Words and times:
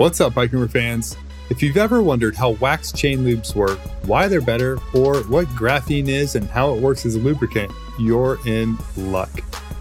What's 0.00 0.18
up, 0.22 0.32
Bike 0.32 0.52
fans? 0.70 1.14
If 1.50 1.62
you've 1.62 1.76
ever 1.76 2.02
wondered 2.02 2.34
how 2.34 2.52
wax 2.52 2.90
chain 2.90 3.18
lubes 3.18 3.54
work, 3.54 3.78
why 4.06 4.28
they're 4.28 4.40
better, 4.40 4.78
or 4.94 5.18
what 5.24 5.46
graphene 5.48 6.08
is 6.08 6.36
and 6.36 6.48
how 6.48 6.72
it 6.72 6.80
works 6.80 7.04
as 7.04 7.16
a 7.16 7.18
lubricant, 7.18 7.70
you're 7.98 8.38
in 8.46 8.78
luck. 8.96 9.28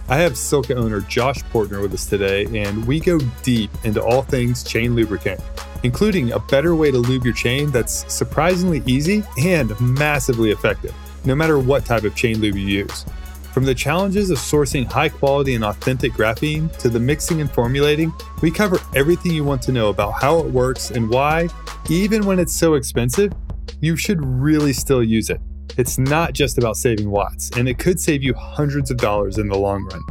I 0.10 0.18
have 0.18 0.34
Silca 0.34 0.76
owner 0.76 1.00
Josh 1.00 1.42
Poertner 1.44 1.82
with 1.82 1.94
us 1.94 2.05
today, 2.05 2.47
and 2.47 2.86
we 2.86 3.00
go 3.00 3.18
deep 3.44 3.71
into 3.86 4.04
all 4.04 4.21
things 4.21 4.62
chain 4.62 4.94
lubricant, 4.94 5.40
including 5.83 6.33
a 6.33 6.40
better 6.40 6.76
way 6.76 6.92
to 6.92 6.97
lube 6.97 7.24
your 7.24 7.33
chain 7.33 7.72
that's 7.72 8.13
surprisingly 8.13 8.83
easy 8.86 9.24
and 9.38 9.72
massively 9.79 10.51
effective, 10.51 10.94
no 11.24 11.33
matter 11.33 11.60
what 11.60 11.86
type 11.86 12.04
of 12.04 12.13
chain 12.13 12.40
lube 12.42 12.58
you 12.58 12.67
use. 12.67 13.06
From 13.54 13.66
the 13.66 13.74
challenges 13.74 14.29
of 14.29 14.38
sourcing 14.38 14.86
high 14.86 15.10
quality 15.10 15.56
and 15.56 15.63
authentic 15.63 16.13
graphene 16.13 16.76
to 16.77 16.88
the 16.88 17.00
mixing 17.00 17.41
and 17.41 17.52
formulating, 17.52 18.14
we 18.44 18.52
cover 18.52 18.80
everything 18.95 19.32
you 19.32 19.44
want 19.44 19.64
to 19.64 19.72
know 19.72 19.90
about 19.90 20.12
how 20.12 20.38
it 20.40 20.45
works 20.45 20.91
and 20.91 21.09
why, 21.09 21.50
even 21.90 22.26
when 22.28 22.38
it's 22.38 22.56
so 22.56 22.76
expensive, 22.76 23.34
you 23.82 23.96
should 23.96 24.23
really 24.23 24.72
still 24.72 25.04
use 25.04 25.32
it. 25.32 25.42
It's 25.78 25.98
not 25.98 26.34
just 26.34 26.59
about 26.59 26.78
saving 26.78 27.09
watts, 27.09 27.50
and 27.58 27.68
it 27.68 27.80
could 27.80 28.00
save 28.00 28.22
you 28.22 28.36
hundreds 28.36 28.92
of 28.92 28.98
dollars 28.98 29.40
in 29.40 29.48
the 29.48 29.58
long 29.58 29.84
run. 29.86 30.02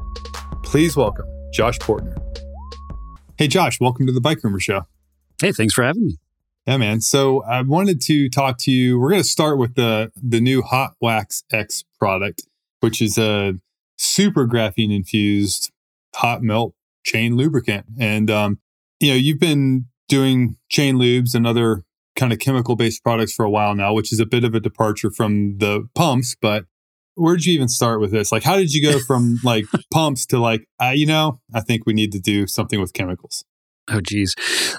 Please 0.64 0.96
welcome 0.96 1.26
Josh 1.52 1.78
Poertner. 1.78 2.20
Hey, 3.36 3.46
Josh, 3.46 3.78
welcome 3.78 4.04
to 4.06 4.12
the 4.12 4.20
Bikerumor 4.20 4.60
Show. 4.60 4.82
Hey, 5.40 5.52
thanks 5.52 5.74
for 5.74 5.84
having 5.84 6.06
me. 6.06 6.16
Yeah, 6.66 6.76
man. 6.76 7.00
So 7.00 7.44
I 7.44 7.62
wanted 7.62 8.00
to 8.02 8.28
talk 8.28 8.58
to 8.58 8.72
you. 8.72 8.98
We're 8.98 9.10
going 9.10 9.22
to 9.22 9.28
start 9.28 9.58
with 9.58 9.76
the 9.76 10.10
the 10.16 10.40
new 10.40 10.60
Hot 10.62 10.94
Wax 11.00 11.44
X 11.52 11.84
product 12.00 12.42
which 12.80 13.02
is 13.02 13.18
a 13.18 13.54
super 13.96 14.46
graphene 14.46 14.94
infused 14.94 15.70
hot 16.14 16.42
melt 16.42 16.74
chain 17.04 17.36
lubricant. 17.36 17.86
And, 17.98 18.30
um, 18.30 18.58
you 19.00 19.10
know, 19.10 19.16
you've 19.16 19.40
been 19.40 19.86
doing 20.08 20.56
chain 20.68 20.96
lubes 20.96 21.34
and 21.34 21.46
other 21.46 21.84
kind 22.16 22.32
of 22.32 22.38
chemical 22.38 22.76
based 22.76 23.02
products 23.02 23.32
for 23.32 23.44
a 23.44 23.50
while 23.50 23.74
now, 23.74 23.92
which 23.92 24.12
is 24.12 24.20
a 24.20 24.26
bit 24.26 24.44
of 24.44 24.54
a 24.54 24.60
departure 24.60 25.10
from 25.10 25.58
the 25.58 25.88
pumps. 25.94 26.36
But 26.40 26.64
where 27.14 27.36
did 27.36 27.46
you 27.46 27.54
even 27.54 27.68
start 27.68 28.00
with 28.00 28.10
this? 28.10 28.32
Like, 28.32 28.42
how 28.42 28.56
did 28.56 28.72
you 28.72 28.82
go 28.82 28.98
from 28.98 29.38
like 29.44 29.66
pumps 29.92 30.26
to 30.26 30.38
like, 30.38 30.66
uh, 30.82 30.92
you 30.94 31.06
know, 31.06 31.40
I 31.54 31.60
think 31.60 31.86
we 31.86 31.94
need 31.94 32.12
to 32.12 32.20
do 32.20 32.46
something 32.46 32.80
with 32.80 32.92
chemicals? 32.92 33.44
Oh, 33.88 34.00
geez. 34.00 34.34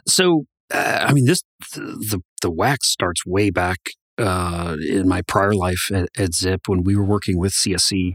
So, 0.07 0.45
uh, 0.71 1.05
I 1.07 1.13
mean, 1.13 1.25
this 1.25 1.41
the 1.73 2.21
the 2.41 2.51
wax 2.51 2.89
starts 2.89 3.25
way 3.25 3.49
back 3.49 3.79
uh, 4.19 4.75
in 4.81 5.07
my 5.07 5.21
prior 5.21 5.53
life 5.53 5.89
at, 5.91 6.09
at, 6.17 6.31
Zipp 6.31 6.67
when 6.67 6.83
we 6.83 6.95
were 6.95 7.05
working 7.05 7.39
with 7.39 7.53
CSC, 7.53 8.13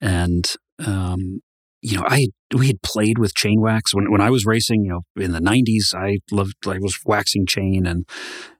and 0.00 0.50
um, 0.84 1.40
you 1.82 1.98
know, 1.98 2.04
I 2.06 2.28
we 2.56 2.68
had 2.68 2.82
played 2.82 3.18
with 3.18 3.34
chain 3.34 3.60
wax 3.60 3.94
when 3.94 4.10
when 4.10 4.20
I 4.20 4.30
was 4.30 4.46
racing. 4.46 4.84
You 4.84 4.90
know, 4.90 5.22
in 5.22 5.32
the 5.32 5.40
'90s, 5.40 5.94
I 5.94 6.18
loved 6.30 6.54
I 6.66 6.78
was 6.80 6.98
waxing 7.04 7.46
chain, 7.46 7.86
and 7.86 8.08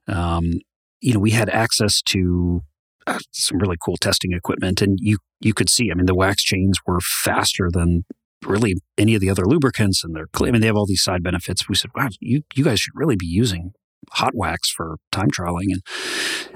um, 0.07 0.59
you 1.01 1.13
know, 1.13 1.19
we 1.19 1.31
had 1.31 1.49
access 1.49 2.01
to 2.09 2.61
uh, 3.07 3.19
some 3.31 3.57
really 3.57 3.77
cool 3.83 3.97
testing 3.97 4.33
equipment, 4.33 4.81
and 4.81 4.97
you 5.01 5.17
you 5.39 5.53
could 5.53 5.69
see. 5.69 5.89
I 5.91 5.95
mean, 5.95 6.05
the 6.05 6.15
wax 6.15 6.43
chains 6.43 6.77
were 6.85 6.99
faster 7.01 7.69
than 7.71 8.03
really 8.45 8.75
any 8.97 9.15
of 9.15 9.21
the 9.21 9.29
other 9.29 9.45
lubricants, 9.45 10.03
and 10.03 10.15
they're. 10.15 10.27
I 10.35 10.51
mean, 10.51 10.61
they 10.61 10.67
have 10.67 10.75
all 10.75 10.85
these 10.85 11.03
side 11.03 11.23
benefits. 11.23 11.67
We 11.67 11.75
said, 11.75 11.91
wow, 11.95 12.09
you 12.19 12.43
you 12.53 12.63
guys 12.63 12.79
should 12.79 12.93
really 12.95 13.15
be 13.15 13.25
using 13.25 13.71
hot 14.11 14.33
wax 14.35 14.69
for 14.71 14.97
time 15.11 15.29
trialing 15.29 15.71
and 15.71 15.81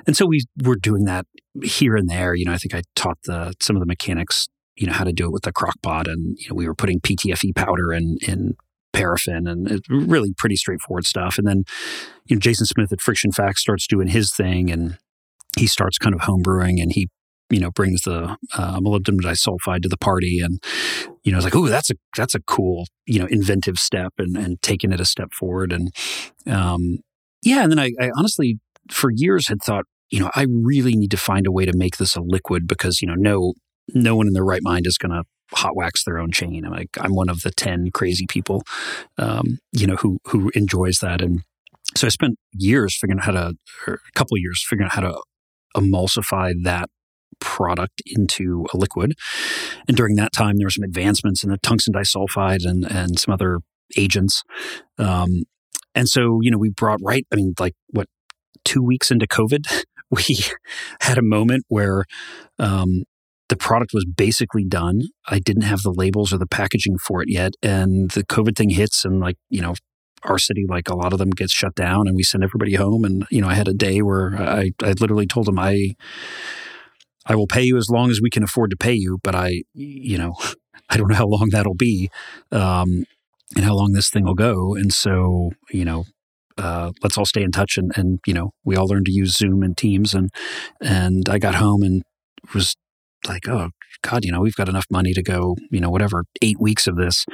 and 0.06 0.16
so 0.17 0.26
we 0.26 0.44
were 0.64 0.76
doing 0.76 1.06
that 1.06 1.26
here 1.64 1.95
and 1.95 2.09
there. 2.09 2.34
You 2.36 2.45
know 2.45 2.53
i 2.53 2.58
think 2.58 2.76
i 2.76 2.84
taught 2.95 3.17
the 3.26 3.53
some 3.62 3.76
of 3.76 3.80
the 3.80 3.86
mechanics 3.86 4.48
you 4.76 4.88
know 4.88 4.94
how 4.94 5.03
to 5.03 5.14
do 5.14 5.26
it 5.26 5.31
with 5.31 5.44
the 5.44 5.52
crock 5.52 5.75
pot 5.81 6.08
and 6.08 6.38
you 6.40 6.50
know 6.50 6.56
we 6.56 6.68
were 6.68 6.75
putting 6.75 7.00
ptfe 7.00 7.56
powder 7.56 7.92
in 7.94 8.18
in 8.22 8.56
paraffin 8.98 9.48
and 9.48 9.81
really 9.90 10.34
pretty 10.34 10.56
straightforward 10.56 11.06
stuff. 11.06 11.38
And 11.38 11.48
then 11.48 11.64
you 12.25 12.36
know 12.36 12.40
jason 12.40 12.66
smith 12.66 12.92
at 12.92 13.02
friction 13.02 13.31
facts 13.31 13.62
starts 13.62 13.88
doing 13.88 14.08
his 14.08 14.34
thing 14.34 14.72
and 14.72 14.98
he 15.58 15.68
starts 15.68 15.98
kind 15.98 16.16
of 16.16 16.22
homebrewing 16.22 16.81
and 16.81 16.92
he 16.94 17.08
you 17.50 17.59
know 17.59 17.72
brings 17.72 18.02
the 18.02 18.38
uh, 18.58 18.80
molybdenum 18.80 19.22
disulfide 19.22 19.84
to 19.84 19.90
the 19.90 19.97
party 19.97 20.40
and 20.40 20.62
you 21.24 21.31
know 21.31 21.38
it's 21.38 21.46
like 21.46 21.56
oh 21.56 21.68
that's 21.68 21.90
a 21.91 21.96
that's 22.16 22.35
a 22.35 22.41
cool 22.41 22.85
you 23.06 23.19
know 23.19 23.28
inventive 23.28 23.78
step 23.78 24.14
and 24.18 24.35
and 24.35 24.62
taking 24.62 24.91
it 24.91 25.00
a 25.00 25.06
step 25.06 25.31
forward. 25.34 25.72
And 25.72 25.94
um 26.47 27.00
yeah. 27.44 27.64
And 27.64 27.72
then 27.72 27.80
I, 27.80 27.92
I 28.00 28.12
honestly, 28.18 28.59
for 28.92 29.12
years, 29.14 29.48
had 29.48 29.62
thought, 29.62 29.86
you 30.09 30.20
know, 30.20 30.31
I 30.36 30.46
really 30.50 30.96
need 30.96 31.12
to 31.12 31.18
find 31.18 31.46
a 31.46 31.52
way 31.52 31.66
to 31.66 31.75
make 31.75 31.98
this 31.98 32.16
a 32.16 32.22
liquid 32.22 32.68
because, 32.68 33.02
you 33.02 33.08
know, 33.08 33.16
no, 33.16 33.53
no 33.94 34.16
one 34.16 34.28
in 34.28 34.34
their 34.34 34.44
right 34.44 34.64
mind 34.64 34.88
is 34.88 34.98
going 34.98 35.12
to 35.12 35.24
hot 35.53 35.76
wax 35.76 36.03
their 36.03 36.18
own 36.18 36.31
chain. 36.31 36.66
I'm 36.66 36.72
like, 36.72 36.90
I'm 37.00 37.16
one 37.16 37.30
of 37.30 37.42
the 37.42 37.52
10 37.52 37.92
crazy 37.94 38.26
people, 38.28 38.64
um, 39.18 39.59
you 39.72 39.88
know, 39.88 39.96
who, 39.96 40.20
who 40.26 40.50
enjoys 40.56 41.00
that. 41.00 41.22
And 41.22 41.42
so 41.96 42.08
I 42.08 42.09
spent 42.09 42.38
years 42.53 42.97
figuring 42.97 43.20
out 43.20 43.26
how 43.26 43.31
to, 43.31 43.53
or 43.86 43.96
a 43.96 44.12
couple 44.14 44.38
years 44.38 44.66
figuring 44.68 44.88
out 44.88 44.96
how 44.96 45.02
to 45.02 45.22
emulsify 45.76 46.53
that 46.64 46.90
product 47.40 48.02
into 48.06 48.66
a 48.74 48.78
liquid. 48.78 49.14
And 49.88 49.96
during 49.96 50.16
that 50.16 50.34
time, 50.34 50.58
there 50.58 50.66
were 50.66 50.72
some 50.72 50.84
advancements 50.84 51.44
in 51.44 51.50
the 51.50 51.58
tungsten 51.58 51.94
disulfide 51.94 52.66
and, 52.66 52.90
and 52.90 53.20
some 53.20 53.34
other 53.34 53.59
agents. 53.96 54.44
Um, 54.97 55.44
and 55.97 56.08
so, 56.08 56.41
you 56.44 56.52
know, 56.52 56.59
we 56.59 56.69
brought 56.69 57.00
right, 57.02 57.25
I 57.34 57.35
mean, 57.35 57.56
like 57.59 57.74
what, 57.90 58.06
two 58.63 58.84
weeks 58.84 59.09
into 59.09 59.25
COVID, 59.25 59.84
we 60.12 60.38
had 61.02 61.18
a 61.18 61.24
moment 61.24 61.63
where 61.69 62.06
um, 62.59 63.03
the 63.50 63.56
product 63.56 63.94
was 63.96 64.06
basically 64.06 64.63
done. 64.63 65.02
I 65.28 65.40
didn't 65.40 65.63
have 65.63 65.81
the 65.81 65.91
labels 65.91 66.31
or 66.31 66.38
the 66.38 66.46
packaging 66.46 67.00
for 67.00 67.24
it 67.24 67.30
yet. 67.31 67.53
And 67.63 68.12
the 68.12 68.24
COVID 68.24 68.56
thing 68.56 68.69
hits, 68.69 69.06
and 69.06 69.19
like, 69.19 69.38
you 69.50 69.59
know, 69.59 69.74
our 70.22 70.38
city, 70.38 70.66
like 70.69 70.88
a 70.88 70.96
lot 70.96 71.13
of 71.13 71.19
them 71.19 71.31
gets 71.31 71.52
shut 71.52 71.74
down 71.74 72.08
and 72.08 72.16
we 72.16 72.22
send 72.22 72.44
everybody 72.44 72.75
home. 72.75 73.03
And, 73.03 73.25
you 73.31 73.41
know, 73.41 73.47
I 73.47 73.56
had 73.56 73.68
a 73.68 73.74
day 73.74 74.03
where 74.03 74.40
I, 74.40 74.74
I 74.84 74.94
literally 75.00 75.25
told 75.25 75.47
them, 75.47 75.58
I, 75.58 75.96
I 77.25 77.35
will 77.35 77.47
pay 77.47 77.64
you 77.64 77.75
as 77.75 77.90
long 77.90 78.12
as 78.12 78.22
we 78.22 78.29
can 78.29 78.44
afford 78.44 78.69
to 78.69 78.78
pay 78.78 78.94
you, 78.94 79.18
but 79.24 79.34
I, 79.34 79.64
you 79.74 80.19
know, 80.19 80.35
I 80.91 80.97
don't 80.97 81.09
know 81.09 81.16
how 81.16 81.28
long 81.28 81.50
that'll 81.52 81.74
be. 81.74 82.12
Um, 82.52 83.06
and 83.56 83.66
how 83.66 83.75
long 83.75 83.94
this 83.94 84.09
thing 84.09 84.25
will 84.25 84.35
go. 84.35 84.75
And 84.75 84.94
so, 84.94 85.52
you 85.72 85.85
know, 85.85 86.06
uh, 86.58 86.91
let's 87.03 87.18
all 87.18 87.25
stay 87.25 87.44
in 87.44 87.52
touch. 87.52 87.78
And, 87.78 87.91
and, 87.96 88.19
you 88.25 88.34
know, 88.34 88.52
we 88.63 88.75
all 88.75 88.88
learned 88.88 89.06
to 89.06 89.12
use 89.12 89.38
Zoom 89.38 89.63
and 89.63 89.78
Teams. 89.78 90.13
And, 90.13 90.30
and 90.81 91.30
I 91.30 91.38
got 91.38 91.56
home 91.56 91.84
and 91.84 92.03
was 92.53 92.75
like, 93.28 93.47
oh, 93.47 93.69
God, 94.02 94.25
you 94.25 94.31
know, 94.31 94.41
we've 94.41 94.56
got 94.56 94.69
enough 94.69 94.85
money 94.90 95.13
to 95.13 95.24
go, 95.24 95.56
you 95.72 95.80
know, 95.80 95.90
whatever, 95.90 96.25
eight 96.41 96.59
weeks 96.59 96.88
of 96.88 96.96
this. 96.96 97.25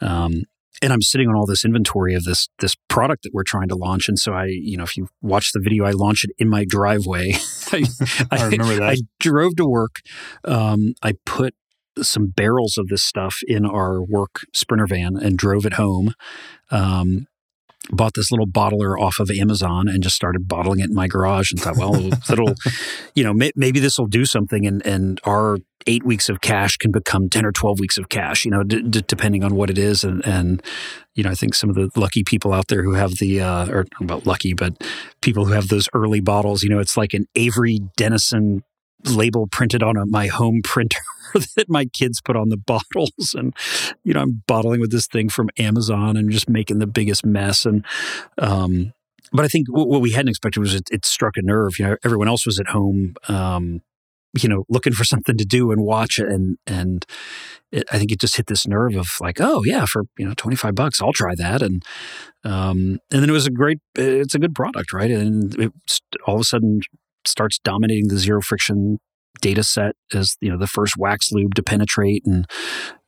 Um, 0.00 0.44
and 0.82 0.92
I'm 0.92 1.02
sitting 1.02 1.28
on 1.28 1.34
all 1.34 1.46
this 1.46 1.64
inventory 1.64 2.14
of 2.14 2.24
this 2.24 2.48
this 2.60 2.74
product 2.88 3.24
that 3.24 3.34
we're 3.34 3.42
trying 3.44 3.68
to 3.68 3.76
launch. 3.76 4.08
And 4.08 4.18
so 4.18 4.32
I, 4.32 4.46
you 4.46 4.76
know, 4.76 4.84
if 4.84 4.96
you 4.96 5.08
watch 5.20 5.52
the 5.52 5.60
video, 5.60 5.84
I 5.84 5.90
launched 5.90 6.24
it 6.24 6.30
in 6.38 6.48
my 6.48 6.64
driveway. 6.64 7.34
I, 7.72 7.84
I, 8.30 8.44
remember 8.44 8.76
that. 8.76 8.90
I 8.90 8.96
drove 9.18 9.56
to 9.56 9.66
work. 9.66 10.00
Um, 10.44 10.94
I 11.02 11.14
put 11.26 11.54
some 11.98 12.28
barrels 12.28 12.78
of 12.78 12.88
this 12.88 13.02
stuff 13.02 13.38
in 13.46 13.66
our 13.66 14.02
work 14.02 14.46
sprinter 14.54 14.86
van 14.86 15.16
and 15.16 15.36
drove 15.36 15.66
it 15.66 15.74
home. 15.74 16.14
Um, 16.70 17.26
bought 17.90 18.14
this 18.14 18.30
little 18.30 18.46
bottler 18.46 18.98
off 18.98 19.18
of 19.18 19.30
Amazon 19.30 19.88
and 19.88 20.02
just 20.02 20.14
started 20.14 20.46
bottling 20.46 20.80
it 20.80 20.90
in 20.90 20.94
my 20.94 21.08
garage 21.08 21.50
and 21.50 21.60
thought, 21.60 21.76
well, 21.76 21.94
it'll, 22.30 22.54
you 23.14 23.24
know, 23.24 23.32
may, 23.32 23.50
maybe 23.56 23.80
this 23.80 23.98
will 23.98 24.06
do 24.06 24.24
something 24.24 24.66
and, 24.66 24.84
and 24.86 25.20
our 25.24 25.58
eight 25.86 26.04
weeks 26.04 26.28
of 26.28 26.40
cash 26.40 26.76
can 26.76 26.92
become 26.92 27.28
10 27.28 27.44
or 27.46 27.52
12 27.52 27.80
weeks 27.80 27.96
of 27.96 28.08
cash, 28.10 28.44
you 28.44 28.50
know, 28.50 28.62
d- 28.62 28.82
d- 28.82 29.02
depending 29.06 29.42
on 29.42 29.54
what 29.54 29.70
it 29.70 29.78
is. 29.78 30.04
And, 30.04 30.24
and, 30.26 30.62
you 31.14 31.24
know, 31.24 31.30
I 31.30 31.34
think 31.34 31.54
some 31.54 31.70
of 31.70 31.76
the 31.76 31.90
lucky 31.96 32.22
people 32.22 32.52
out 32.52 32.68
there 32.68 32.82
who 32.82 32.92
have 32.92 33.12
the, 33.12 33.40
uh, 33.40 33.66
or 33.68 33.86
about 33.98 34.26
lucky, 34.26 34.52
but 34.52 34.74
people 35.22 35.46
who 35.46 35.52
have 35.52 35.68
those 35.68 35.88
early 35.94 36.20
bottles, 36.20 36.62
you 36.62 36.68
know, 36.68 36.80
it's 36.80 36.98
like 36.98 37.14
an 37.14 37.26
Avery 37.34 37.80
Dennison 37.96 38.62
label 39.06 39.46
printed 39.46 39.82
on 39.82 39.96
a, 39.96 40.06
my 40.06 40.26
home 40.26 40.60
printer 40.62 41.00
that 41.56 41.68
my 41.68 41.86
kids 41.86 42.20
put 42.20 42.36
on 42.36 42.48
the 42.48 42.56
bottles. 42.56 43.34
And 43.36 43.54
you 44.04 44.12
know 44.14 44.20
i'm 44.20 44.42
bottling 44.46 44.80
with 44.80 44.90
this 44.90 45.06
thing 45.06 45.28
from 45.28 45.50
amazon 45.58 46.16
and 46.16 46.30
just 46.30 46.48
making 46.48 46.78
the 46.78 46.86
biggest 46.86 47.24
mess. 47.24 47.64
And 47.64 47.84
um, 48.38 48.92
but 49.32 49.44
i 49.44 49.48
think 49.48 49.68
what, 49.70 49.88
what 49.88 50.00
we 50.00 50.12
hadn't 50.12 50.30
expected 50.30 50.60
was 50.60 50.74
it, 50.74 50.88
it, 50.90 51.04
struck 51.04 51.36
a 51.36 51.42
nerve. 51.42 51.78
You 51.78 51.86
know 51.86 51.96
everyone 52.04 52.28
else 52.28 52.46
was 52.46 52.58
at 52.58 52.68
home 52.68 53.14
um, 53.28 53.82
you 54.40 54.48
know 54.48 54.64
looking 54.68 54.92
for 54.92 55.04
something 55.12 55.36
to 55.36 55.44
do 55.44 55.70
and 55.72 55.82
watch. 55.82 56.18
It 56.18 56.28
and 56.28 56.58
and 56.66 57.04
it, 57.72 57.84
i 57.92 57.98
think 57.98 58.10
it 58.10 58.20
just 58.20 58.36
hit 58.36 58.46
this 58.46 58.66
nerve 58.66 58.96
of 58.96 59.08
like 59.20 59.40
oh 59.40 59.62
yeah 59.64 59.84
for 59.84 60.02
you 60.18 60.26
know 60.26 60.34
25 60.36 60.74
bucks 60.74 61.00
i'll 61.00 61.12
try 61.12 61.34
that. 61.34 61.62
And 61.62 61.84
um, 62.42 62.98
and 63.10 63.22
then 63.22 63.28
it 63.28 63.34
was 63.34 63.46
a 63.46 63.50
great 63.50 63.80
it's 63.94 64.34
a 64.34 64.38
good 64.38 64.54
product 64.54 64.92
right? 64.92 65.10
And 65.10 65.54
it 65.58 65.72
all 66.26 66.36
of 66.36 66.40
a 66.40 66.44
sudden 66.44 66.80
starts 67.26 67.58
dominating 67.62 68.08
the 68.08 68.18
zero 68.18 68.40
friction 68.40 68.98
data 69.40 69.62
set 69.62 69.94
as 70.12 70.36
you 70.40 70.50
know 70.50 70.58
the 70.58 70.66
first 70.66 70.94
wax 70.98 71.30
lube 71.32 71.54
to 71.54 71.62
penetrate 71.62 72.22
and 72.26 72.46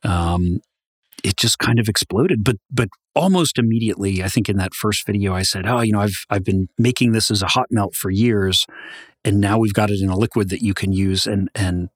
um, 0.03 0.59
it 1.23 1.37
just 1.37 1.59
kind 1.59 1.79
of 1.79 1.87
exploded. 1.87 2.43
But 2.43 2.57
but 2.71 2.89
almost 3.15 3.59
immediately 3.59 4.23
i 4.23 4.27
think 4.27 4.49
in 4.49 4.57
that 4.57 4.73
first 4.73 5.05
video 5.05 5.35
i 5.35 5.43
said 5.43 5.67
oh 5.67 5.81
you 5.81 5.91
know 5.91 5.99
i've 5.99 6.25
i've 6.31 6.43
been 6.43 6.67
making 6.79 7.11
this 7.11 7.29
as 7.29 7.43
a 7.43 7.47
hot 7.49 7.67
melt 7.69 7.93
for 7.93 8.09
years 8.09 8.65
and 9.25 9.39
now 9.39 9.57
we've 9.57 9.73
got 9.73 9.89
it 9.89 10.01
in 10.01 10.09
a 10.09 10.17
liquid 10.17 10.49
that 10.49 10.61
you 10.61 10.73
can 10.73 10.91
use. 10.91 11.25
And 11.25 11.49
and 11.55 11.89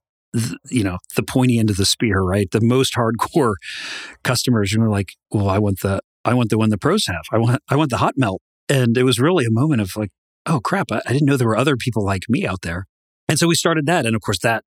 you 0.69 0.83
know 0.83 0.97
the 1.15 1.23
pointy 1.23 1.57
end 1.57 1.69
of 1.69 1.77
the 1.77 1.85
spear 1.85 2.21
right? 2.21 2.49
The 2.51 2.61
most 2.61 2.93
hardcore 2.95 3.55
customers 4.23 4.75
are 4.75 4.89
like 4.89 5.13
well 5.31 5.49
i 5.49 5.57
want 5.57 5.79
the 5.81 5.99
i 6.25 6.33
want 6.33 6.49
the 6.49 6.57
one 6.57 6.69
the 6.69 6.77
pros 6.77 7.05
have. 7.07 7.23
I 7.31 7.37
want 7.37 7.61
i 7.69 7.75
want 7.75 7.89
the 7.89 7.97
hot 7.97 8.15
melt. 8.17 8.41
And 8.69 8.97
it 8.97 9.03
was 9.03 9.17
really 9.17 9.45
a 9.45 9.51
moment 9.51 9.79
of 9.79 9.95
like, 9.95 10.09
oh 10.47 10.59
crap, 10.59 10.91
I, 10.91 11.01
I 11.05 11.13
didn't 11.13 11.27
know 11.27 11.37
there 11.37 11.47
were 11.47 11.57
other 11.57 11.77
people 11.77 12.03
like 12.03 12.23
me 12.29 12.45
out 12.45 12.61
there. 12.61 12.85
And 13.29 13.37
so 13.37 13.47
we 13.47 13.55
started 13.55 13.85
that. 13.87 14.05
And 14.05 14.15
of 14.15 14.21
course, 14.21 14.39
that, 14.39 14.63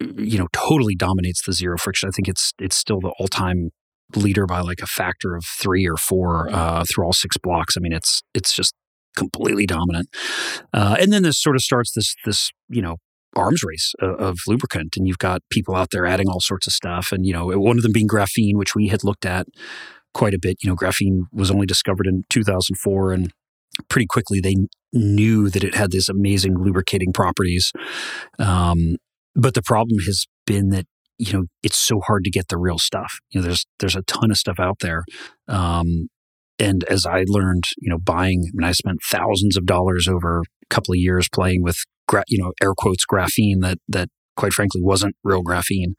you 0.00 0.38
know, 0.38 0.48
totally 0.52 0.94
dominates 0.94 1.42
the 1.44 1.52
zero 1.52 1.78
friction. 1.78 2.08
I 2.08 2.12
think 2.12 2.28
it's, 2.28 2.52
it's 2.58 2.76
still 2.76 3.00
the 3.00 3.12
all 3.18 3.28
time 3.28 3.70
leader 4.14 4.46
by 4.46 4.60
like 4.60 4.80
a 4.82 4.86
factor 4.86 5.34
of 5.34 5.44
three 5.44 5.86
or 5.86 5.96
four 5.96 6.50
uh, 6.52 6.84
through 6.84 7.04
all 7.04 7.12
six 7.12 7.36
blocks. 7.38 7.76
I 7.76 7.80
mean, 7.80 7.92
it's, 7.92 8.22
it's 8.34 8.54
just 8.54 8.74
completely 9.16 9.66
dominant. 9.66 10.08
Uh, 10.72 10.96
and 11.00 11.12
then 11.12 11.22
this 11.22 11.40
sort 11.40 11.56
of 11.56 11.62
starts 11.62 11.92
this, 11.92 12.14
this, 12.24 12.50
you 12.68 12.82
know, 12.82 12.96
arms 13.34 13.62
race 13.64 13.94
of, 14.00 14.20
of, 14.20 14.38
lubricant 14.46 14.94
and 14.96 15.06
you've 15.08 15.16
got 15.16 15.40
people 15.50 15.74
out 15.74 15.88
there 15.90 16.04
adding 16.04 16.28
all 16.28 16.38
sorts 16.38 16.66
of 16.66 16.72
stuff 16.74 17.12
and 17.12 17.24
you 17.24 17.32
know 17.32 17.46
one 17.58 17.78
of 17.78 17.82
them 17.82 17.90
being 17.90 18.06
graphene 18.06 18.56
which 18.56 18.74
we 18.74 18.88
had 18.88 19.02
looked 19.02 19.24
at 19.24 19.46
quite 20.12 20.34
a 20.34 20.38
bit 20.38 20.58
you 20.62 20.68
know 20.68 20.76
graphene 20.76 21.20
was 21.32 21.50
only 21.50 21.64
discovered 21.64 22.06
in 22.06 22.24
2004 22.28 23.10
and 23.10 23.32
pretty 23.88 24.06
quickly 24.06 24.38
they 24.38 24.54
knew 24.92 25.48
that 25.48 25.64
it 25.64 25.74
had 25.74 25.90
these 25.90 26.08
amazing 26.08 26.54
lubricating 26.58 27.12
properties. 27.12 27.72
Um, 28.38 28.96
but 29.34 29.54
the 29.54 29.62
problem 29.62 29.98
has 30.06 30.26
been 30.46 30.70
that 30.70 30.86
you 31.18 31.32
know 31.32 31.44
it's 31.62 31.78
so 31.78 32.00
hard 32.00 32.24
to 32.24 32.30
get 32.30 32.48
the 32.48 32.58
real 32.58 32.78
stuff. 32.78 33.18
You 33.30 33.40
know, 33.40 33.46
there's 33.46 33.64
there's 33.78 33.96
a 33.96 34.02
ton 34.02 34.30
of 34.30 34.36
stuff 34.36 34.58
out 34.58 34.78
there. 34.80 35.04
Um, 35.48 36.08
and 36.58 36.84
as 36.84 37.06
I 37.06 37.24
learned, 37.26 37.64
you 37.78 37.90
know, 37.90 37.98
buying, 37.98 38.44
I 38.46 38.50
mean, 38.54 38.68
I 38.68 38.72
spent 38.72 39.02
thousands 39.02 39.56
of 39.56 39.66
dollars 39.66 40.06
over 40.06 40.40
a 40.40 40.66
couple 40.70 40.92
of 40.92 40.98
years 40.98 41.28
playing 41.28 41.62
with, 41.62 41.76
gra- 42.06 42.24
you 42.28 42.38
know, 42.38 42.52
air 42.62 42.72
quotes 42.76 43.04
graphene 43.04 43.62
that 43.62 43.78
that 43.88 44.08
quite 44.36 44.52
frankly 44.52 44.80
wasn't 44.82 45.16
real 45.24 45.42
graphene. 45.42 45.94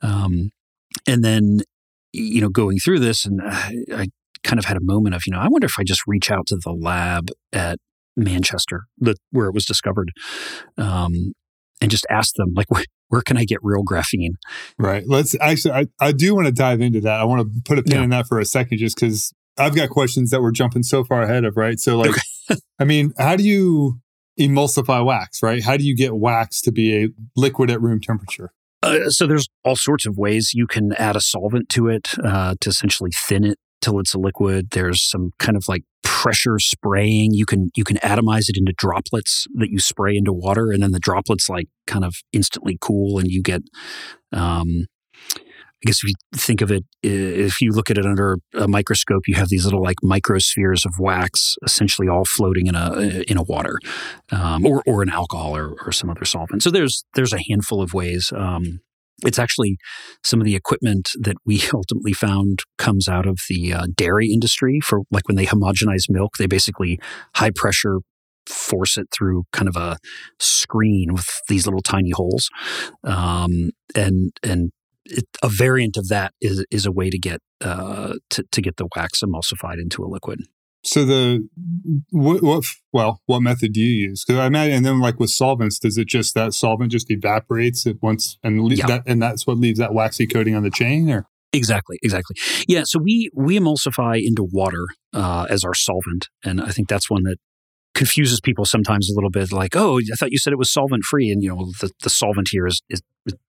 Um, 0.00 0.50
and 1.06 1.24
then, 1.24 1.60
you 2.12 2.40
know, 2.40 2.48
going 2.48 2.78
through 2.78 3.00
this, 3.00 3.26
and 3.26 3.40
I, 3.44 3.74
I 3.92 4.06
kind 4.44 4.58
of 4.58 4.66
had 4.66 4.76
a 4.76 4.82
moment 4.82 5.14
of, 5.14 5.22
you 5.26 5.32
know, 5.32 5.40
I 5.40 5.48
wonder 5.48 5.66
if 5.66 5.78
I 5.78 5.84
just 5.84 6.02
reach 6.06 6.30
out 6.30 6.46
to 6.48 6.56
the 6.62 6.72
lab 6.72 7.30
at 7.52 7.78
Manchester, 8.18 8.82
the, 8.98 9.16
where 9.30 9.46
it 9.46 9.54
was 9.54 9.64
discovered, 9.64 10.10
um, 10.76 11.32
and 11.80 11.90
just 11.90 12.06
ask 12.10 12.34
them, 12.34 12.52
like, 12.54 12.70
where, 12.70 12.84
where 13.08 13.22
can 13.22 13.36
I 13.36 13.44
get 13.44 13.58
real 13.62 13.84
graphene? 13.84 14.34
Right. 14.78 15.04
Let's 15.06 15.34
actually, 15.40 15.72
I, 15.72 15.86
I 16.00 16.12
do 16.12 16.34
want 16.34 16.46
to 16.46 16.52
dive 16.52 16.80
into 16.80 17.00
that. 17.02 17.20
I 17.20 17.24
want 17.24 17.42
to 17.42 17.62
put 17.64 17.78
a 17.78 17.82
pin 17.82 17.98
yeah. 17.98 18.04
in 18.04 18.10
that 18.10 18.26
for 18.26 18.38
a 18.38 18.44
second, 18.44 18.78
just 18.78 18.96
because 18.96 19.32
I've 19.56 19.74
got 19.74 19.90
questions 19.90 20.30
that 20.30 20.42
we're 20.42 20.52
jumping 20.52 20.82
so 20.82 21.04
far 21.04 21.22
ahead 21.22 21.44
of, 21.44 21.56
right? 21.56 21.78
So, 21.78 21.96
like, 21.96 22.10
okay. 22.10 22.60
I 22.78 22.84
mean, 22.84 23.12
how 23.18 23.36
do 23.36 23.44
you 23.44 24.00
emulsify 24.38 25.04
wax, 25.04 25.42
right? 25.42 25.62
How 25.62 25.76
do 25.76 25.84
you 25.84 25.96
get 25.96 26.16
wax 26.16 26.60
to 26.62 26.72
be 26.72 27.04
a 27.04 27.08
liquid 27.36 27.70
at 27.70 27.80
room 27.80 28.00
temperature? 28.00 28.52
Uh, 28.82 29.08
so 29.08 29.26
there's 29.26 29.48
all 29.64 29.74
sorts 29.74 30.06
of 30.06 30.16
ways 30.16 30.52
you 30.54 30.66
can 30.66 30.92
add 30.94 31.16
a 31.16 31.20
solvent 31.20 31.68
to 31.70 31.88
it 31.88 32.10
uh, 32.24 32.54
to 32.60 32.70
essentially 32.70 33.10
thin 33.12 33.44
it 33.44 33.58
till 33.80 34.00
it's 34.00 34.14
a 34.14 34.18
liquid. 34.18 34.68
There's 34.70 35.02
some 35.02 35.30
kind 35.38 35.56
of 35.56 35.64
like 35.68 35.82
pressure 36.02 36.58
spraying. 36.58 37.32
You 37.32 37.46
can 37.46 37.70
you 37.76 37.84
can 37.84 37.96
atomize 37.98 38.48
it 38.48 38.56
into 38.56 38.72
droplets 38.76 39.46
that 39.54 39.70
you 39.70 39.78
spray 39.78 40.16
into 40.16 40.32
water, 40.32 40.70
and 40.70 40.82
then 40.82 40.92
the 40.92 40.98
droplets 40.98 41.48
like 41.48 41.68
kind 41.86 42.04
of 42.04 42.16
instantly 42.32 42.76
cool, 42.80 43.18
and 43.18 43.28
you 43.28 43.42
get. 43.42 43.62
Um, 44.32 44.86
I 45.80 45.86
guess 45.86 46.00
if 46.02 46.08
you 46.08 46.14
think 46.34 46.60
of 46.60 46.72
it, 46.72 46.82
if 47.04 47.60
you 47.60 47.70
look 47.70 47.88
at 47.88 47.98
it 47.98 48.04
under 48.04 48.38
a 48.52 48.66
microscope, 48.66 49.22
you 49.28 49.36
have 49.36 49.48
these 49.48 49.64
little 49.64 49.80
like 49.80 49.98
microspheres 50.02 50.84
of 50.84 50.94
wax, 50.98 51.54
essentially 51.64 52.08
all 52.08 52.24
floating 52.24 52.66
in 52.66 52.74
a 52.74 53.22
in 53.28 53.36
a 53.36 53.44
water, 53.44 53.78
um, 54.32 54.66
or 54.66 54.82
or 54.88 55.02
an 55.02 55.08
alcohol 55.08 55.56
or, 55.56 55.76
or 55.86 55.92
some 55.92 56.10
other 56.10 56.24
solvent. 56.24 56.64
So 56.64 56.72
there's 56.72 57.04
there's 57.14 57.32
a 57.32 57.40
handful 57.48 57.80
of 57.80 57.94
ways. 57.94 58.32
Um, 58.34 58.80
it's 59.24 59.38
actually 59.38 59.76
some 60.22 60.40
of 60.40 60.44
the 60.44 60.54
equipment 60.54 61.10
that 61.20 61.36
we 61.44 61.62
ultimately 61.74 62.12
found 62.12 62.60
comes 62.76 63.08
out 63.08 63.26
of 63.26 63.38
the 63.48 63.72
uh, 63.72 63.86
dairy 63.96 64.30
industry 64.32 64.80
for 64.80 65.00
like 65.10 65.26
when 65.28 65.36
they 65.36 65.46
homogenize 65.46 66.04
milk, 66.08 66.36
they 66.38 66.46
basically 66.46 66.98
high 67.34 67.50
pressure 67.54 67.98
force 68.46 68.96
it 68.96 69.08
through 69.12 69.44
kind 69.52 69.68
of 69.68 69.76
a 69.76 69.98
screen 70.38 71.12
with 71.12 71.28
these 71.48 71.66
little 71.66 71.82
tiny 71.82 72.10
holes. 72.10 72.48
Um, 73.04 73.70
and, 73.94 74.32
and 74.42 74.70
it, 75.04 75.24
a 75.42 75.48
variant 75.48 75.96
of 75.96 76.08
that 76.08 76.32
is, 76.40 76.64
is 76.70 76.86
a 76.86 76.92
way 76.92 77.10
to 77.10 77.18
get, 77.18 77.40
uh, 77.60 78.14
to, 78.30 78.44
to 78.50 78.62
get 78.62 78.76
the 78.76 78.88
wax 78.96 79.22
emulsified 79.22 79.78
into 79.78 80.02
a 80.02 80.08
liquid. 80.08 80.40
So 80.84 81.04
the 81.04 81.48
what, 82.10 82.42
what 82.42 82.64
well 82.92 83.20
what 83.26 83.40
method 83.40 83.72
do 83.72 83.80
you 83.80 84.08
use? 84.08 84.24
Because 84.24 84.40
I 84.40 84.46
imagine, 84.46 84.76
and 84.76 84.86
then 84.86 85.00
like 85.00 85.18
with 85.18 85.30
solvents, 85.30 85.78
does 85.78 85.98
it 85.98 86.06
just 86.06 86.34
that 86.34 86.54
solvent 86.54 86.92
just 86.92 87.10
evaporates 87.10 87.86
at 87.86 87.96
once 88.00 88.38
and 88.42 88.62
le- 88.62 88.74
yeah. 88.74 88.86
that 88.86 89.02
and 89.06 89.20
that's 89.20 89.46
what 89.46 89.58
leaves 89.58 89.78
that 89.78 89.92
waxy 89.92 90.26
coating 90.26 90.54
on 90.54 90.62
the 90.62 90.70
chain, 90.70 91.10
or 91.10 91.26
exactly, 91.52 91.98
exactly, 92.02 92.36
yeah. 92.68 92.82
So 92.84 93.00
we 93.00 93.30
we 93.34 93.58
emulsify 93.58 94.24
into 94.24 94.44
water 94.44 94.86
uh, 95.12 95.46
as 95.50 95.64
our 95.64 95.74
solvent, 95.74 96.28
and 96.44 96.60
I 96.60 96.68
think 96.68 96.88
that's 96.88 97.10
one 97.10 97.24
that 97.24 97.38
confuses 97.94 98.40
people 98.40 98.64
sometimes 98.64 99.10
a 99.10 99.14
little 99.14 99.30
bit. 99.30 99.50
Like, 99.50 99.74
oh, 99.74 99.98
I 99.98 100.14
thought 100.16 100.30
you 100.30 100.38
said 100.38 100.52
it 100.52 100.58
was 100.58 100.72
solvent 100.72 101.02
free, 101.02 101.30
and 101.30 101.42
you 101.42 101.48
know 101.48 101.72
the, 101.80 101.90
the 102.02 102.10
solvent 102.10 102.48
here 102.52 102.66
is, 102.66 102.80
is 102.88 103.02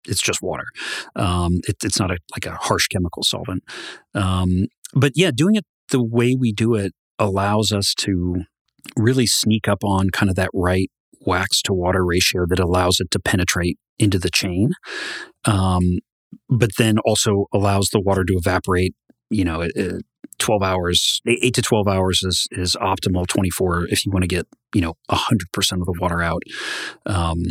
it's 0.08 0.22
just 0.22 0.42
water. 0.42 0.66
Um, 1.16 1.60
it, 1.68 1.78
it's 1.84 2.00
not 2.00 2.10
a 2.10 2.18
like 2.36 2.48
a 2.48 2.58
harsh 2.58 2.88
chemical 2.88 3.22
solvent. 3.22 3.64
Um, 4.16 4.66
but 4.94 5.12
yeah, 5.16 5.30
doing 5.34 5.56
it 5.56 5.66
the 5.90 6.04
way 6.04 6.36
we 6.38 6.52
do 6.52 6.74
it 6.74 6.94
allows 7.20 7.72
us 7.72 7.94
to 8.00 8.44
really 8.98 9.28
sneak 9.28 9.68
up 9.68 9.84
on 9.84 10.10
kind 10.10 10.30
of 10.30 10.36
that 10.36 10.50
right 10.54 10.90
wax 11.22 11.62
to 11.64 11.74
water 11.74 12.06
ratio 12.06 12.46
that 12.48 12.60
allows 12.60 13.00
it 13.00 13.12
to 13.12 13.20
penetrate 13.20 13.78
into 13.98 14.18
the 14.18 14.30
chain, 14.30 14.72
um, 15.46 16.00
but 16.50 16.70
then 16.78 16.98
also 17.00 17.46
allows 17.54 17.90
the 17.90 18.00
water 18.00 18.24
to 18.24 18.34
evaporate. 18.34 18.96
You 19.30 19.46
know, 19.46 19.62
uh, 19.62 20.00
twelve 20.40 20.64
hours, 20.64 21.22
eight 21.28 21.54
to 21.56 21.62
twelve 21.62 21.88
hours 21.88 22.24
is 22.24 22.48
is 22.52 22.76
optimal. 22.82 23.28
Twenty 23.28 23.50
four 23.50 23.86
if 23.90 24.06
you 24.06 24.12
want 24.12 24.24
to 24.24 24.28
get 24.28 24.48
you 24.74 24.82
know 24.82 24.96
hundred 25.10 25.52
percent 25.52 25.82
of 25.82 25.86
the 25.86 26.00
water 26.00 26.22
out. 26.22 26.42
Um, 27.06 27.44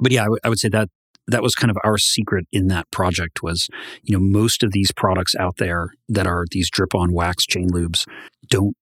but 0.00 0.12
yeah, 0.12 0.22
I, 0.22 0.26
w- 0.26 0.40
I 0.44 0.48
would 0.48 0.58
say 0.58 0.68
that 0.70 0.88
that 1.26 1.42
was 1.42 1.54
kind 1.54 1.70
of 1.70 1.76
our 1.84 1.98
secret 1.98 2.46
in 2.52 2.68
that 2.68 2.90
project 2.90 3.42
was 3.42 3.68
you 4.02 4.16
know 4.16 4.22
most 4.22 4.62
of 4.62 4.72
these 4.72 4.92
products 4.92 5.34
out 5.34 5.56
there 5.58 5.88
that 6.08 6.26
are 6.26 6.44
these 6.50 6.70
drip 6.70 6.94
on 6.94 7.12
wax 7.12 7.44
chain 7.46 7.68
lubes 7.70 8.06
don't 8.48 8.76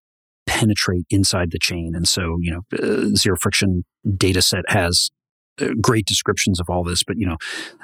penetrate 0.49 1.05
inside 1.11 1.51
the 1.53 1.59
chain. 1.61 1.93
And 1.95 2.09
so, 2.09 2.39
you 2.41 2.51
know, 2.51 2.79
uh, 2.83 3.15
zero 3.15 3.37
friction 3.41 3.85
data 4.17 4.41
set 4.41 4.65
has 4.69 5.11
uh, 5.61 5.69
great 5.81 6.07
descriptions 6.07 6.59
of 6.59 6.67
all 6.71 6.83
this, 6.83 7.03
but 7.07 7.17
you 7.19 7.27
know, 7.27 7.37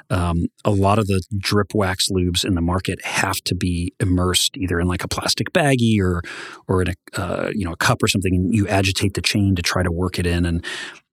um, 0.09 0.45
a 0.65 0.71
lot 0.71 0.97
of 0.97 1.07
the 1.07 1.21
drip 1.37 1.73
wax 1.75 2.07
lubes 2.09 2.43
in 2.43 2.55
the 2.55 2.61
market 2.61 3.03
have 3.05 3.37
to 3.45 3.55
be 3.55 3.93
immersed 3.99 4.57
either 4.57 4.79
in 4.79 4.87
like 4.87 5.03
a 5.03 5.07
plastic 5.07 5.51
baggie 5.53 5.99
or 5.99 6.21
or 6.67 6.81
in 6.81 6.89
a 6.89 7.21
uh, 7.21 7.51
you 7.53 7.65
know 7.65 7.73
a 7.73 7.77
cup 7.77 8.01
or 8.01 8.07
something, 8.07 8.33
and 8.33 8.53
you 8.53 8.67
agitate 8.67 9.13
the 9.13 9.21
chain 9.21 9.55
to 9.55 9.61
try 9.61 9.83
to 9.83 9.91
work 9.91 10.17
it 10.19 10.25
in. 10.25 10.45
And 10.45 10.65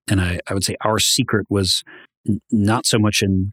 and 0.08 0.20
I, 0.20 0.40
I 0.48 0.54
would 0.54 0.64
say 0.64 0.76
our 0.84 0.98
secret 0.98 1.46
was 1.50 1.82
n- 2.28 2.40
not 2.50 2.86
so 2.86 2.98
much 2.98 3.22
in 3.22 3.52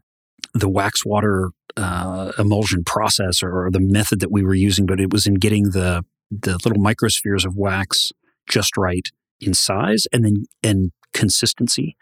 the 0.54 0.68
wax 0.68 1.04
water 1.04 1.50
uh, 1.76 2.32
emulsion 2.38 2.84
process 2.84 3.42
or, 3.42 3.66
or 3.66 3.70
the 3.70 3.80
method 3.80 4.20
that 4.20 4.30
we 4.30 4.42
were 4.42 4.54
using, 4.54 4.86
but 4.86 5.00
it 5.00 5.12
was 5.12 5.26
in 5.26 5.34
getting 5.34 5.70
the 5.70 6.04
the 6.30 6.58
little 6.64 6.82
microspheres 6.82 7.44
of 7.44 7.56
wax 7.56 8.12
just 8.48 8.76
right 8.76 9.08
in 9.40 9.54
size 9.54 10.06
and 10.12 10.24
then 10.24 10.44
and 10.62 10.92
consistency, 11.12 11.96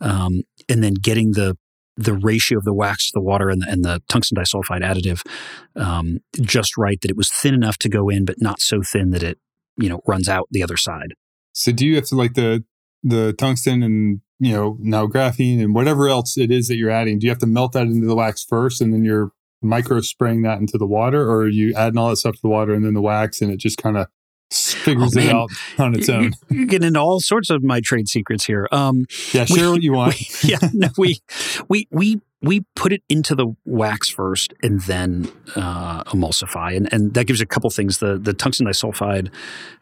um, 0.00 0.42
and 0.68 0.82
then 0.82 0.94
getting 0.94 1.32
the 1.32 1.56
the 1.96 2.14
ratio 2.14 2.58
of 2.58 2.64
the 2.64 2.72
wax 2.72 3.06
to 3.06 3.12
the 3.12 3.20
water 3.20 3.50
and 3.50 3.60
the, 3.62 3.68
and 3.68 3.84
the 3.84 4.00
tungsten 4.08 4.36
disulfide 4.36 4.82
additive 4.82 5.26
um, 5.74 6.18
just 6.40 6.78
right 6.78 7.00
that 7.00 7.10
it 7.10 7.16
was 7.16 7.28
thin 7.28 7.54
enough 7.54 7.76
to 7.76 7.88
go 7.88 8.08
in, 8.08 8.24
but 8.24 8.36
not 8.40 8.60
so 8.60 8.82
thin 8.82 9.10
that 9.10 9.22
it 9.22 9.38
you 9.76 9.88
know 9.88 10.00
runs 10.06 10.28
out 10.28 10.48
the 10.50 10.62
other 10.62 10.76
side. 10.76 11.14
So 11.52 11.72
do 11.72 11.86
you 11.86 11.96
have 11.96 12.06
to 12.06 12.16
like 12.16 12.34
the 12.34 12.64
the 13.02 13.32
tungsten 13.32 13.82
and 13.82 14.20
you 14.38 14.52
know 14.52 14.76
now 14.80 15.06
graphene 15.06 15.62
and 15.62 15.74
whatever 15.74 16.08
else 16.08 16.38
it 16.38 16.50
is 16.50 16.68
that 16.68 16.76
you're 16.76 16.90
adding? 16.90 17.18
Do 17.18 17.26
you 17.26 17.30
have 17.30 17.40
to 17.40 17.46
melt 17.46 17.72
that 17.72 17.86
into 17.86 18.06
the 18.06 18.16
wax 18.16 18.44
first 18.44 18.80
and 18.80 18.92
then 18.92 19.04
you're 19.04 19.32
micro 19.62 20.00
spraying 20.00 20.42
that 20.42 20.58
into 20.58 20.78
the 20.78 20.86
water, 20.86 21.22
or 21.28 21.42
are 21.42 21.48
you 21.48 21.74
adding 21.74 21.98
all 21.98 22.10
that 22.10 22.16
stuff 22.16 22.36
to 22.36 22.42
the 22.42 22.48
water 22.48 22.74
and 22.74 22.84
then 22.84 22.94
the 22.94 23.02
wax, 23.02 23.40
and 23.40 23.50
it 23.50 23.58
just 23.58 23.78
kind 23.78 23.96
of 23.96 24.06
figures 24.50 25.16
oh, 25.16 25.20
it 25.20 25.28
out 25.28 25.50
on 25.78 25.94
its 25.94 26.08
own. 26.08 26.32
You're 26.48 26.66
getting 26.66 26.88
into 26.88 27.00
all 27.00 27.20
sorts 27.20 27.50
of 27.50 27.62
my 27.62 27.80
trade 27.80 28.08
secrets 28.08 28.44
here. 28.44 28.68
Um, 28.72 29.06
yeah, 29.32 29.44
share 29.44 29.66
we, 29.66 29.70
what 29.72 29.82
you 29.82 29.92
want. 29.94 30.14
We, 30.42 30.50
yeah, 30.50 30.58
no, 30.72 30.88
we 30.96 31.20
we 31.68 31.88
we 31.90 32.20
we 32.40 32.64
put 32.76 32.92
it 32.92 33.02
into 33.08 33.34
the 33.34 33.48
wax 33.64 34.08
first 34.08 34.54
and 34.62 34.80
then 34.82 35.30
uh, 35.56 36.04
emulsify, 36.04 36.76
and 36.76 36.92
and 36.92 37.14
that 37.14 37.24
gives 37.24 37.40
you 37.40 37.44
a 37.44 37.46
couple 37.46 37.70
things. 37.70 37.98
The 37.98 38.18
the 38.18 38.32
tungsten 38.32 38.66
disulfide, 38.66 39.30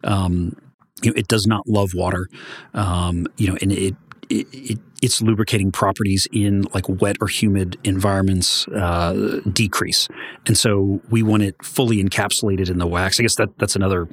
um, 0.05 0.57
you 1.03 1.11
know, 1.11 1.17
it 1.17 1.29
does 1.29 1.47
not 1.47 1.67
love 1.67 1.93
water, 1.95 2.29
um, 2.75 3.27
you 3.37 3.49
know, 3.49 3.57
and 3.61 3.73
it 3.73 3.95
it, 4.29 4.47
it, 4.53 4.79
its 5.03 5.21
lubricating 5.23 5.73
properties 5.73 6.27
in 6.33 6.65
like 6.75 6.89
wet 6.89 7.17
or 7.21 7.29
humid 7.29 7.79
environments 7.85 8.67
uh, 8.69 9.41
decrease, 9.53 10.09
and 10.47 10.57
so 10.57 11.01
we 11.11 11.23
want 11.23 11.43
it 11.43 11.55
fully 11.63 12.03
encapsulated 12.03 12.71
in 12.71 12.79
the 12.79 12.87
wax. 12.87 13.21
I 13.21 13.23
guess 13.23 13.37
that 13.37 13.59
that's 13.59 13.77
another 13.77 14.09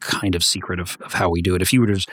kind 0.00 0.34
of 0.34 0.44
secret 0.44 0.78
of, 0.80 0.96
of 1.04 1.12
how 1.12 1.28
we 1.28 1.42
do 1.42 1.54
it. 1.54 1.62
If 1.62 1.72
you 1.72 1.80
were 1.80 1.88
to, 1.88 2.06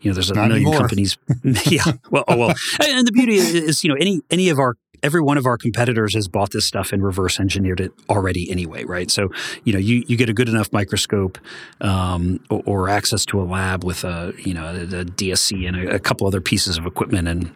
you 0.00 0.10
know, 0.10 0.14
there's 0.14 0.30
a 0.30 0.34
Not 0.34 0.48
million 0.48 0.66
anymore. 0.66 0.78
companies. 0.78 1.18
yeah. 1.66 1.84
Well, 2.10 2.24
oh, 2.28 2.36
well, 2.36 2.54
and 2.80 3.06
the 3.06 3.12
beauty 3.12 3.34
is, 3.36 3.82
you 3.82 3.90
know, 3.90 3.96
any 4.00 4.20
any 4.30 4.48
of 4.48 4.58
our 4.58 4.76
every 5.02 5.20
one 5.20 5.36
of 5.38 5.46
our 5.46 5.56
competitors 5.56 6.14
has 6.14 6.28
bought 6.28 6.52
this 6.52 6.66
stuff 6.66 6.92
and 6.92 7.02
reverse 7.02 7.40
engineered 7.40 7.80
it 7.80 7.92
already 8.08 8.50
anyway, 8.50 8.84
right? 8.84 9.10
So, 9.10 9.30
you 9.64 9.72
know, 9.72 9.78
you, 9.78 10.04
you 10.06 10.16
get 10.16 10.28
a 10.28 10.34
good 10.34 10.48
enough 10.48 10.72
microscope 10.72 11.38
um, 11.80 12.40
or, 12.50 12.62
or, 12.66 12.88
access 12.88 13.24
to 13.26 13.40
a 13.40 13.44
lab 13.44 13.84
with 13.84 14.04
a, 14.04 14.32
you 14.38 14.54
know, 14.54 14.66
a, 14.66 14.82
a 14.82 15.04
DSC 15.04 15.66
and 15.66 15.76
a, 15.76 15.94
a 15.94 15.98
couple 15.98 16.26
other 16.26 16.40
pieces 16.40 16.78
of 16.78 16.86
equipment. 16.86 17.26
And 17.26 17.52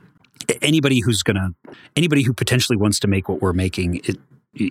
anybody 0.63 1.01
who's 1.01 1.23
going 1.23 1.37
to 1.37 1.75
anybody 1.95 2.23
who 2.23 2.33
potentially 2.33 2.77
wants 2.77 2.99
to 3.01 3.09
make 3.09 3.29
what 3.29 3.41
we're 3.41 3.53
making 3.53 4.01
it 4.05 4.17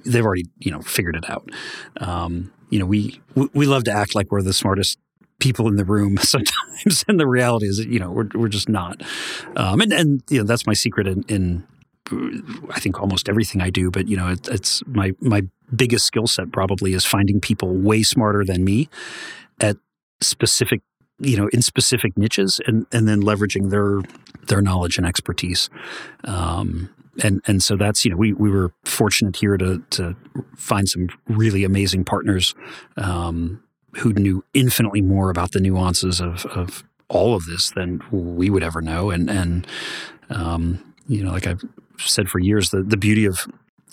they've 0.05 0.25
already 0.25 0.45
you 0.59 0.71
know 0.71 0.81
figured 0.81 1.15
it 1.15 1.29
out. 1.29 1.49
Um, 1.97 2.51
you 2.69 2.79
know 2.79 2.85
we 2.85 3.21
we 3.35 3.65
love 3.65 3.83
to 3.85 3.91
act 3.91 4.15
like 4.15 4.31
we're 4.31 4.41
the 4.41 4.53
smartest 4.53 4.97
people 5.39 5.67
in 5.67 5.75
the 5.75 5.85
room 5.85 6.17
sometimes. 6.21 7.03
And 7.07 7.19
the 7.19 7.27
reality 7.27 7.67
is 7.67 7.79
you 7.79 7.99
know 7.99 8.11
we're, 8.11 8.29
we're 8.33 8.49
just 8.49 8.69
not. 8.69 9.01
Um, 9.55 9.81
and 9.81 9.93
and 9.93 10.23
you 10.29 10.39
know 10.39 10.45
that's 10.45 10.65
my 10.65 10.73
secret 10.73 11.07
in, 11.07 11.23
in 11.27 11.67
I 12.11 12.79
think 12.79 12.99
almost 13.01 13.29
everything 13.29 13.61
I 13.61 13.69
do, 13.69 13.89
but 13.89 14.07
you 14.07 14.17
know, 14.17 14.29
it, 14.29 14.47
it's 14.47 14.83
my 14.87 15.13
my 15.19 15.43
biggest 15.75 16.05
skill 16.05 16.27
set 16.27 16.51
probably 16.51 16.93
is 16.93 17.05
finding 17.05 17.41
people 17.41 17.69
way 17.69 18.03
smarter 18.03 18.43
than 18.43 18.63
me 18.63 18.89
at 19.59 19.77
specific, 20.21 20.81
you 21.19 21.37
know, 21.37 21.47
in 21.47 21.61
specific 21.61 22.17
niches, 22.17 22.61
and 22.67 22.85
and 22.91 23.07
then 23.07 23.21
leveraging 23.21 23.69
their 23.71 24.01
their 24.47 24.61
knowledge 24.61 24.97
and 24.97 25.07
expertise. 25.07 25.69
Um, 26.23 26.89
and 27.23 27.41
and 27.47 27.63
so 27.63 27.75
that's 27.75 28.05
you 28.05 28.11
know 28.11 28.17
we 28.17 28.33
we 28.33 28.49
were 28.49 28.71
fortunate 28.83 29.37
here 29.37 29.57
to 29.57 29.81
to 29.91 30.15
find 30.55 30.87
some 30.87 31.07
really 31.27 31.63
amazing 31.63 32.03
partners 32.03 32.53
um, 32.97 33.63
who 33.97 34.13
knew 34.13 34.43
infinitely 34.53 35.01
more 35.01 35.29
about 35.29 35.51
the 35.51 35.59
nuances 35.59 36.19
of 36.19 36.45
of 36.47 36.83
all 37.07 37.35
of 37.35 37.45
this 37.45 37.71
than 37.71 38.01
we 38.11 38.49
would 38.49 38.63
ever 38.63 38.81
know, 38.81 39.09
and 39.09 39.29
and 39.29 39.67
um, 40.29 40.93
you 41.07 41.23
know 41.23 41.31
like 41.31 41.47
I've 41.47 41.63
said 41.99 42.29
for 42.29 42.39
years, 42.39 42.69
the, 42.69 42.83
the 42.83 42.97
beauty 42.97 43.25
of 43.25 43.47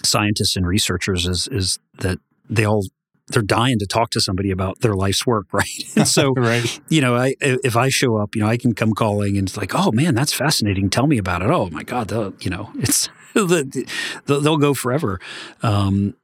scientists 0.04 0.56
and 0.56 0.66
researchers 0.66 1.26
is 1.26 1.48
is 1.48 1.78
that 1.98 2.18
they 2.48 2.64
all 2.64 2.84
they're 3.28 3.42
dying 3.42 3.78
to 3.78 3.86
talk 3.86 4.10
to 4.10 4.20
somebody 4.20 4.50
about 4.50 4.80
their 4.80 4.94
life's 4.94 5.26
work, 5.26 5.46
right? 5.52 5.96
And 5.96 6.06
so, 6.06 6.32
right. 6.36 6.80
you 6.88 7.00
know, 7.00 7.16
I 7.16 7.34
if 7.40 7.76
I 7.76 7.88
show 7.88 8.16
up, 8.16 8.34
you 8.34 8.42
know, 8.42 8.48
I 8.48 8.56
can 8.56 8.74
come 8.74 8.92
calling 8.92 9.36
and 9.36 9.48
it's 9.48 9.56
like, 9.56 9.74
oh 9.74 9.92
man, 9.92 10.14
that's 10.14 10.32
fascinating. 10.32 10.90
Tell 10.90 11.06
me 11.06 11.18
about 11.18 11.42
it. 11.42 11.50
Oh 11.50 11.68
my 11.70 11.82
god, 11.82 12.10
you 12.42 12.50
know, 12.50 12.70
it's 12.78 13.08
they'll 13.34 14.56
go 14.58 14.74
forever. 14.74 15.20
Um, 15.62 16.14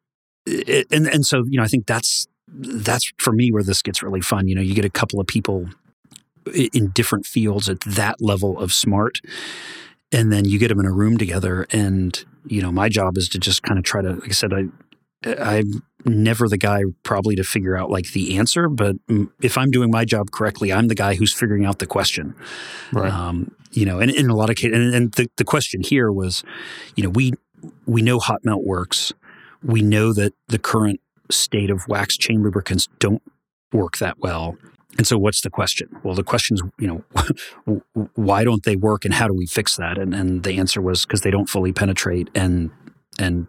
and 0.47 1.07
and 1.07 1.27
so 1.27 1.45
you 1.49 1.59
know, 1.59 1.65
I 1.65 1.69
think 1.69 1.87
that's 1.87 2.27
that's 2.51 3.13
for 3.19 3.33
me 3.33 3.51
where 3.51 3.63
this 3.63 3.83
gets 3.83 4.03
really 4.03 4.21
fun. 4.21 4.49
You 4.49 4.55
know, 4.55 4.63
you 4.63 4.75
get 4.75 4.85
a 4.85 4.91
couple 4.91 5.21
of 5.21 5.27
people 5.27 5.69
in 6.55 6.89
different 6.91 7.27
fields 7.27 7.69
at 7.69 7.81
that 7.81 8.23
level 8.23 8.59
of 8.59 8.73
smart 8.73 9.21
and 10.13 10.33
then 10.33 10.45
you 10.45 10.59
get 10.59 10.69
them 10.69 10.81
in 10.81 10.87
a 10.87 10.93
room 10.93 11.19
together 11.19 11.67
and 11.71 12.25
you 12.47 12.63
know 12.63 12.73
my 12.73 12.89
job 12.89 13.17
is 13.17 13.29
to 13.29 13.39
just 13.39 13.63
kind 13.63 13.79
of 13.79 13.85
try 13.85 14.01
to 14.01 14.15
like 14.15 14.31
i 14.31 14.33
said 14.33 14.53
i 14.53 14.65
i'm 15.39 15.83
never 16.05 16.49
the 16.49 16.57
guy 16.57 16.83
probably 17.03 17.35
to 17.35 17.43
figure 17.43 17.77
out 17.77 17.91
like 17.91 18.13
the 18.13 18.37
answer 18.39 18.69
but 18.69 18.97
if 19.43 19.59
i'm 19.59 19.71
doing 19.71 19.91
my 19.91 20.05
job 20.05 20.31
correctly 20.31 20.73
i'm 20.73 20.89
the 20.89 20.95
guy 20.95 21.15
who's 21.15 21.33
figuring 21.33 21.65
out 21.65 21.79
the 21.79 21.87
question. 21.87 22.35
Right. 22.93 23.13
Um, 23.13 23.55
you 23.73 23.85
know 23.85 23.99
and 23.99 24.11
in 24.11 24.31
a 24.31 24.37
lot 24.37 24.49
of 24.49 24.57
cases 24.57 24.77
and, 24.77 24.95
and 24.95 25.13
the, 25.13 25.31
the 25.37 25.45
question 25.45 25.83
here 25.83 26.11
was 26.11 26.43
you 26.97 27.03
know 27.03 27.11
we 27.11 27.33
we 27.87 28.03
know 28.03 28.19
hot 28.19 28.45
melt 28.45 28.65
works. 28.65 29.13
We 29.63 29.83
know 29.83 30.13
that 30.13 30.35
the 30.47 30.59
current 30.59 31.01
state 31.31 31.71
of 31.71 31.89
wax 31.89 32.17
chain 32.17 32.43
lubricants 32.43 32.89
don't 33.01 33.23
work 33.73 33.99
that 33.99 34.19
well 34.21 34.57
and 34.99 35.07
so, 35.07 35.17
what's 35.17 35.43
the 35.43 35.51
question? 35.51 35.89
Well, 36.03 36.17
the 36.17 36.25
question 36.25 36.57
is, 36.57 36.63
you 36.81 36.89
know, 37.65 37.81
why 38.15 38.43
don't 38.43 38.65
they 38.65 38.75
work, 38.75 39.05
and 39.05 39.15
how 39.15 39.29
do 39.29 39.33
we 39.33 39.47
fix 39.47 39.77
that? 39.77 39.97
And 39.97 40.13
and 40.13 40.43
the 40.43 40.59
answer 40.59 40.83
was 40.83 41.07
because 41.07 41.21
they 41.21 41.31
don't 41.31 41.49
fully 41.49 41.73
penetrate, 41.73 42.29
and 42.35 42.71
and 43.17 43.47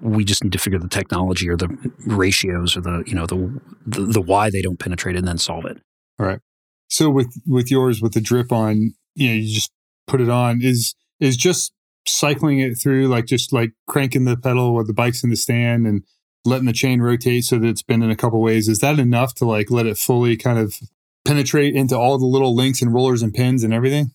we 0.00 0.24
just 0.24 0.42
need 0.42 0.54
to 0.54 0.58
figure 0.58 0.78
the 0.78 0.88
technology 0.88 1.48
or 1.50 1.56
the 1.56 1.68
ratios 2.06 2.78
or 2.78 2.80
the 2.80 3.04
you 3.06 3.14
know 3.14 3.26
the 3.26 3.60
the, 3.86 4.00
the 4.06 4.20
why 4.22 4.48
they 4.48 4.62
don't 4.62 4.78
penetrate, 4.78 5.16
and 5.16 5.28
then 5.28 5.36
solve 5.36 5.66
it. 5.66 5.78
All 6.18 6.26
right. 6.26 6.40
So 6.88 7.10
with 7.10 7.32
with 7.46 7.70
yours 7.70 8.00
with 8.00 8.14
the 8.14 8.22
drip 8.22 8.50
on, 8.50 8.94
you 9.14 9.28
know, 9.28 9.34
you 9.34 9.54
just 9.54 9.70
put 10.06 10.22
it 10.22 10.30
on. 10.30 10.62
Is 10.62 10.94
is 11.20 11.36
just 11.36 11.72
cycling 12.06 12.60
it 12.60 12.76
through, 12.82 13.08
like 13.08 13.26
just 13.26 13.52
like 13.52 13.72
cranking 13.86 14.24
the 14.24 14.36
pedal 14.36 14.72
while 14.72 14.84
the 14.84 14.94
bike's 14.94 15.22
in 15.22 15.28
the 15.28 15.36
stand 15.36 15.86
and 15.86 16.04
letting 16.46 16.66
the 16.66 16.72
chain 16.72 17.00
rotate 17.00 17.44
so 17.44 17.58
that 17.58 17.68
it's 17.68 17.82
been 17.82 18.02
in 18.02 18.10
a 18.10 18.16
couple 18.16 18.40
ways 18.40 18.68
is 18.68 18.78
that 18.80 18.98
enough 18.98 19.34
to 19.34 19.44
like 19.44 19.70
let 19.70 19.86
it 19.86 19.98
fully 19.98 20.36
kind 20.36 20.58
of 20.58 20.80
penetrate 21.24 21.74
into 21.74 21.96
all 21.96 22.18
the 22.18 22.26
little 22.26 22.54
links 22.54 22.80
and 22.80 22.94
rollers 22.94 23.22
and 23.22 23.34
pins 23.34 23.64
and 23.64 23.74
everything 23.74 24.12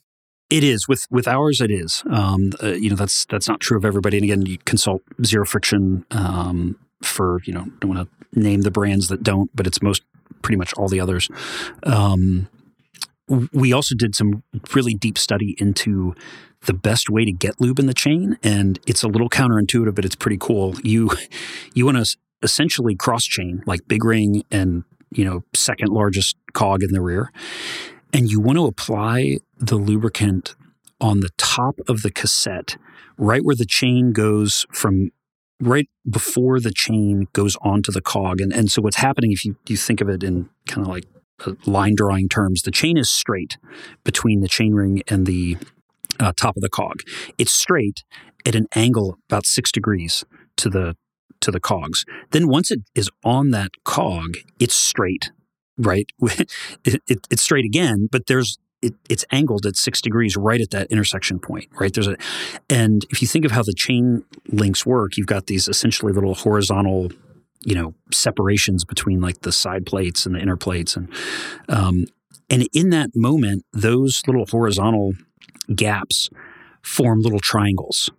it 0.51 0.65
is 0.65 0.87
with 0.87 1.07
with 1.09 1.27
ours. 1.27 1.61
It 1.61 1.71
is. 1.71 2.03
Um, 2.11 2.51
uh, 2.61 2.73
you 2.73 2.89
know 2.89 2.95
that's 2.95 3.25
that's 3.25 3.47
not 3.47 3.61
true 3.61 3.77
of 3.77 3.85
everybody. 3.85 4.17
And 4.17 4.25
again, 4.25 4.45
you 4.45 4.57
consult 4.65 5.01
Zero 5.25 5.45
Friction 5.45 6.05
um, 6.11 6.77
for 7.01 7.39
you 7.45 7.53
know 7.53 7.65
don't 7.79 7.95
want 7.95 8.07
to 8.07 8.39
name 8.39 8.61
the 8.61 8.69
brands 8.69 9.07
that 9.07 9.23
don't, 9.23 9.49
but 9.55 9.65
it's 9.65 9.81
most 9.81 10.03
pretty 10.41 10.57
much 10.57 10.73
all 10.73 10.89
the 10.89 10.99
others. 10.99 11.29
Um, 11.83 12.49
we 13.53 13.71
also 13.73 13.95
did 13.95 14.15
some 14.15 14.43
really 14.73 14.93
deep 14.93 15.17
study 15.17 15.55
into 15.57 16.13
the 16.65 16.73
best 16.73 17.09
way 17.09 17.25
to 17.25 17.31
get 17.31 17.59
lube 17.59 17.79
in 17.79 17.87
the 17.87 17.93
chain, 17.93 18.37
and 18.43 18.79
it's 18.85 19.03
a 19.03 19.07
little 19.07 19.29
counterintuitive, 19.29 19.95
but 19.95 20.05
it's 20.05 20.15
pretty 20.15 20.37
cool. 20.37 20.75
You 20.83 21.09
you 21.73 21.85
want 21.85 22.03
to 22.03 22.17
essentially 22.43 22.95
cross 22.95 23.23
chain 23.23 23.63
like 23.65 23.87
big 23.87 24.03
ring 24.03 24.43
and 24.51 24.83
you 25.11 25.23
know 25.23 25.43
second 25.53 25.89
largest 25.89 26.35
cog 26.53 26.83
in 26.83 26.91
the 26.91 27.01
rear, 27.01 27.31
and 28.13 28.29
you 28.29 28.39
want 28.39 28.57
to 28.57 28.65
apply 28.65 29.37
the 29.57 29.75
lubricant 29.75 30.55
on 30.99 31.21
the 31.21 31.29
top 31.37 31.79
of 31.87 32.01
the 32.03 32.11
cassette, 32.11 32.77
right 33.17 33.43
where 33.43 33.55
the 33.55 33.65
chain 33.65 34.11
goes 34.11 34.65
from 34.71 35.09
right 35.59 35.87
before 36.09 36.59
the 36.59 36.71
chain 36.71 37.27
goes 37.33 37.55
onto 37.61 37.91
the 37.91 38.01
cog. 38.01 38.41
And 38.41 38.51
and 38.51 38.69
so 38.69 38.81
what's 38.81 38.97
happening 38.97 39.31
if 39.31 39.45
you 39.45 39.55
you 39.67 39.77
think 39.77 40.01
of 40.01 40.09
it 40.09 40.23
in 40.23 40.49
kind 40.67 40.85
of 40.85 40.91
like 40.91 41.05
line 41.65 41.95
drawing 41.95 42.29
terms, 42.29 42.61
the 42.61 42.71
chain 42.71 42.97
is 42.97 43.09
straight 43.09 43.57
between 44.03 44.41
the 44.41 44.47
chain 44.47 44.73
ring 44.73 45.01
and 45.07 45.25
the 45.25 45.57
uh, 46.19 46.33
top 46.35 46.55
of 46.55 46.61
the 46.61 46.69
cog. 46.69 47.01
It's 47.37 47.51
straight 47.51 48.03
at 48.45 48.55
an 48.55 48.67
angle 48.75 49.17
about 49.29 49.45
six 49.45 49.71
degrees 49.71 50.23
to 50.57 50.69
the 50.69 50.95
to 51.41 51.51
the 51.51 51.59
cogs. 51.59 52.05
Then 52.31 52.47
once 52.47 52.69
it 52.69 52.81
is 52.93 53.09
on 53.23 53.49
that 53.49 53.71
cog, 53.83 54.37
it's 54.59 54.75
straight, 54.75 55.31
right? 55.77 56.05
it, 56.21 57.01
it, 57.07 57.27
it's 57.31 57.41
straight 57.41 57.65
again, 57.65 58.07
but 58.11 58.27
there's 58.27 58.59
it, 58.81 58.93
it's 59.09 59.25
angled 59.31 59.65
at 59.65 59.75
six 59.75 60.01
degrees 60.01 60.35
right 60.35 60.61
at 60.61 60.71
that 60.71 60.87
intersection 60.91 61.39
point, 61.39 61.67
right? 61.79 61.93
There's 61.93 62.07
a, 62.07 62.17
and 62.69 63.05
if 63.09 63.21
you 63.21 63.27
think 63.27 63.45
of 63.45 63.51
how 63.51 63.63
the 63.63 63.73
chain 63.73 64.23
links 64.47 64.85
work, 64.85 65.17
you've 65.17 65.27
got 65.27 65.47
these 65.47 65.67
essentially 65.67 66.13
little 66.13 66.33
horizontal, 66.33 67.11
you 67.63 67.75
know, 67.75 67.93
separations 68.11 68.85
between 68.85 69.21
like 69.21 69.41
the 69.41 69.51
side 69.51 69.85
plates 69.85 70.25
and 70.25 70.35
the 70.35 70.39
inner 70.39 70.57
plates, 70.57 70.95
and 70.95 71.09
um, 71.69 72.05
and 72.49 72.67
in 72.73 72.89
that 72.89 73.11
moment, 73.15 73.65
those 73.71 74.21
little 74.27 74.45
horizontal 74.45 75.13
gaps 75.73 76.29
form 76.81 77.21
little 77.21 77.39
triangles, 77.39 78.09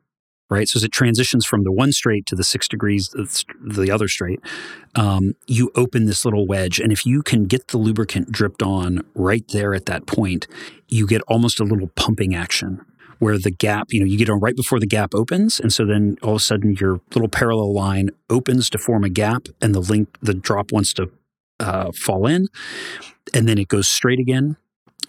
right? 0.49 0.69
So 0.69 0.79
as 0.79 0.85
it 0.85 0.93
transitions 0.93 1.45
from 1.45 1.65
the 1.65 1.73
one 1.73 1.93
straight 1.93 2.27
to 2.27 2.37
the 2.37 2.45
six 2.45 2.69
degrees 2.69 3.09
the 3.61 3.91
other 3.91 4.09
straight, 4.09 4.41
um, 4.95 5.35
you 5.47 5.71
open 5.75 6.07
this 6.07 6.25
little 6.25 6.47
wedge. 6.47 6.79
And 6.79 6.93
if 6.93 7.05
you 7.05 7.23
can 7.23 7.45
get 7.45 7.69
the 7.69 7.79
lubricant 7.79 8.31
dripped 8.31 8.63
on 8.63 9.05
right 9.15 9.45
there 9.49 9.75
at 9.75 9.87
that 9.87 10.07
point, 10.07 10.47
you 10.89 11.07
get 11.07 11.23
almost 11.23 11.59
a 11.59 11.65
little 11.65 11.89
pumping 11.89 12.35
action 12.35 12.81
where 13.23 13.39
the 13.39 13.53
gap, 13.53 13.93
you 13.93 14.01
know, 14.01 14.05
you 14.05 14.19
get 14.19 14.29
on 14.29 14.41
right 14.41 14.57
before 14.57 14.81
the 14.81 14.87
gap 14.87 15.15
opens. 15.15 15.61
And 15.61 15.73
so 15.73 15.87
then 15.87 16.17
all 16.25 16.31
of 16.31 16.37
a 16.39 16.41
sudden 16.41 16.75
your 16.75 17.01
little 17.15 17.29
parallel 17.29 17.73
line 17.73 18.11
opens 18.29 18.69
to 18.71 18.79
form 18.79 19.05
a 19.05 19.09
gap 19.09 19.47
and 19.61 19.73
the 19.73 19.81
link, 19.81 20.09
the 20.21 20.35
drop 20.35 20.73
wants 20.73 20.93
to 20.95 21.09
uh, 21.61 21.93
fall 21.93 22.27
in. 22.27 22.49
And 23.33 23.47
then 23.47 23.59
it 23.59 23.69
goes 23.69 23.87
straight 23.87 24.19
again. 24.19 24.57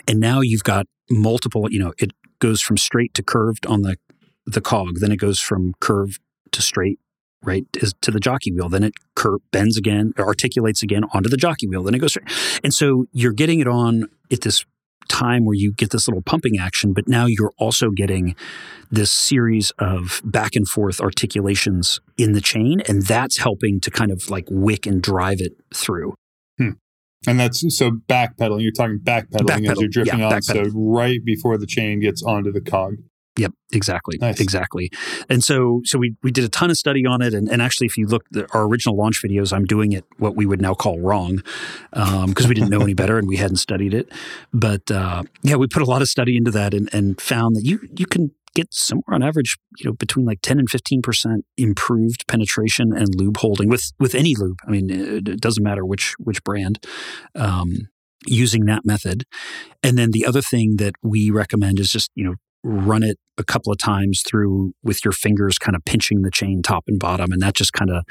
And 0.08 0.20
now 0.20 0.42
you've 0.42 0.64
got 0.64 0.86
multiple, 1.10 1.66
you 1.72 1.80
know, 1.80 1.92
it 1.98 2.12
goes 2.38 2.62
from 2.62 2.78
straight 2.78 3.16
to 3.16 3.24
curved 3.24 3.66
on 3.66 3.82
the 3.82 3.98
the 4.46 4.62
cog. 4.62 5.00
Then 5.00 5.12
it 5.12 5.18
goes 5.18 5.40
from 5.40 5.74
curved 5.80 6.20
to 6.52 6.62
straight, 6.62 7.00
right, 7.42 7.66
is 7.82 7.96
to 8.02 8.12
the 8.12 8.20
jockey 8.20 8.52
wheel. 8.52 8.70
Then 8.70 8.84
it 8.84 8.94
cur- 9.16 9.40
bends 9.52 9.76
again, 9.76 10.14
articulates 10.20 10.84
again 10.84 11.04
onto 11.14 11.30
the 11.30 11.38
jockey 11.38 11.68
wheel. 11.68 11.82
Then 11.82 11.96
it 11.96 12.00
goes 12.00 12.12
straight. 12.12 12.30
And 12.64 12.74
so 12.76 13.08
you're 13.12 13.34
getting 13.34 13.60
it 13.60 13.68
on 13.68 14.08
at 14.32 14.42
this 14.42 14.66
time 15.14 15.46
where 15.46 15.56
you 15.56 15.72
get 15.72 15.92
this 15.92 16.08
little 16.08 16.24
pumping 16.24 16.58
action, 16.60 16.94
but 16.94 17.08
now 17.08 17.26
you're 17.28 17.54
also 17.58 17.92
getting 17.92 18.36
this 18.90 19.12
series 19.12 19.72
of 19.80 20.22
back 20.24 20.56
and 20.56 20.68
forth 20.68 21.00
articulations 21.00 22.00
in 22.18 22.34
the 22.34 22.42
chain, 22.42 22.82
and 22.88 23.04
that's 23.04 23.38
helping 23.38 23.80
to 23.82 23.92
kind 23.92 24.12
of 24.12 24.30
like 24.30 24.46
wick 24.50 24.86
and 24.86 25.02
drive 25.02 25.38
it 25.40 25.54
through. 25.74 26.14
Hmm. 26.58 26.72
And 27.28 27.40
that's 27.40 27.64
so 27.78 27.92
backpedaling. 27.92 28.62
You're 28.62 28.72
talking 28.72 29.00
backpedaling 29.00 29.48
back 29.48 29.64
as 29.64 29.80
you're 29.80 29.90
drifting 29.90 30.20
yeah, 30.20 30.34
on. 30.34 30.42
So 30.42 30.64
right 30.74 31.24
before 31.24 31.58
the 31.58 31.68
chain 31.68 32.02
gets 32.02 32.22
onto 32.22 32.52
the 32.52 32.62
cog. 32.62 32.96
Yep, 33.36 33.52
exactly, 33.72 34.18
nice. 34.22 34.40
exactly. 34.40 34.92
And 35.28 35.44
so, 35.44 35.82
so 35.86 35.98
we 35.98 36.16
we 36.22 36.32
did 36.32 36.44
a 36.44 36.50
ton 36.50 36.70
of 36.70 36.78
study 36.78 37.06
on 37.06 37.22
it, 37.22 37.34
and, 37.34 37.50
and 37.50 37.62
actually, 37.62 37.88
if 37.88 37.98
you 37.98 38.06
look 38.06 38.26
at 38.36 38.54
our 38.54 38.64
original 38.64 38.96
launch 38.96 39.22
videos, 39.24 39.52
I'm 39.52 39.66
doing 39.66 39.92
it 39.92 40.06
what 40.18 40.36
we 40.36 40.46
would 40.46 40.62
now 40.62 40.76
call 40.76 41.00
wrong, 41.00 41.42
because 41.92 42.46
um, 42.46 42.50
we 42.50 42.54
didn't 42.54 42.70
know 42.70 42.82
any 42.82 42.94
better 42.94 43.18
and 43.18 43.28
we 43.28 43.38
hadn't 43.38 43.58
studied 43.58 43.94
it. 43.94 44.12
But 44.54 44.92
uh, 44.92 45.24
yeah, 45.42 45.56
we 45.56 45.68
put 45.68 45.82
a 45.82 45.86
lot 45.86 46.04
of 46.04 46.10
study 46.10 46.38
into 46.38 46.52
that, 46.52 46.76
and, 46.76 46.94
and 46.94 47.20
found 47.20 47.56
that 47.56 47.66
you 47.66 47.80
you 47.98 48.06
can 48.06 48.32
get 48.54 48.74
somewhere 48.74 49.16
on 49.16 49.24
average, 49.24 49.58
you 49.80 49.90
know, 49.90 49.94
between 49.94 50.26
like 50.26 50.40
10 50.42 50.60
and 50.60 50.70
15% 50.70 51.38
improved 51.58 52.28
penetration 52.28 52.94
and 52.96 53.08
lube 53.16 53.38
holding 53.38 53.68
with, 53.68 53.92
with 54.00 54.14
any 54.14 54.36
lube. 54.36 54.60
I 54.68 54.72
mean, 54.72 54.90
it, 54.90 55.28
it 55.28 55.42
doesn't 55.42 55.64
matter 55.64 55.86
which, 55.86 56.14
which 56.20 56.44
brand, 56.44 56.86
um, 57.36 57.90
using 58.26 58.66
that 58.66 58.86
method. 58.86 59.26
And 59.82 59.98
then 59.98 60.12
the 60.12 60.26
other 60.26 60.42
thing 60.42 60.78
that 60.78 60.94
we 61.02 61.30
recommend 61.32 61.80
is 61.80 61.90
just, 61.90 62.12
you 62.16 62.24
know, 62.24 62.36
run 62.64 63.04
it 63.04 63.18
a 63.38 63.44
couple 63.44 63.72
of 63.72 63.78
times 63.78 64.24
through 64.28 64.74
with 64.84 65.04
your 65.04 65.12
fingers, 65.12 65.58
kind 65.58 65.76
of 65.76 65.84
pinching 65.86 66.22
the 66.22 66.32
chain 66.32 66.62
top 66.62 66.84
and 66.88 67.00
bottom. 67.00 67.32
And 67.32 67.42
that 67.42 67.56
just 67.56 67.74
kind 67.74 67.92
of, 67.92 68.04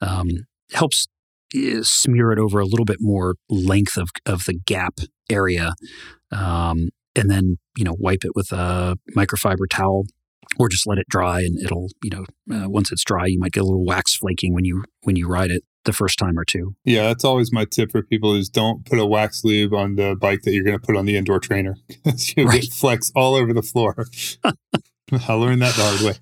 um, 0.00 0.28
helps 0.72 1.06
eh, 1.54 1.80
smear 1.82 2.32
it 2.32 2.38
over 2.38 2.58
a 2.58 2.66
little 2.66 2.84
bit 2.84 2.98
more 3.00 3.36
length 3.48 3.96
of, 3.96 4.08
of 4.26 4.44
the 4.46 4.54
gap 4.54 4.98
area. 5.30 5.74
Um, 6.32 6.88
and 7.16 7.30
then 7.30 7.58
you 7.76 7.84
know 7.84 7.96
wipe 7.98 8.24
it 8.24 8.32
with 8.34 8.50
a 8.52 8.96
microfiber 9.16 9.68
towel 9.70 10.04
or 10.58 10.68
just 10.68 10.86
let 10.86 10.98
it 10.98 11.06
dry 11.08 11.40
and 11.40 11.60
it'll 11.60 11.88
you 12.02 12.10
know 12.10 12.24
uh, 12.54 12.68
once 12.68 12.92
it's 12.92 13.04
dry 13.04 13.26
you 13.26 13.38
might 13.38 13.52
get 13.52 13.62
a 13.62 13.66
little 13.66 13.84
wax 13.84 14.16
flaking 14.16 14.54
when 14.54 14.64
you 14.64 14.84
when 15.02 15.16
you 15.16 15.28
ride 15.28 15.50
it 15.50 15.62
the 15.84 15.92
first 15.92 16.18
time 16.18 16.38
or 16.38 16.44
two 16.44 16.74
yeah 16.84 17.08
that's 17.08 17.24
always 17.24 17.52
my 17.52 17.64
tip 17.64 17.90
for 17.90 18.02
people 18.02 18.34
is 18.34 18.48
don't 18.48 18.84
put 18.84 18.98
a 18.98 19.06
wax 19.06 19.44
lube 19.44 19.74
on 19.74 19.96
the 19.96 20.16
bike 20.16 20.42
that 20.42 20.52
you're 20.52 20.64
going 20.64 20.78
to 20.78 20.84
put 20.84 20.96
on 20.96 21.06
the 21.06 21.16
indoor 21.16 21.38
trainer 21.38 21.76
because 21.88 22.36
you 22.36 22.44
right. 22.44 22.62
get 22.62 22.72
flex 22.72 23.10
all 23.14 23.34
over 23.34 23.52
the 23.52 23.62
floor 23.62 24.06
i 24.44 25.32
learned 25.32 25.62
that 25.62 25.74
the 25.74 25.82
hard 25.82 26.00
way 26.00 26.14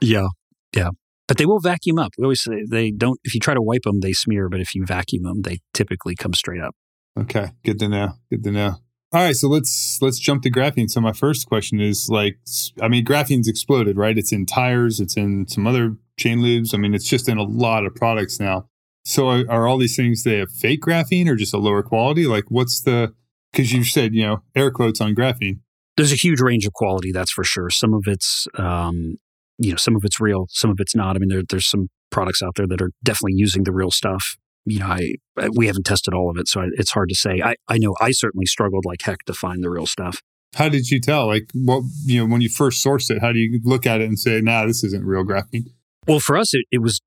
yeah 0.00 0.28
yeah 0.74 0.90
but 1.28 1.38
they 1.38 1.46
will 1.46 1.60
vacuum 1.60 1.98
up 1.98 2.12
we 2.18 2.24
always 2.24 2.42
say 2.42 2.64
they 2.68 2.90
don't 2.90 3.18
if 3.24 3.34
you 3.34 3.40
try 3.40 3.54
to 3.54 3.62
wipe 3.62 3.82
them 3.82 4.00
they 4.00 4.12
smear 4.12 4.48
but 4.48 4.60
if 4.60 4.74
you 4.74 4.84
vacuum 4.84 5.22
them 5.22 5.42
they 5.42 5.58
typically 5.72 6.14
come 6.14 6.34
straight 6.34 6.60
up 6.60 6.74
okay 7.18 7.50
good 7.64 7.78
to 7.78 7.88
know 7.88 8.12
good 8.30 8.44
to 8.44 8.50
know 8.50 8.76
all 9.12 9.22
right, 9.22 9.36
so 9.36 9.48
let's 9.48 9.98
let's 10.02 10.18
jump 10.18 10.42
to 10.42 10.50
graphene. 10.50 10.90
So 10.90 11.00
my 11.00 11.12
first 11.12 11.46
question 11.46 11.80
is 11.80 12.08
like, 12.10 12.38
I 12.82 12.88
mean, 12.88 13.04
graphene's 13.04 13.48
exploded, 13.48 13.96
right? 13.96 14.18
It's 14.18 14.32
in 14.32 14.46
tires, 14.46 15.00
it's 15.00 15.16
in 15.16 15.46
some 15.46 15.66
other 15.66 15.96
chain 16.18 16.40
lubes. 16.40 16.74
I 16.74 16.78
mean, 16.78 16.92
it's 16.92 17.08
just 17.08 17.28
in 17.28 17.38
a 17.38 17.44
lot 17.44 17.86
of 17.86 17.94
products 17.94 18.40
now. 18.40 18.68
So 19.06 19.28
are, 19.28 19.44
are 19.48 19.66
all 19.66 19.78
these 19.78 19.96
things 19.96 20.22
they 20.22 20.38
have 20.38 20.50
fake 20.50 20.82
graphene 20.82 21.28
or 21.28 21.36
just 21.36 21.54
a 21.54 21.58
lower 21.58 21.82
quality? 21.82 22.26
Like, 22.26 22.44
what's 22.48 22.80
the? 22.80 23.14
Because 23.52 23.72
you 23.72 23.84
said 23.84 24.14
you 24.14 24.26
know 24.26 24.42
air 24.54 24.70
quotes 24.70 25.00
on 25.00 25.14
graphene. 25.14 25.60
There's 25.96 26.12
a 26.12 26.16
huge 26.16 26.40
range 26.40 26.66
of 26.66 26.72
quality, 26.74 27.10
that's 27.12 27.30
for 27.30 27.42
sure. 27.42 27.70
Some 27.70 27.94
of 27.94 28.02
it's, 28.06 28.46
um, 28.58 29.16
you 29.56 29.70
know, 29.70 29.76
some 29.76 29.96
of 29.96 30.04
it's 30.04 30.20
real, 30.20 30.46
some 30.50 30.70
of 30.70 30.76
it's 30.78 30.94
not. 30.94 31.16
I 31.16 31.20
mean, 31.20 31.30
there, 31.30 31.42
there's 31.48 31.66
some 31.66 31.88
products 32.10 32.42
out 32.42 32.56
there 32.56 32.66
that 32.66 32.82
are 32.82 32.90
definitely 33.02 33.32
using 33.36 33.64
the 33.64 33.72
real 33.72 33.90
stuff 33.90 34.36
you 34.66 34.80
know, 34.80 34.86
I 34.86 35.14
we 35.54 35.68
haven't 35.68 35.86
tested 35.86 36.12
all 36.12 36.28
of 36.28 36.36
it, 36.36 36.48
so 36.48 36.68
it's 36.72 36.90
hard 36.90 37.08
to 37.08 37.14
say. 37.14 37.40
I, 37.42 37.54
I 37.68 37.78
know 37.78 37.94
I 38.00 38.10
certainly 38.10 38.46
struggled 38.46 38.84
like 38.84 39.00
heck 39.02 39.24
to 39.26 39.32
find 39.32 39.62
the 39.62 39.70
real 39.70 39.86
stuff. 39.86 40.20
How 40.56 40.68
did 40.68 40.90
you 40.90 41.00
tell? 41.00 41.28
Like, 41.28 41.50
what 41.54 41.84
you 42.04 42.20
know, 42.20 42.32
when 42.32 42.40
you 42.40 42.48
first 42.48 42.84
sourced 42.84 43.10
it, 43.10 43.20
how 43.20 43.32
do 43.32 43.38
you 43.38 43.60
look 43.62 43.86
at 43.86 44.00
it 44.00 44.08
and 44.08 44.18
say, 44.18 44.40
"Nah, 44.40 44.66
this 44.66 44.82
isn't 44.82 45.04
real 45.04 45.24
graphene"? 45.24 45.68
Well, 46.08 46.18
for 46.18 46.36
us, 46.36 46.52
it, 46.52 46.66
it 46.72 46.82
was 46.82 47.00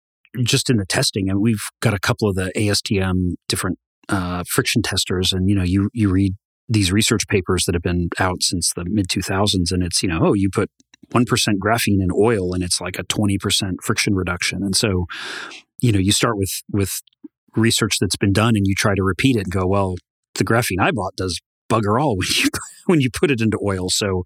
just 0.43 0.69
in 0.69 0.77
the 0.77 0.85
testing, 0.85 1.29
and 1.29 1.41
we've 1.41 1.63
got 1.81 1.93
a 1.93 1.99
couple 1.99 2.29
of 2.29 2.35
the 2.35 2.51
ASTM 2.55 3.33
different 3.47 3.79
uh, 4.09 4.43
friction 4.47 4.81
testers, 4.81 5.33
and 5.33 5.49
you 5.49 5.55
know, 5.55 5.63
you 5.63 5.89
you 5.93 6.09
read 6.09 6.33
these 6.67 6.91
research 6.91 7.27
papers 7.27 7.65
that 7.65 7.73
have 7.73 7.81
been 7.81 8.09
out 8.19 8.43
since 8.43 8.71
the 8.73 8.85
mid 8.85 9.07
2000s, 9.07 9.71
and 9.71 9.83
it's 9.83 10.03
you 10.03 10.09
know, 10.09 10.19
oh, 10.21 10.33
you 10.33 10.49
put 10.53 10.69
1% 11.11 11.25
graphene 11.63 12.01
in 12.01 12.09
oil 12.15 12.53
and 12.53 12.63
it's 12.63 12.79
like 12.79 12.99
a 12.99 13.03
20% 13.03 13.75
friction 13.81 14.15
reduction. 14.15 14.63
And 14.63 14.75
so, 14.75 15.05
you 15.81 15.91
know, 15.91 15.99
you 15.99 16.11
start 16.11 16.37
with 16.37 16.61
with 16.71 17.01
research 17.55 17.97
that's 17.99 18.17
been 18.17 18.33
done 18.33 18.55
and 18.55 18.67
you 18.67 18.75
try 18.75 18.93
to 18.95 19.03
repeat 19.03 19.35
it 19.35 19.43
and 19.45 19.51
go, 19.51 19.65
well, 19.65 19.95
the 20.35 20.43
graphene 20.43 20.79
I 20.79 20.91
bought 20.91 21.15
does 21.15 21.39
bugger 21.69 22.01
all 22.01 22.17
when 22.17 22.27
you 22.35 22.49
when 22.85 23.01
you 23.01 23.09
put 23.11 23.31
it 23.31 23.41
into 23.41 23.57
oil. 23.63 23.89
So, 23.89 24.23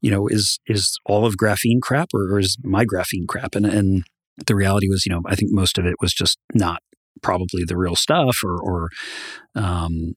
you 0.00 0.10
know, 0.10 0.26
is 0.28 0.58
is 0.66 0.98
all 1.06 1.24
of 1.24 1.36
graphene 1.36 1.80
crap 1.80 2.08
or, 2.14 2.34
or 2.34 2.38
is 2.38 2.58
my 2.62 2.84
graphene 2.84 3.26
crap? 3.26 3.54
And 3.54 3.66
and 3.66 4.04
the 4.46 4.54
reality 4.54 4.88
was, 4.88 5.04
you 5.06 5.12
know, 5.12 5.22
I 5.26 5.34
think 5.34 5.50
most 5.52 5.78
of 5.78 5.86
it 5.86 5.96
was 6.00 6.12
just 6.12 6.38
not 6.54 6.82
probably 7.22 7.64
the 7.66 7.76
real 7.76 7.96
stuff 7.96 8.38
or 8.44 8.56
or 8.60 8.88
um, 9.54 10.14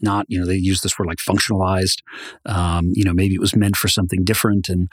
not, 0.00 0.26
you 0.28 0.38
know, 0.38 0.46
they 0.46 0.56
use 0.56 0.80
this 0.80 0.98
word 0.98 1.08
like 1.08 1.18
functionalized. 1.18 1.98
Um, 2.46 2.90
you 2.92 3.04
know, 3.04 3.12
maybe 3.14 3.34
it 3.34 3.40
was 3.40 3.56
meant 3.56 3.76
for 3.76 3.88
something 3.88 4.24
different. 4.24 4.68
And 4.68 4.90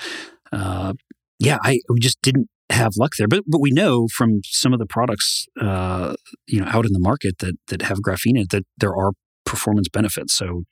uh, 0.52 0.94
yeah, 1.40 1.58
I 1.64 1.80
we 1.90 2.00
just 2.00 2.22
didn't 2.22 2.50
have 2.70 2.94
luck 2.98 3.14
there. 3.18 3.28
But 3.28 3.44
but 3.48 3.62
we 3.62 3.72
know 3.72 4.08
from 4.08 4.42
some 4.46 4.74
of 4.74 4.80
the 4.80 4.86
products 4.86 5.46
uh, 5.60 6.16
you 6.48 6.60
know 6.60 6.68
out 6.68 6.86
in 6.86 6.94
the 6.94 7.00
market 7.00 7.40
that 7.40 7.56
that 7.68 7.84
have 7.84 8.00
graphene 8.00 8.50
that 8.50 8.66
there 8.78 8.96
are 8.96 9.12
performance 9.46 9.88
benefits. 9.88 10.34
So, 10.34 10.64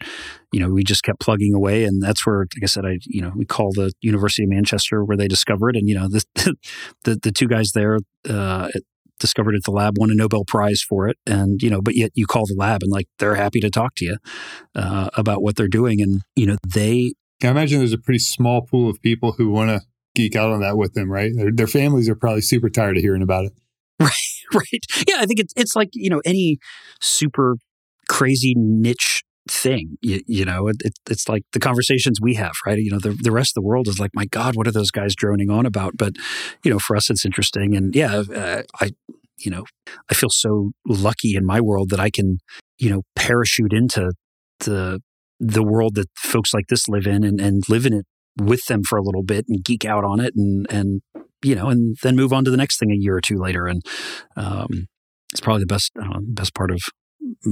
you 0.51 0.59
know, 0.59 0.69
we 0.69 0.83
just 0.83 1.03
kept 1.03 1.19
plugging 1.19 1.53
away, 1.53 1.86
and 1.86 2.01
that's 2.01 2.25
where, 2.25 2.39
like 2.39 2.63
I 2.63 2.65
said, 2.65 2.86
I 2.86 2.97
you 3.05 3.21
know 3.21 3.31
we 3.36 3.45
call 3.45 3.71
the 3.71 3.91
University 4.01 4.43
of 4.43 4.49
Manchester 4.49 5.03
where 5.03 5.17
they 5.17 5.27
discovered, 5.27 5.75
and 5.75 5.88
you 5.88 5.95
know 5.95 6.07
the 6.07 6.23
the, 7.03 7.15
the 7.21 7.31
two 7.31 7.47
guys 7.47 7.71
there 7.73 7.99
uh, 8.29 8.69
discovered 9.19 9.55
at 9.55 9.63
the 9.63 9.71
lab 9.71 9.97
won 9.97 10.12
a 10.12 10.13
Nobel 10.13 10.43
Prize 10.45 10.81
for 10.81 11.07
it, 11.07 11.17
and 11.25 11.62
you 11.62 11.69
know, 11.69 11.81
but 11.81 11.95
yet 11.95 12.12
you 12.13 12.25
call 12.25 12.45
the 12.45 12.55
lab 12.57 12.83
and 12.83 12.91
like 12.91 13.07
they're 13.19 13.36
happy 13.36 13.59
to 13.62 13.69
talk 13.69 13.95
to 13.95 14.05
you 14.05 14.17
uh, 14.75 15.09
about 15.13 15.41
what 15.41 15.55
they're 15.55 15.67
doing, 15.67 16.01
and 16.01 16.21
you 16.36 16.45
know 16.45 16.57
they. 16.73 17.13
I 17.43 17.47
imagine 17.47 17.79
there's 17.79 17.93
a 17.93 17.97
pretty 17.97 18.19
small 18.19 18.62
pool 18.62 18.89
of 18.89 19.01
people 19.01 19.33
who 19.33 19.49
want 19.49 19.69
to 19.69 19.81
geek 20.15 20.36
out 20.36 20.51
on 20.51 20.62
that 20.62 20.77
with 20.77 20.93
them, 20.93 21.12
right? 21.12 21.31
Their, 21.36 21.51
their 21.51 21.67
families 21.67 22.07
are 22.07 22.15
probably 22.15 22.41
super 22.41 22.69
tired 22.69 22.97
of 22.97 23.03
hearing 23.03 23.23
about 23.23 23.45
it. 23.45 23.53
Right, 23.99 24.12
right. 24.53 25.05
Yeah, 25.07 25.17
I 25.19 25.25
think 25.25 25.39
it's 25.39 25.53
it's 25.55 25.75
like 25.75 25.89
you 25.93 26.09
know 26.09 26.21
any 26.25 26.57
super 26.99 27.57
crazy 28.09 28.53
niche 28.55 29.23
thing. 29.49 29.97
You, 30.01 30.21
you 30.27 30.45
know, 30.45 30.67
it, 30.67 30.77
it, 30.79 30.93
it's 31.09 31.27
like 31.27 31.43
the 31.51 31.59
conversations 31.59 32.19
we 32.21 32.35
have, 32.35 32.53
right? 32.65 32.77
You 32.77 32.91
know, 32.91 32.99
the 32.99 33.11
the 33.11 33.31
rest 33.31 33.51
of 33.51 33.61
the 33.61 33.67
world 33.67 33.87
is 33.87 33.99
like, 33.99 34.11
my 34.13 34.25
God, 34.25 34.55
what 34.55 34.67
are 34.67 34.71
those 34.71 34.91
guys 34.91 35.15
droning 35.15 35.49
on 35.49 35.65
about? 35.65 35.97
But 35.97 36.13
you 36.63 36.71
know, 36.71 36.79
for 36.79 36.95
us, 36.95 37.09
it's 37.09 37.25
interesting, 37.25 37.75
and 37.75 37.95
yeah, 37.95 38.23
uh, 38.33 38.63
I 38.79 38.91
you 39.39 39.51
know, 39.51 39.65
I 40.09 40.13
feel 40.13 40.29
so 40.29 40.71
lucky 40.87 41.35
in 41.35 41.45
my 41.45 41.59
world 41.59 41.89
that 41.89 41.99
I 41.99 42.09
can 42.09 42.39
you 42.77 42.89
know 42.89 43.03
parachute 43.15 43.73
into 43.73 44.13
the 44.59 45.01
the 45.39 45.63
world 45.63 45.95
that 45.95 46.07
folks 46.15 46.53
like 46.53 46.67
this 46.67 46.87
live 46.87 47.05
in 47.05 47.23
and, 47.23 47.41
and 47.41 47.63
live 47.67 47.85
in 47.85 47.93
it 47.93 48.05
with 48.39 48.65
them 48.65 48.81
for 48.83 48.97
a 48.97 49.03
little 49.03 49.23
bit 49.23 49.45
and 49.47 49.63
geek 49.63 49.85
out 49.85 50.03
on 50.03 50.19
it 50.19 50.33
and 50.35 50.65
and 50.69 51.01
you 51.43 51.55
know 51.55 51.67
and 51.67 51.97
then 52.01 52.15
move 52.15 52.31
on 52.31 52.45
to 52.45 52.51
the 52.51 52.57
next 52.57 52.79
thing 52.79 52.91
a 52.91 52.95
year 52.95 53.15
or 53.15 53.21
two 53.21 53.37
later 53.37 53.67
and 53.67 53.81
um, 54.35 54.87
it's 55.31 55.41
probably 55.41 55.61
the 55.61 55.67
best 55.67 55.91
uh, 56.01 56.19
best 56.21 56.53
part 56.53 56.71
of 56.71 56.81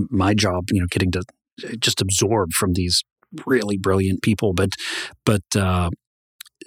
my 0.10 0.34
job 0.34 0.66
you 0.72 0.80
know 0.80 0.88
getting 0.90 1.12
to 1.12 1.20
uh, 1.20 1.76
just 1.80 2.02
absorb 2.02 2.52
from 2.54 2.74
these 2.74 3.04
really 3.46 3.78
brilliant 3.78 4.22
people 4.22 4.54
but 4.54 4.72
but 5.26 5.44
uh, 5.56 5.90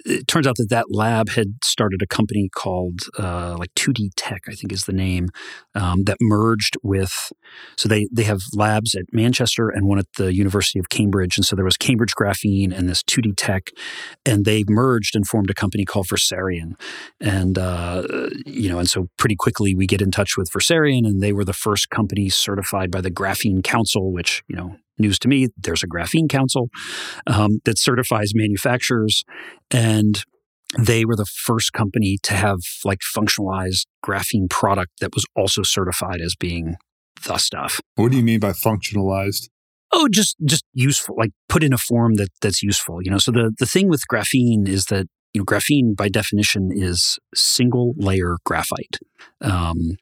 it 0.05 0.27
turns 0.27 0.45
out 0.45 0.55
that 0.57 0.69
that 0.69 0.91
lab 0.91 1.29
had 1.29 1.55
started 1.63 2.01
a 2.01 2.07
company 2.07 2.47
called 2.53 2.99
uh, 3.17 3.55
like 3.57 3.73
2D 3.73 4.11
Tech, 4.15 4.43
I 4.47 4.53
think 4.53 4.71
is 4.71 4.83
the 4.83 4.93
name, 4.93 5.29
um, 5.73 6.03
that 6.03 6.17
merged 6.21 6.77
with. 6.83 7.31
So 7.75 7.89
they 7.89 8.07
they 8.11 8.23
have 8.23 8.41
labs 8.53 8.95
at 8.95 9.05
Manchester 9.11 9.69
and 9.69 9.87
one 9.87 9.97
at 9.97 10.05
the 10.17 10.33
University 10.33 10.79
of 10.79 10.89
Cambridge, 10.89 11.37
and 11.37 11.45
so 11.45 11.55
there 11.55 11.65
was 11.65 11.77
Cambridge 11.77 12.13
Graphene 12.13 12.75
and 12.75 12.87
this 12.87 13.01
2D 13.03 13.33
Tech, 13.35 13.71
and 14.25 14.45
they 14.45 14.63
merged 14.67 15.15
and 15.15 15.27
formed 15.27 15.49
a 15.49 15.55
company 15.55 15.85
called 15.85 16.07
Versarian, 16.07 16.79
and 17.19 17.57
uh, 17.57 18.03
you 18.45 18.69
know, 18.69 18.79
and 18.79 18.89
so 18.89 19.07
pretty 19.17 19.35
quickly 19.35 19.73
we 19.73 19.87
get 19.87 20.01
in 20.01 20.11
touch 20.11 20.37
with 20.37 20.51
Versarian, 20.51 21.05
and 21.05 21.21
they 21.21 21.33
were 21.33 21.45
the 21.45 21.53
first 21.53 21.89
company 21.89 22.29
certified 22.29 22.91
by 22.91 23.01
the 23.01 23.11
Graphene 23.11 23.63
Council, 23.63 24.11
which 24.11 24.43
you 24.47 24.55
know 24.55 24.77
news 24.97 25.19
to 25.19 25.27
me. 25.27 25.47
There's 25.57 25.83
a 25.83 25.87
graphene 25.87 26.29
council 26.29 26.69
um, 27.27 27.59
that 27.65 27.77
certifies 27.77 28.31
manufacturers, 28.33 29.23
and 29.71 30.23
they 30.77 31.05
were 31.05 31.15
the 31.15 31.25
first 31.25 31.73
company 31.73 32.17
to 32.23 32.33
have 32.33 32.59
like 32.83 32.99
functionalized 33.15 33.85
graphene 34.05 34.49
product 34.49 34.91
that 34.99 35.13
was 35.13 35.25
also 35.35 35.63
certified 35.63 36.21
as 36.21 36.35
being 36.35 36.75
the 37.23 37.37
stuff. 37.37 37.79
What 37.95 38.11
do 38.11 38.17
you 38.17 38.23
mean 38.23 38.39
by 38.39 38.51
functionalized? 38.51 39.49
Oh, 39.91 40.07
just 40.11 40.35
just 40.43 40.65
useful, 40.73 41.15
like 41.17 41.31
put 41.47 41.63
in 41.63 41.71
a 41.71 41.77
form 41.77 42.15
that 42.15 42.29
that's 42.41 42.61
useful. 42.61 42.99
You 43.01 43.11
know, 43.11 43.17
so 43.17 43.31
the 43.31 43.53
the 43.57 43.65
thing 43.65 43.87
with 43.87 44.03
graphene 44.11 44.67
is 44.67 44.85
that 44.85 45.07
you 45.33 45.41
know 45.41 45.45
graphene 45.45 45.95
by 45.95 46.09
definition 46.09 46.69
is 46.73 47.17
single 47.33 47.93
layer 47.97 48.37
graphite, 48.45 48.97
um, 49.41 49.97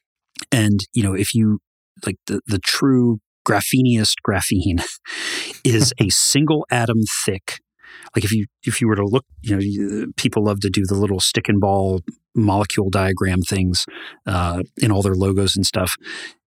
and 0.52 0.80
you 0.94 1.04
know 1.04 1.14
if 1.14 1.36
you 1.36 1.60
like 2.06 2.16
the 2.26 2.42
the 2.48 2.60
true 2.60 3.20
grapheniest 3.48 4.16
graphene 4.28 4.84
is 5.64 5.94
a 6.00 6.10
single 6.10 6.66
atom 6.72 7.02
thick. 7.26 7.60
Like 8.16 8.24
if 8.24 8.32
you 8.32 8.46
if 8.64 8.82
you 8.82 8.88
were 8.88 8.96
to 8.96 9.06
look, 9.06 9.26
you 9.42 9.56
know, 9.56 10.06
people 10.18 10.46
love 10.46 10.60
to 10.62 10.70
do 10.70 10.84
the 10.86 10.96
little 10.96 11.20
stick 11.20 11.50
and 11.50 11.60
ball 11.60 12.02
molecule 12.36 12.90
diagram 12.90 13.42
things 13.42 13.86
uh, 14.26 14.62
in 14.78 14.92
all 14.92 15.02
their 15.02 15.16
logos 15.16 15.56
and 15.56 15.66
stuff. 15.66 15.96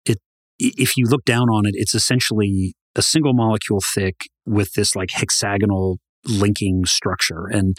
It 0.04 0.18
if 0.58 0.96
you 0.96 1.06
look 1.06 1.24
down 1.24 1.48
on 1.48 1.66
it, 1.66 1.74
it's 1.74 1.94
essentially 1.94 2.74
a 2.94 3.02
single 3.02 3.34
molecule 3.34 3.80
thick 3.94 4.28
with 4.44 4.72
this 4.74 4.96
like 4.96 5.10
hexagonal 5.12 5.98
linking 6.24 6.84
structure, 6.84 7.46
and 7.50 7.76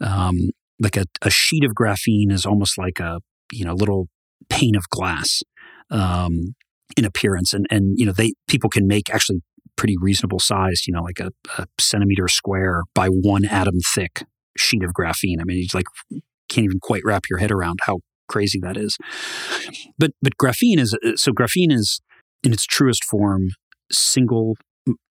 um, 0.00 0.50
like 0.80 0.96
a, 0.96 1.04
a 1.22 1.30
sheet 1.30 1.64
of 1.64 1.72
graphene 1.72 2.30
is 2.30 2.44
almost 2.46 2.78
like 2.78 3.00
a 3.00 3.20
you 3.52 3.64
know 3.64 3.74
little 3.74 4.08
pane 4.48 4.76
of 4.76 4.88
glass. 4.90 5.42
Um, 5.90 6.54
in 6.96 7.04
appearance 7.04 7.52
and 7.52 7.66
and 7.70 7.98
you 7.98 8.06
know 8.06 8.12
they 8.12 8.32
people 8.46 8.70
can 8.70 8.86
make 8.86 9.10
actually 9.10 9.40
pretty 9.76 9.94
reasonable 10.00 10.40
sized 10.40 10.86
you 10.86 10.92
know 10.92 11.02
like 11.02 11.20
a, 11.20 11.30
a 11.58 11.66
centimeter 11.78 12.28
square 12.28 12.82
by 12.94 13.06
one 13.06 13.44
atom 13.44 13.78
thick 13.94 14.24
sheet 14.58 14.82
of 14.82 14.92
graphene. 14.92 15.40
I 15.40 15.44
mean, 15.44 15.58
you 15.58 15.66
like 15.72 15.86
can't 16.48 16.64
even 16.64 16.80
quite 16.80 17.02
wrap 17.04 17.24
your 17.30 17.38
head 17.38 17.50
around 17.50 17.80
how 17.84 18.00
crazy 18.28 18.58
that 18.62 18.76
is. 18.76 18.96
But 19.98 20.12
but 20.20 20.36
graphene 20.40 20.78
is 20.78 20.96
so 21.16 21.32
graphene 21.32 21.72
is 21.72 22.00
in 22.42 22.52
its 22.52 22.64
truest 22.64 23.04
form 23.04 23.48
single 23.90 24.56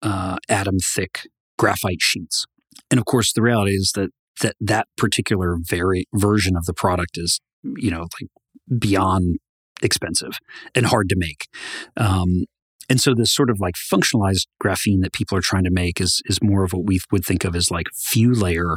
uh, 0.02 0.36
atom 0.48 0.78
thick 0.78 1.28
graphite 1.58 2.00
sheets. 2.00 2.44
And 2.90 2.98
of 2.98 3.06
course, 3.06 3.32
the 3.32 3.42
reality 3.42 3.72
is 3.72 3.92
that 3.94 4.10
that 4.42 4.54
that 4.60 4.86
particular 4.96 5.56
very 5.60 6.06
version 6.14 6.56
of 6.56 6.66
the 6.66 6.74
product 6.74 7.12
is 7.14 7.40
you 7.62 7.90
know 7.90 8.06
like 8.20 8.78
beyond 8.78 9.38
expensive 9.82 10.38
and 10.74 10.86
hard 10.86 11.08
to 11.08 11.16
make. 11.18 11.48
Um, 11.96 12.44
and 12.88 13.00
so 13.00 13.14
this 13.14 13.34
sort 13.34 13.50
of 13.50 13.60
like 13.60 13.74
functionalized 13.74 14.46
graphene 14.62 15.02
that 15.02 15.12
people 15.12 15.36
are 15.36 15.42
trying 15.42 15.64
to 15.64 15.70
make 15.70 16.00
is 16.00 16.22
is 16.26 16.42
more 16.42 16.64
of 16.64 16.72
what 16.72 16.86
we 16.86 17.00
would 17.10 17.24
think 17.24 17.44
of 17.44 17.56
as 17.56 17.70
like 17.70 17.86
few 17.94 18.32
layer 18.32 18.76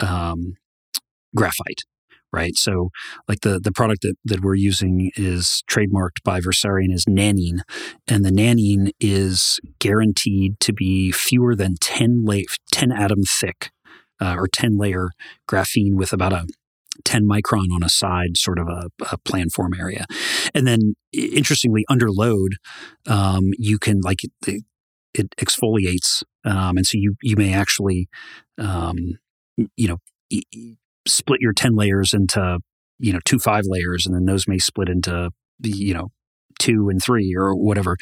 um, 0.00 0.54
graphite, 1.36 1.82
right? 2.32 2.56
So 2.56 2.88
like 3.28 3.40
the 3.40 3.60
the 3.60 3.72
product 3.72 4.02
that, 4.02 4.14
that 4.24 4.40
we're 4.40 4.54
using 4.54 5.10
is 5.16 5.62
trademarked 5.70 6.22
by 6.24 6.40
Versarian 6.40 6.92
is 6.92 7.04
Nanene, 7.04 7.60
and 8.08 8.24
the 8.24 8.30
Nanene 8.30 8.92
is 8.98 9.60
guaranteed 9.78 10.58
to 10.60 10.72
be 10.72 11.12
fewer 11.12 11.54
than 11.54 11.74
10 11.80 12.24
la- 12.24 12.40
10 12.72 12.92
atom 12.92 13.24
thick 13.24 13.70
uh, 14.20 14.36
or 14.38 14.46
10 14.46 14.78
layer 14.78 15.10
graphene 15.48 15.94
with 15.94 16.12
about 16.12 16.32
a 16.32 16.46
10 17.04 17.26
micron 17.26 17.72
on 17.72 17.82
a 17.82 17.88
side, 17.88 18.36
sort 18.36 18.58
of 18.58 18.68
a, 18.68 18.88
a 19.12 19.18
plan 19.18 19.50
form 19.50 19.72
area. 19.78 20.06
And 20.54 20.66
then, 20.66 20.94
interestingly, 21.12 21.84
under 21.88 22.10
load, 22.10 22.56
um, 23.06 23.50
you 23.58 23.78
can 23.78 24.00
like 24.00 24.18
it, 24.24 24.62
it 25.14 25.30
exfoliates, 25.36 26.22
um, 26.44 26.76
and 26.76 26.86
so 26.86 26.96
you 26.96 27.14
you 27.22 27.36
may 27.36 27.52
actually, 27.52 28.08
um, 28.58 28.96
you 29.76 29.88
know, 29.88 29.98
e- 30.30 30.76
split 31.06 31.40
your 31.40 31.52
10 31.52 31.74
layers 31.74 32.12
into 32.12 32.58
you 32.98 33.12
know 33.12 33.20
two 33.24 33.38
five 33.38 33.64
layers, 33.66 34.06
and 34.06 34.14
then 34.14 34.26
those 34.26 34.46
may 34.46 34.58
split 34.58 34.88
into 34.88 35.30
you 35.62 35.94
know 35.94 36.08
two 36.58 36.88
and 36.90 37.02
three 37.02 37.34
or 37.36 37.56
whatever. 37.56 37.96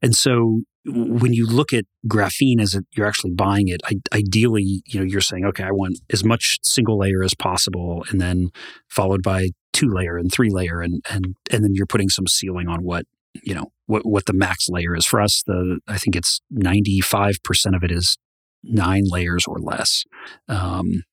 And 0.00 0.14
so 0.14 0.62
when 0.86 1.32
you 1.32 1.46
look 1.46 1.72
at 1.72 1.84
graphene 2.06 2.60
as 2.60 2.74
it, 2.74 2.84
you're 2.94 3.06
actually 3.06 3.32
buying 3.32 3.68
it, 3.68 3.80
I, 3.84 3.96
ideally, 4.12 4.82
you 4.86 5.00
know, 5.00 5.06
you're 5.06 5.20
saying, 5.20 5.44
okay, 5.46 5.64
I 5.64 5.70
want 5.70 5.98
as 6.12 6.24
much 6.24 6.58
single 6.62 6.98
layer 6.98 7.22
as 7.22 7.34
possible, 7.34 8.04
and 8.10 8.20
then 8.20 8.50
followed 8.88 9.22
by 9.22 9.50
two 9.72 9.88
layer 9.88 10.16
and 10.18 10.30
three 10.30 10.50
layer, 10.50 10.80
and 10.80 11.02
and 11.10 11.36
and 11.50 11.64
then 11.64 11.70
you're 11.74 11.86
putting 11.86 12.08
some 12.08 12.26
ceiling 12.26 12.68
on 12.68 12.84
what 12.84 13.06
you 13.42 13.54
know 13.54 13.72
what 13.86 14.04
what 14.04 14.26
the 14.26 14.32
max 14.32 14.68
layer 14.68 14.94
is. 14.94 15.06
For 15.06 15.20
us, 15.20 15.42
the 15.46 15.80
I 15.88 15.96
think 15.96 16.16
it's 16.16 16.40
95 16.50 17.36
percent 17.42 17.74
of 17.74 17.82
it 17.82 17.90
is 17.90 18.18
nine 18.62 19.04
layers 19.06 19.44
or 19.46 19.58
less, 19.58 20.04
um, 20.48 21.04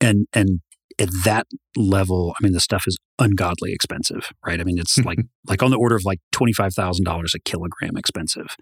and 0.00 0.26
and 0.34 0.60
at 0.98 1.08
that 1.24 1.46
level, 1.76 2.34
I 2.38 2.44
mean, 2.44 2.52
the 2.52 2.60
stuff 2.60 2.84
is 2.86 2.96
ungodly 3.18 3.72
expensive, 3.72 4.30
right? 4.44 4.60
I 4.60 4.64
mean, 4.64 4.78
it's 4.78 4.98
like 4.98 5.18
like 5.46 5.62
on 5.62 5.70
the 5.70 5.78
order 5.78 5.96
of 5.96 6.04
like 6.04 6.20
twenty 6.32 6.52
five 6.52 6.74
thousand 6.74 7.04
dollars 7.04 7.34
a 7.34 7.40
kilogram 7.40 7.96
expensive. 7.96 8.56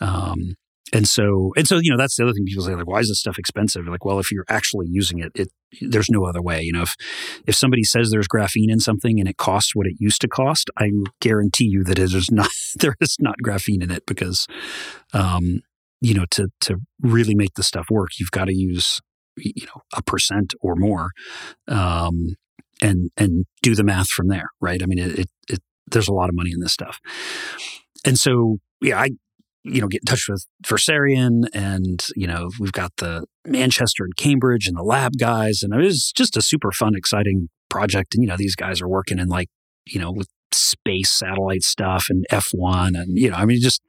Um, 0.00 0.56
and 0.92 1.06
so 1.06 1.52
and 1.56 1.68
so, 1.68 1.78
you 1.78 1.90
know, 1.90 1.96
that's 1.96 2.16
the 2.16 2.24
other 2.24 2.32
thing 2.32 2.44
people 2.44 2.64
say, 2.64 2.74
like, 2.74 2.86
why 2.86 3.00
is 3.00 3.08
this 3.08 3.20
stuff 3.20 3.38
expensive? 3.38 3.86
Like, 3.86 4.04
well, 4.04 4.18
if 4.18 4.32
you're 4.32 4.46
actually 4.48 4.86
using 4.88 5.20
it, 5.20 5.30
it 5.34 5.48
there's 5.80 6.10
no 6.10 6.24
other 6.24 6.42
way. 6.42 6.62
You 6.62 6.72
know, 6.72 6.82
if 6.82 6.96
if 7.46 7.54
somebody 7.54 7.84
says 7.84 8.10
there's 8.10 8.28
graphene 8.28 8.70
in 8.70 8.80
something 8.80 9.20
and 9.20 9.28
it 9.28 9.36
costs 9.36 9.74
what 9.74 9.86
it 9.86 9.94
used 9.98 10.20
to 10.22 10.28
cost, 10.28 10.70
I 10.76 10.90
guarantee 11.20 11.66
you 11.66 11.84
that 11.84 11.98
it 11.98 12.12
is 12.12 12.30
not 12.30 12.50
there 12.80 12.96
is 13.00 13.16
not 13.20 13.36
graphene 13.44 13.82
in 13.82 13.90
it 13.90 14.04
because 14.06 14.46
um, 15.12 15.62
you 16.00 16.14
know, 16.14 16.24
to 16.32 16.48
to 16.62 16.76
really 17.00 17.34
make 17.34 17.54
the 17.54 17.62
stuff 17.62 17.86
work, 17.90 18.10
you've 18.18 18.30
got 18.30 18.46
to 18.46 18.54
use 18.54 19.00
you 19.36 19.66
know 19.66 19.82
a 19.94 20.02
percent 20.02 20.54
or 20.60 20.74
more 20.76 21.10
um, 21.68 22.36
and 22.82 23.10
and 23.16 23.46
do 23.62 23.74
the 23.74 23.84
math 23.84 24.08
from 24.08 24.28
there 24.28 24.50
right? 24.60 24.82
I 24.82 24.86
mean 24.86 24.98
it, 24.98 25.18
it, 25.18 25.28
it, 25.48 25.60
there's 25.90 26.08
a 26.08 26.14
lot 26.14 26.28
of 26.28 26.34
money 26.34 26.50
in 26.52 26.60
this 26.60 26.72
stuff. 26.72 26.98
And 28.04 28.18
so 28.18 28.58
yeah 28.80 28.98
i 28.98 29.10
you 29.62 29.80
know 29.80 29.88
get 29.88 30.00
in 30.02 30.06
touch 30.06 30.26
with 30.28 30.46
Versarian 30.64 31.44
and 31.52 32.06
you 32.16 32.26
know 32.26 32.48
we've 32.58 32.72
got 32.72 32.92
the 32.96 33.26
manchester 33.44 34.04
and 34.04 34.16
cambridge 34.16 34.66
and 34.66 34.76
the 34.76 34.82
lab 34.82 35.12
guys 35.18 35.62
and 35.62 35.74
it 35.74 35.78
was 35.78 36.12
just 36.16 36.36
a 36.36 36.42
super 36.42 36.72
fun 36.72 36.94
exciting 36.96 37.48
project. 37.70 38.14
And 38.14 38.22
you 38.22 38.28
know 38.28 38.36
these 38.36 38.54
guys 38.54 38.82
are 38.82 38.88
working 38.88 39.18
in 39.18 39.28
like 39.28 39.48
you 39.86 39.98
know 39.98 40.12
with 40.12 40.28
space 40.52 41.10
satellite 41.10 41.62
stuff 41.62 42.06
and 42.10 42.26
F1 42.30 43.00
and 43.00 43.16
you 43.16 43.30
know 43.30 43.36
I 43.36 43.46
mean 43.46 43.60
just 43.60 43.80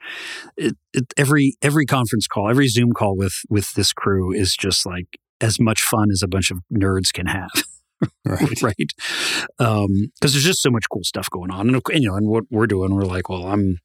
it, 0.55 0.77
it, 0.93 1.05
every 1.17 1.55
every 1.61 1.85
conference 1.85 2.27
call 2.27 2.49
every 2.49 2.67
zoom 2.67 2.93
call 2.93 3.17
with 3.17 3.33
with 3.49 3.73
this 3.73 3.91
crew 3.91 4.31
is 4.31 4.55
just 4.55 4.85
like 4.85 5.07
as 5.41 5.59
much 5.59 5.81
fun 5.81 6.09
as 6.11 6.21
a 6.21 6.27
bunch 6.27 6.51
of 6.51 6.59
nerds 6.71 7.11
can 7.11 7.25
have. 7.25 7.49
right. 8.25 8.61
right. 8.61 8.75
Because 8.77 9.85
um, 9.85 10.11
there's 10.21 10.43
just 10.43 10.61
so 10.61 10.69
much 10.71 10.85
cool 10.91 11.03
stuff 11.03 11.29
going 11.29 11.51
on. 11.51 11.73
And, 11.73 11.81
you 11.93 12.09
know, 12.09 12.15
and 12.15 12.27
what 12.27 12.45
we're 12.49 12.67
doing, 12.67 12.93
we're 12.95 13.05
like, 13.05 13.29
well, 13.29 13.45
I'm, 13.45 13.79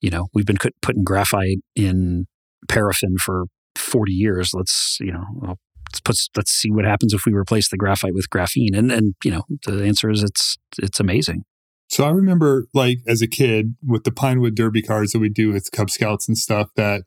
you 0.00 0.10
know, 0.10 0.26
we've 0.34 0.46
been 0.46 0.58
putting 0.82 1.04
graphite 1.04 1.58
in 1.74 2.26
paraffin 2.68 3.16
for 3.18 3.44
40 3.76 4.12
years. 4.12 4.52
Let's, 4.54 4.98
you 5.00 5.12
know, 5.12 5.24
let's 5.42 6.00
put, 6.00 6.16
let's 6.36 6.52
see 6.52 6.70
what 6.70 6.84
happens 6.84 7.12
if 7.14 7.22
we 7.26 7.32
replace 7.32 7.68
the 7.68 7.76
graphite 7.76 8.14
with 8.14 8.28
graphene. 8.30 8.76
And, 8.76 8.90
and, 8.90 9.14
you 9.24 9.30
know, 9.30 9.42
the 9.64 9.84
answer 9.84 10.10
is 10.10 10.22
it's, 10.22 10.56
it's 10.78 11.00
amazing. 11.00 11.44
So 11.88 12.04
I 12.04 12.10
remember 12.10 12.66
like 12.74 12.98
as 13.06 13.22
a 13.22 13.28
kid 13.28 13.76
with 13.86 14.04
the 14.04 14.10
Pinewood 14.10 14.56
Derby 14.56 14.82
cars 14.82 15.12
that 15.12 15.20
we 15.20 15.28
do 15.28 15.52
with 15.52 15.70
Cub 15.70 15.88
Scouts 15.88 16.26
and 16.26 16.36
stuff 16.36 16.70
that 16.74 17.04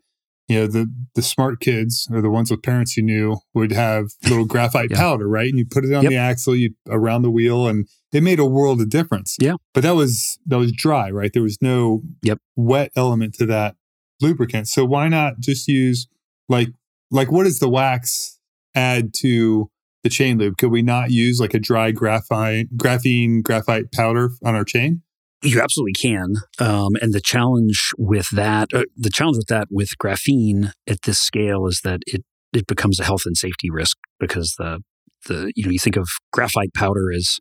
you 0.49 0.59
know 0.59 0.67
the 0.67 0.91
the 1.13 1.21
smart 1.21 1.61
kids 1.61 2.09
or 2.11 2.21
the 2.21 2.29
ones 2.29 2.49
with 2.51 2.63
parents 2.63 2.97
you 2.97 3.03
knew 3.03 3.37
would 3.53 3.71
have 3.71 4.07
little 4.23 4.45
graphite 4.47 4.89
yeah. 4.91 4.97
powder 4.97 5.29
right? 5.29 5.47
And 5.47 5.57
you 5.57 5.65
put 5.65 5.85
it 5.85 5.93
on 5.93 6.03
yep. 6.03 6.09
the 6.09 6.17
axle 6.17 6.55
you 6.55 6.73
around 6.89 7.21
the 7.21 7.31
wheel 7.31 7.67
and 7.67 7.87
it 8.11 8.23
made 8.23 8.39
a 8.39 8.45
world 8.45 8.81
of 8.81 8.89
difference. 8.89 9.37
Yeah. 9.39 9.55
But 9.73 9.83
that 9.83 9.95
was 9.95 10.39
that 10.47 10.57
was 10.57 10.71
dry 10.71 11.11
right? 11.11 11.31
There 11.31 11.43
was 11.43 11.59
no 11.61 12.01
yep. 12.23 12.39
wet 12.55 12.91
element 12.95 13.35
to 13.35 13.45
that 13.45 13.75
lubricant. 14.19 14.67
So 14.67 14.83
why 14.83 15.07
not 15.07 15.39
just 15.39 15.67
use 15.67 16.07
like 16.49 16.69
like 17.11 17.31
what 17.31 17.43
does 17.43 17.59
the 17.59 17.69
wax 17.69 18.39
add 18.73 19.13
to 19.19 19.69
the 20.03 20.09
chain 20.09 20.39
lube? 20.39 20.57
Could 20.57 20.71
we 20.71 20.81
not 20.81 21.11
use 21.11 21.39
like 21.39 21.53
a 21.53 21.59
dry 21.59 21.91
graphite 21.91 22.75
graphene 22.75 23.43
graphite 23.43 23.91
powder 23.91 24.31
on 24.43 24.55
our 24.55 24.65
chain 24.65 25.03
you 25.41 25.61
absolutely 25.61 25.93
can. 25.93 26.35
Um, 26.59 26.89
and 27.01 27.13
the 27.13 27.21
challenge 27.21 27.91
with 27.97 28.27
that, 28.31 28.73
uh, 28.73 28.83
the 28.95 29.09
challenge 29.09 29.37
with 29.37 29.47
that 29.47 29.67
with 29.71 29.97
graphene 30.01 30.71
at 30.87 31.03
this 31.03 31.19
scale 31.19 31.65
is 31.67 31.81
that 31.83 32.01
it 32.07 32.23
it 32.51 32.67
becomes 32.67 32.99
a 32.99 33.03
health 33.03 33.23
and 33.25 33.37
safety 33.37 33.69
risk 33.69 33.97
because 34.19 34.55
the 34.57 34.79
the 35.27 35.51
you 35.55 35.65
know 35.65 35.71
you 35.71 35.79
think 35.79 35.97
of 35.97 36.07
graphite 36.31 36.73
powder 36.73 37.11
as 37.11 37.37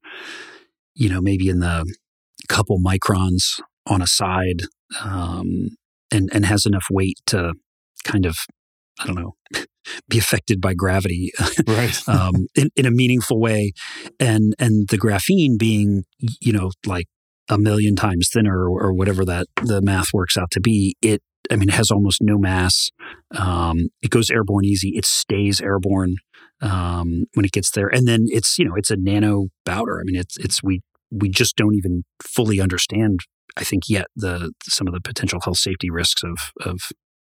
you 0.94 1.08
know 1.08 1.20
maybe 1.20 1.48
in 1.48 1.61
the 1.61 1.84
couple 2.48 2.78
microns 2.84 3.61
on 3.87 4.02
a 4.02 4.06
side 4.06 4.62
um, 5.02 5.70
and 6.12 6.28
and 6.32 6.46
has 6.46 6.66
enough 6.66 6.87
weight 6.90 7.18
to 7.26 7.54
kind 8.04 8.26
of 8.26 8.37
I 9.00 9.06
don't 9.06 9.16
know 9.16 9.34
be 10.08 10.18
affected 10.18 10.61
by 10.61 10.74
gravity 10.74 11.32
right. 11.66 12.08
um, 12.08 12.46
in, 12.54 12.68
in 12.76 12.84
a 12.84 12.90
meaningful 12.90 13.40
way 13.40 13.72
and 14.20 14.54
and 14.58 14.88
the 14.88 14.98
graphene 14.98 15.58
being 15.58 16.04
you 16.40 16.52
know 16.52 16.70
like 16.84 17.06
a 17.48 17.58
million 17.58 17.96
times 17.96 18.28
thinner 18.32 18.68
or, 18.68 18.82
or 18.82 18.92
whatever 18.92 19.24
that 19.24 19.46
the 19.62 19.80
math 19.80 20.12
works 20.12 20.37
out 20.37 20.50
to 20.52 20.61
be, 20.61 20.96
it 21.02 21.22
I 21.50 21.56
mean, 21.56 21.68
it 21.68 21.74
has 21.74 21.90
almost 21.90 22.18
no 22.20 22.38
mass. 22.38 22.90
Um, 23.30 23.88
it 24.02 24.11
goes 24.11 24.30
airborne 24.30 24.64
easy. 24.64 24.90
It 24.90 25.04
stays 25.04 25.61
airborne 25.61 26.16
um, 26.61 27.24
when 27.34 27.44
it 27.44 27.52
gets 27.52 27.70
there, 27.70 27.88
and 27.88 28.06
then 28.06 28.26
it's 28.28 28.58
you 28.58 28.64
know 28.64 28.74
it's 28.74 28.90
a 28.90 28.96
nano 28.96 29.46
powder. 29.64 29.98
I 29.98 30.02
mean, 30.04 30.16
it's 30.16 30.37
it's 30.38 30.62
we 30.62 30.82
we 31.11 31.28
just 31.28 31.56
don't 31.56 31.74
even 31.74 32.04
fully 32.22 32.61
understand. 32.61 33.20
I 33.56 33.64
think 33.64 33.84
yet 33.88 34.06
the 34.14 34.52
some 34.64 34.87
of 34.87 34.94
the 34.94 35.00
potential 35.00 35.40
health 35.42 35.58
safety 35.58 35.90
risks 35.90 36.22
of 36.22 36.52
of 36.61 36.80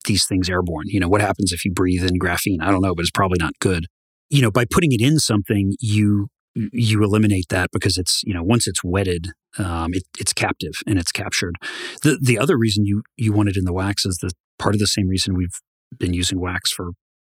these 0.05 0.27
things 0.27 0.51
airborne. 0.51 0.87
You 0.87 1.01
know, 1.01 1.09
what 1.09 1.21
happens 1.21 1.53
if 1.53 1.65
you 1.65 1.73
breathe 1.73 2.05
in 2.05 2.19
graphene? 2.19 2.61
I 2.61 2.71
don't 2.71 2.83
know, 2.83 2.95
but 2.95 3.03
it's 3.03 3.11
probably 3.11 3.39
not 3.41 3.53
good. 3.61 3.87
You 4.29 4.43
know, 4.43 4.51
by 4.51 4.65
putting 4.71 4.93
it 4.93 5.01
in 5.01 5.19
something, 5.19 5.75
you 5.79 6.29
you 6.55 7.03
eliminate 7.03 7.47
that 7.49 7.71
because 7.73 7.97
it's 7.97 8.23
you 8.25 8.35
know 8.35 8.43
once 8.43 8.67
it's 8.67 8.85
wetted 8.85 9.29
um, 9.59 9.93
it, 9.93 10.05
it's 10.19 10.33
captive 10.33 10.73
and 10.87 10.99
it's 10.99 11.13
captured. 11.13 11.57
The 12.03 12.19
the 12.21 12.39
other 12.39 12.57
reason 12.57 12.85
you 12.85 13.03
you 13.17 13.33
want 13.33 13.49
it 13.49 13.57
in 13.57 13.65
the 13.65 13.73
wax 13.73 14.07
is 14.07 14.19
the 14.19 14.31
part 14.59 14.75
of 14.75 14.81
the 14.81 14.87
same 14.87 15.09
reason 15.09 15.35
we've 15.35 15.61
been 15.99 16.15
using 16.15 16.41
wax 16.41 16.73
for 16.73 16.93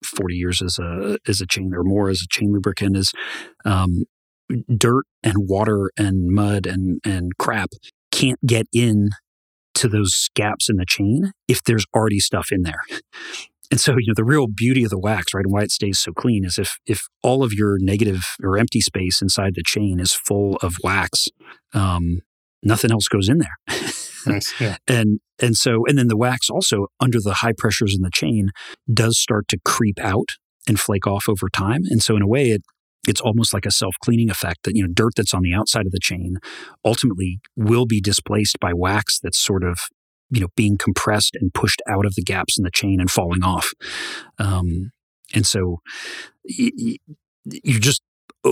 40 0.04 0.36
years 0.36 0.62
as 0.62 0.78
a 0.80 1.17
as 1.28 1.41
a 1.41 1.47
chain 1.47 1.73
or 1.73 1.84
more 1.84 2.10
as 2.10 2.21
a 2.21 2.28
chain 2.30 2.52
lubricant 2.52 2.97
is 2.97 3.12
um, 3.65 4.04
dirt 4.76 5.06
and 5.23 5.36
water 5.38 5.91
and 5.97 6.32
mud 6.32 6.65
and 6.65 6.99
and 7.04 7.32
crap 7.38 7.69
can't 8.12 8.39
get 8.45 8.67
in 8.73 9.10
to 9.73 9.88
those 9.88 10.30
gaps 10.36 10.69
in 10.69 10.76
the 10.76 10.86
chain 10.86 11.32
if 11.47 11.63
there's 11.63 11.86
already 11.95 12.19
stuff 12.19 12.49
in 12.52 12.62
there 12.62 12.82
and 13.73 13.81
so, 13.81 13.93
you 13.93 14.05
know, 14.09 14.13
the 14.15 14.23
real 14.23 14.45
beauty 14.45 14.83
of 14.83 14.91
the 14.91 14.99
wax, 14.99 15.33
right, 15.33 15.43
and 15.43 15.51
why 15.51 15.63
it 15.63 15.71
stays 15.71 15.97
so 15.97 16.12
clean 16.12 16.45
is 16.45 16.59
if 16.59 16.77
if 16.86 17.07
all 17.23 17.43
of 17.43 17.53
your 17.53 17.77
negative 17.79 18.21
or 18.43 18.59
empty 18.59 18.81
space 18.81 19.19
inside 19.19 19.55
the 19.55 19.63
chain 19.65 19.99
is 19.99 20.13
full 20.13 20.57
of 20.62 20.75
wax, 20.83 21.27
um, 21.73 22.19
nothing 22.62 22.91
else 22.91 23.07
goes 23.07 23.27
in 23.27 23.39
there. 23.39 23.57
nice, 24.27 24.53
yeah. 24.62 24.77
And 24.88 25.21
and 25.41 25.55
so 25.57 25.88
and 25.88 25.97
then 25.97 26.07
the 26.07 26.15
wax 26.15 26.51
also 26.51 26.86
under 26.99 27.19
the 27.19 27.33
high 27.33 27.55
pressures 27.57 27.95
in 27.95 28.03
the 28.03 28.12
chain 28.13 28.49
does 28.93 29.17
start 29.17 29.47
to 29.47 29.57
creep 29.65 29.97
out 29.99 30.29
and 30.67 30.79
flake 30.79 31.07
off 31.07 31.27
over 31.27 31.49
time. 31.49 31.81
And 31.89 32.03
so 32.03 32.15
in 32.15 32.21
a 32.21 32.27
way 32.27 32.51
it 32.51 32.62
it's 33.07 33.21
almost 33.21 33.55
like 33.55 33.65
a 33.65 33.71
self-cleaning 33.71 34.29
effect 34.29 34.59
that 34.65 34.75
you 34.75 34.83
know 34.83 34.93
dirt 34.93 35.13
that's 35.17 35.33
on 35.33 35.41
the 35.41 35.55
outside 35.55 35.88
of 35.88 35.91
the 35.91 35.99
chain 35.99 36.38
ultimately 36.86 37.39
will 37.55 37.88
be 37.88 37.99
displaced 37.99 38.59
by 38.59 38.71
wax 38.71 39.19
that's 39.19 39.39
sort 39.39 39.63
of 39.63 39.79
you 40.29 40.41
know 40.41 40.47
being 40.55 40.77
compressed 40.77 41.36
and 41.39 41.53
pushed 41.53 41.81
out 41.88 42.05
of 42.05 42.15
the 42.15 42.23
gaps 42.23 42.57
in 42.57 42.63
the 42.63 42.71
chain 42.71 42.99
and 42.99 43.09
falling 43.09 43.43
off. 43.43 43.71
Um, 44.39 44.91
and 45.33 45.45
so 45.45 45.79
you, 46.43 46.97
you 47.45 47.79
just 47.79 48.01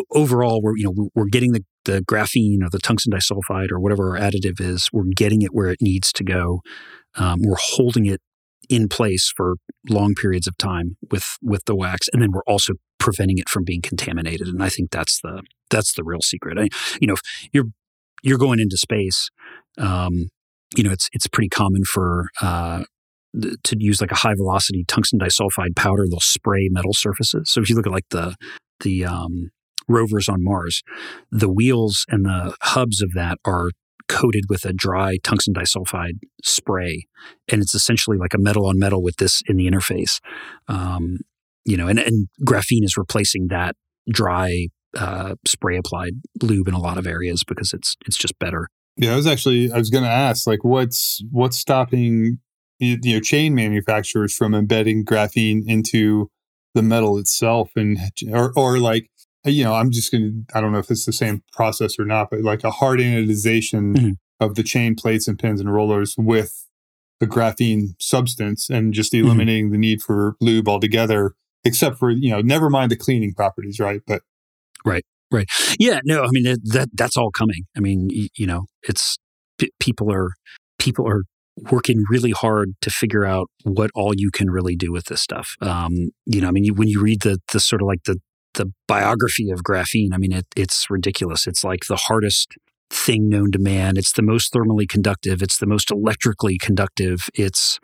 overall 0.09 0.61
we're 0.61 0.77
you 0.77 0.83
know 0.83 1.09
we're 1.15 1.25
getting 1.25 1.51
the, 1.51 1.63
the 1.85 2.01
graphene 2.01 2.63
or 2.63 2.69
the 2.69 2.79
tungsten 2.79 3.11
disulfide 3.11 3.71
or 3.71 3.79
whatever 3.79 4.15
our 4.15 4.21
additive 4.21 4.59
is 4.59 4.89
we're 4.93 5.03
getting 5.15 5.41
it 5.41 5.53
where 5.53 5.69
it 5.69 5.81
needs 5.81 6.11
to 6.13 6.23
go. 6.23 6.61
Um, 7.15 7.39
we're 7.41 7.57
holding 7.59 8.05
it 8.05 8.21
in 8.69 8.87
place 8.87 9.33
for 9.35 9.55
long 9.89 10.13
periods 10.15 10.47
of 10.47 10.57
time 10.57 10.97
with 11.09 11.37
with 11.41 11.65
the 11.65 11.75
wax 11.75 12.07
and 12.13 12.21
then 12.21 12.31
we're 12.31 12.43
also 12.47 12.73
preventing 12.99 13.37
it 13.37 13.49
from 13.49 13.63
being 13.63 13.81
contaminated 13.81 14.47
and 14.47 14.63
i 14.63 14.69
think 14.69 14.91
that's 14.91 15.19
the 15.21 15.41
that's 15.71 15.93
the 15.93 16.03
real 16.03 16.21
secret. 16.21 16.59
I, 16.59 16.67
you 16.99 17.07
know 17.07 17.13
if 17.13 17.21
you're 17.51 17.65
you're 18.21 18.37
going 18.37 18.59
into 18.59 18.77
space 18.77 19.29
um, 19.79 20.29
you 20.75 20.83
know 20.83 20.91
it's 20.91 21.09
it's 21.13 21.27
pretty 21.27 21.49
common 21.49 21.83
for 21.83 22.27
uh, 22.41 22.83
to 23.63 23.75
use 23.79 24.01
like 24.01 24.11
a 24.11 24.15
high 24.15 24.35
velocity 24.35 24.83
tungsten 24.87 25.19
disulfide 25.19 25.75
powder 25.75 26.03
they'll 26.09 26.19
spray 26.19 26.67
metal 26.71 26.93
surfaces 26.93 27.49
so 27.49 27.61
if 27.61 27.69
you 27.69 27.75
look 27.75 27.87
at 27.87 27.93
like 27.93 28.09
the 28.09 28.35
the 28.81 29.05
um, 29.05 29.51
rovers 29.87 30.27
on 30.27 30.43
mars 30.43 30.81
the 31.31 31.49
wheels 31.49 32.05
and 32.09 32.25
the 32.25 32.55
hubs 32.61 33.01
of 33.01 33.13
that 33.13 33.37
are 33.45 33.69
coated 34.11 34.45
with 34.49 34.65
a 34.65 34.73
dry 34.73 35.17
tungsten 35.23 35.53
disulfide 35.53 36.19
spray, 36.43 37.05
and 37.47 37.61
it's 37.61 37.73
essentially 37.73 38.17
like 38.17 38.33
a 38.33 38.37
metal 38.37 38.65
on 38.65 38.77
metal 38.77 39.01
with 39.01 39.15
this 39.17 39.41
in 39.47 39.55
the 39.55 39.69
interface. 39.69 40.19
Um, 40.67 41.19
you 41.65 41.77
know, 41.77 41.87
and, 41.87 41.97
and 41.97 42.27
graphene 42.45 42.83
is 42.83 42.97
replacing 42.97 43.47
that 43.49 43.75
dry 44.09 44.67
uh, 44.97 45.35
spray 45.47 45.77
applied 45.77 46.13
lube 46.41 46.67
in 46.67 46.73
a 46.73 46.79
lot 46.79 46.97
of 46.97 47.07
areas 47.07 47.43
because 47.45 47.71
it's 47.73 47.95
it's 48.05 48.17
just 48.17 48.37
better. 48.37 48.67
Yeah, 48.97 49.13
I 49.13 49.15
was 49.15 49.27
actually 49.27 49.71
I 49.71 49.77
was 49.77 49.89
going 49.89 50.03
to 50.03 50.09
ask 50.09 50.47
like 50.47 50.63
what's 50.63 51.23
what's 51.31 51.57
stopping 51.57 52.39
you 52.79 52.97
know 53.03 53.19
chain 53.19 53.55
manufacturers 53.55 54.35
from 54.35 54.53
embedding 54.53 55.05
graphene 55.05 55.63
into 55.67 56.29
the 56.73 56.81
metal 56.81 57.17
itself 57.17 57.71
and 57.75 57.97
or 58.31 58.51
or 58.55 58.79
like 58.79 59.09
you 59.45 59.63
know, 59.63 59.73
I'm 59.73 59.91
just 59.91 60.11
going 60.11 60.45
to, 60.47 60.57
I 60.57 60.61
don't 60.61 60.71
know 60.71 60.79
if 60.79 60.91
it's 60.91 61.05
the 61.05 61.13
same 61.13 61.43
process 61.51 61.97
or 61.97 62.05
not, 62.05 62.29
but 62.29 62.41
like 62.41 62.63
a 62.63 62.71
hard 62.71 62.99
anodization 62.99 63.95
mm-hmm. 63.95 64.11
of 64.39 64.55
the 64.55 64.63
chain 64.63 64.95
plates 64.95 65.27
and 65.27 65.39
pins 65.39 65.59
and 65.59 65.73
rollers 65.73 66.15
with 66.17 66.67
the 67.19 67.27
graphene 67.27 67.95
substance 67.99 68.69
and 68.69 68.93
just 68.93 69.13
mm-hmm. 69.13 69.25
eliminating 69.25 69.65
mm-hmm. 69.65 69.73
the 69.73 69.79
need 69.79 70.01
for 70.01 70.35
lube 70.41 70.67
altogether, 70.67 71.33
except 71.63 71.97
for, 71.97 72.11
you 72.11 72.29
know, 72.29 72.41
never 72.41 72.69
mind 72.69 72.91
the 72.91 72.95
cleaning 72.95 73.33
properties, 73.33 73.79
right? 73.79 74.01
But, 74.05 74.21
right, 74.85 75.03
right. 75.31 75.47
Yeah, 75.79 75.99
no, 76.03 76.23
I 76.23 76.29
mean, 76.31 76.43
that, 76.43 76.89
that's 76.93 77.17
all 77.17 77.31
coming. 77.31 77.63
I 77.75 77.79
mean, 77.79 78.09
you, 78.09 78.27
you 78.35 78.47
know, 78.47 78.65
it's, 78.83 79.17
people 79.79 80.11
are, 80.11 80.31
people 80.79 81.07
are 81.07 81.23
working 81.71 82.03
really 82.09 82.31
hard 82.31 82.73
to 82.81 82.89
figure 82.89 83.25
out 83.25 83.49
what 83.63 83.91
all 83.93 84.13
you 84.15 84.31
can 84.31 84.49
really 84.49 84.75
do 84.75 84.91
with 84.91 85.05
this 85.05 85.21
stuff. 85.21 85.55
Um, 85.61 86.09
you 86.25 86.41
know, 86.41 86.47
I 86.47 86.51
mean, 86.51 86.63
you, 86.63 86.73
when 86.73 86.87
you 86.87 87.01
read 87.01 87.21
the 87.21 87.39
the 87.51 87.59
sort 87.59 87.81
of 87.81 87.87
like 87.87 88.03
the 88.05 88.17
the 88.55 88.71
biography 88.87 89.49
of 89.49 89.61
graphene, 89.63 90.09
I 90.13 90.17
mean, 90.17 90.31
it, 90.31 90.45
it's 90.55 90.89
ridiculous. 90.89 91.47
It's 91.47 91.63
like 91.63 91.85
the 91.87 91.95
hardest 91.95 92.55
thing 92.89 93.29
known 93.29 93.51
to 93.51 93.59
man. 93.59 93.95
It's 93.95 94.13
the 94.13 94.21
most 94.21 94.53
thermally 94.53 94.87
conductive. 94.87 95.41
It's 95.41 95.57
the 95.57 95.67
most 95.67 95.91
electrically 95.91 96.57
conductive. 96.57 97.29
It's 97.33 97.79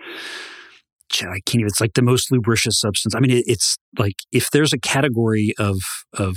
I 1.22 1.40
can't 1.46 1.62
even. 1.62 1.68
It's 1.68 1.82
like 1.82 1.94
the 1.94 2.02
most 2.02 2.32
lubricious 2.32 2.80
substance. 2.80 3.16
I 3.16 3.20
mean, 3.20 3.32
it, 3.32 3.46
it's 3.48 3.78
like 3.98 4.16
if 4.32 4.50
there's 4.52 4.74
a 4.74 4.80
category 4.80 5.54
of 5.58 5.78
of 6.14 6.36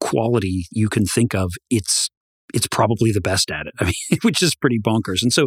quality 0.00 0.66
you 0.72 0.88
can 0.88 1.04
think 1.04 1.34
of, 1.34 1.52
it's 1.70 2.08
it's 2.52 2.66
probably 2.66 3.12
the 3.12 3.20
best 3.20 3.50
at 3.50 3.66
it. 3.66 3.74
I 3.80 3.84
mean, 3.84 4.18
which 4.22 4.42
is 4.42 4.54
pretty 4.54 4.80
bonkers. 4.80 5.22
And 5.22 5.32
so, 5.32 5.46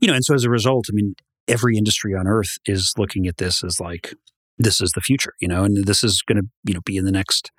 you 0.00 0.08
know, 0.08 0.14
and 0.14 0.24
so 0.24 0.34
as 0.34 0.44
a 0.44 0.50
result, 0.50 0.86
I 0.90 0.92
mean, 0.94 1.14
every 1.46 1.76
industry 1.76 2.14
on 2.14 2.26
earth 2.26 2.58
is 2.66 2.94
looking 2.96 3.26
at 3.26 3.36
this 3.36 3.62
as 3.62 3.80
like 3.80 4.14
this 4.58 4.80
is 4.80 4.92
the 4.92 5.00
future, 5.00 5.32
you 5.40 5.48
know, 5.48 5.64
and 5.64 5.86
this 5.86 6.04
is 6.04 6.22
going 6.22 6.38
to, 6.38 6.48
you 6.64 6.74
know, 6.74 6.80
be 6.84 6.96
in 6.96 7.04
the 7.04 7.12
next, 7.12 7.50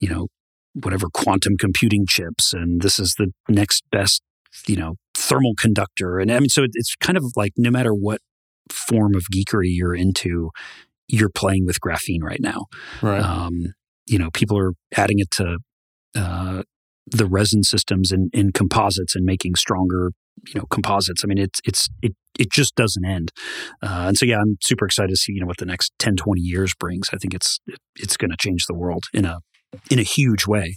you 0.00 0.08
know, 0.08 0.28
whatever 0.74 1.08
quantum 1.12 1.56
computing 1.58 2.04
chips, 2.06 2.52
and 2.52 2.82
this 2.82 2.98
is 2.98 3.14
the 3.14 3.32
next 3.48 3.84
best, 3.90 4.22
you 4.66 4.76
know, 4.76 4.96
thermal 5.14 5.54
conductor. 5.58 6.18
And 6.18 6.30
I 6.30 6.38
mean, 6.40 6.48
so 6.48 6.64
it's 6.64 6.94
kind 6.96 7.16
of 7.16 7.24
like 7.36 7.52
no 7.56 7.70
matter 7.70 7.92
what 7.92 8.20
form 8.70 9.14
of 9.14 9.24
geekery 9.32 9.68
you're 9.68 9.94
into, 9.94 10.50
you're 11.08 11.30
playing 11.30 11.64
with 11.66 11.80
graphene 11.80 12.22
right 12.22 12.40
now. 12.40 12.66
Right. 13.00 13.22
Um, 13.22 13.74
you 14.06 14.18
know, 14.18 14.30
people 14.32 14.58
are 14.58 14.72
adding 14.96 15.18
it 15.18 15.30
to 15.32 15.58
uh, 16.14 16.62
the 17.06 17.26
resin 17.26 17.62
systems 17.62 18.10
in, 18.10 18.30
in 18.32 18.52
composites 18.52 19.14
and 19.14 19.24
making 19.24 19.54
stronger 19.54 20.12
you 20.48 20.54
know 20.60 20.66
composites. 20.70 21.22
I 21.24 21.26
mean 21.26 21.38
it's 21.38 21.60
it's 21.64 21.88
it, 22.02 22.14
it 22.38 22.50
just 22.50 22.74
doesn't 22.74 23.04
end. 23.04 23.32
Uh, 23.82 24.06
and 24.08 24.18
so 24.18 24.26
yeah 24.26 24.38
i'm 24.38 24.56
super 24.60 24.84
excited 24.84 25.10
to 25.10 25.16
see 25.16 25.32
you 25.32 25.40
know 25.40 25.46
what 25.46 25.58
the 25.58 25.66
next 25.66 25.92
10 25.98 26.16
20 26.16 26.40
years 26.40 26.74
brings. 26.78 27.08
I 27.12 27.16
think 27.16 27.34
it's 27.34 27.60
it's 27.96 28.16
going 28.16 28.30
to 28.30 28.36
change 28.38 28.66
the 28.66 28.74
world 28.74 29.04
in 29.12 29.24
a 29.24 29.38
in 29.90 29.98
a 29.98 30.02
huge 30.02 30.46
way. 30.46 30.76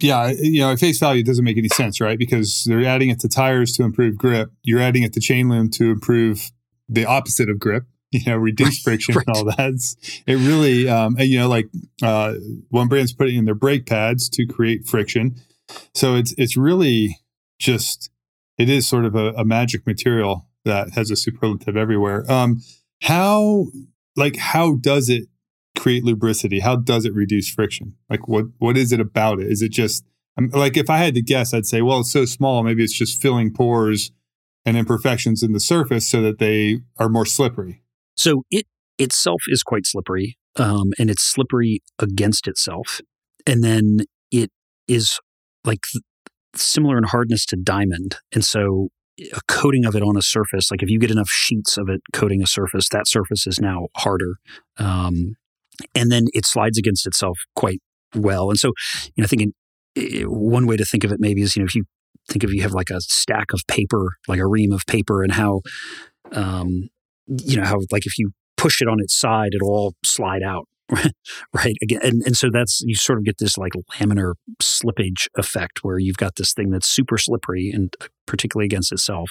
Yeah 0.00 0.32
you 0.38 0.60
know 0.60 0.72
at 0.72 0.78
face 0.78 0.98
value 0.98 1.20
it 1.20 1.26
doesn't 1.26 1.44
make 1.44 1.58
any 1.58 1.68
sense 1.68 2.00
right? 2.00 2.18
Because 2.18 2.64
they're 2.66 2.84
adding 2.84 3.10
it 3.10 3.20
to 3.20 3.28
tires 3.28 3.72
to 3.72 3.82
improve 3.82 4.16
grip. 4.16 4.50
You're 4.62 4.80
adding 4.80 5.02
it 5.02 5.12
to 5.14 5.20
chain 5.20 5.48
lube 5.48 5.72
to 5.72 5.90
improve 5.90 6.50
the 6.88 7.06
opposite 7.06 7.48
of 7.48 7.58
grip 7.58 7.84
you 8.12 8.20
know 8.26 8.36
reduce 8.36 8.80
friction 8.80 9.14
right. 9.14 9.26
and 9.26 9.36
all 9.36 9.44
that 9.44 9.96
it 10.26 10.34
really 10.34 10.88
um, 10.88 11.16
you 11.18 11.38
know 11.38 11.48
like 11.48 11.68
uh, 12.02 12.34
one 12.68 12.88
brand's 12.88 13.12
putting 13.12 13.36
in 13.36 13.44
their 13.44 13.54
brake 13.54 13.86
pads 13.86 14.28
to 14.28 14.46
create 14.46 14.86
friction 14.86 15.36
so 15.94 16.14
it's 16.14 16.34
it's 16.38 16.56
really 16.56 17.18
just 17.58 18.10
it 18.58 18.68
is 18.68 18.86
sort 18.86 19.04
of 19.04 19.14
a, 19.14 19.32
a 19.32 19.44
magic 19.44 19.86
material 19.86 20.46
that 20.64 20.90
has 20.90 21.10
a 21.10 21.16
superlative 21.16 21.76
everywhere. 21.76 22.30
Um, 22.30 22.62
how 23.02 23.66
like 24.16 24.36
how 24.36 24.76
does 24.76 25.08
it 25.08 25.24
create 25.76 26.04
lubricity? 26.04 26.60
How 26.60 26.76
does 26.76 27.04
it 27.04 27.14
reduce 27.14 27.48
friction? 27.48 27.94
Like 28.08 28.28
what 28.28 28.46
what 28.58 28.76
is 28.76 28.92
it 28.92 29.00
about 29.00 29.40
it? 29.40 29.50
Is 29.50 29.62
it 29.62 29.70
just 29.70 30.04
um, 30.38 30.50
like 30.52 30.76
if 30.76 30.88
I 30.88 30.98
had 30.98 31.14
to 31.14 31.22
guess, 31.22 31.52
I'd 31.52 31.66
say, 31.66 31.82
well, 31.82 32.00
it's 32.00 32.12
so 32.12 32.24
small, 32.24 32.62
maybe 32.62 32.82
it's 32.84 32.96
just 32.96 33.20
filling 33.20 33.52
pores 33.52 34.12
and 34.64 34.76
imperfections 34.76 35.42
in 35.42 35.52
the 35.52 35.60
surface 35.60 36.08
so 36.08 36.22
that 36.22 36.38
they 36.38 36.80
are 36.98 37.08
more 37.08 37.26
slippery. 37.26 37.81
So 38.16 38.44
it 38.50 38.66
itself 38.98 39.42
is 39.48 39.62
quite 39.62 39.86
slippery, 39.86 40.36
um, 40.56 40.92
and 40.98 41.10
it's 41.10 41.22
slippery 41.22 41.80
against 41.98 42.46
itself, 42.46 43.00
and 43.46 43.62
then 43.62 44.00
it 44.30 44.50
is 44.88 45.18
like 45.64 45.80
similar 46.54 46.98
in 46.98 47.04
hardness 47.04 47.46
to 47.46 47.56
diamond. 47.56 48.16
And 48.32 48.44
so 48.44 48.88
a 49.32 49.40
coating 49.48 49.84
of 49.84 49.94
it 49.94 50.02
on 50.02 50.16
a 50.16 50.22
surface, 50.22 50.70
like 50.70 50.82
if 50.82 50.90
you 50.90 50.98
get 50.98 51.10
enough 51.10 51.28
sheets 51.28 51.76
of 51.76 51.88
it 51.88 52.00
coating 52.12 52.42
a 52.42 52.46
surface, 52.46 52.88
that 52.90 53.06
surface 53.06 53.46
is 53.46 53.60
now 53.60 53.88
harder. 53.96 54.36
Um, 54.78 55.36
and 55.94 56.10
then 56.10 56.26
it 56.32 56.46
slides 56.46 56.78
against 56.78 57.06
itself 57.06 57.38
quite 57.54 57.80
well. 58.14 58.50
And 58.50 58.58
so, 58.58 58.72
you 59.14 59.22
know, 59.22 59.24
I 59.24 59.26
think 59.26 59.42
in, 59.42 59.52
in, 59.94 60.22
one 60.24 60.66
way 60.66 60.76
to 60.76 60.84
think 60.84 61.04
of 61.04 61.12
it 61.12 61.20
maybe 61.20 61.42
is, 61.42 61.56
you 61.56 61.62
know, 61.62 61.66
if 61.66 61.74
you 61.74 61.84
think 62.28 62.44
of 62.44 62.52
you 62.52 62.62
have 62.62 62.72
like 62.72 62.90
a 62.90 63.00
stack 63.00 63.52
of 63.52 63.60
paper, 63.68 64.12
like 64.28 64.40
a 64.40 64.46
ream 64.46 64.72
of 64.72 64.86
paper, 64.86 65.22
and 65.22 65.32
how, 65.32 65.60
um, 66.32 66.88
you 67.44 67.56
know, 67.56 67.64
how 67.64 67.80
like 67.90 68.06
if 68.06 68.18
you 68.18 68.32
push 68.56 68.80
it 68.80 68.88
on 68.88 68.98
its 69.00 69.18
side, 69.18 69.50
it'll 69.54 69.70
all 69.70 69.94
slide 70.04 70.42
out. 70.42 70.68
right 71.54 71.76
again 71.80 72.00
and, 72.02 72.22
and 72.26 72.36
so 72.36 72.50
that's 72.52 72.82
you 72.84 72.94
sort 72.94 73.18
of 73.18 73.24
get 73.24 73.38
this 73.38 73.56
like 73.56 73.72
laminar 73.94 74.34
slippage 74.60 75.26
effect 75.38 75.78
where 75.82 75.98
you've 75.98 76.18
got 76.18 76.36
this 76.36 76.52
thing 76.52 76.68
that's 76.68 76.86
super 76.86 77.16
slippery 77.16 77.70
and 77.70 77.96
uh, 78.02 78.08
particularly 78.26 78.66
against 78.66 78.92
itself 78.92 79.30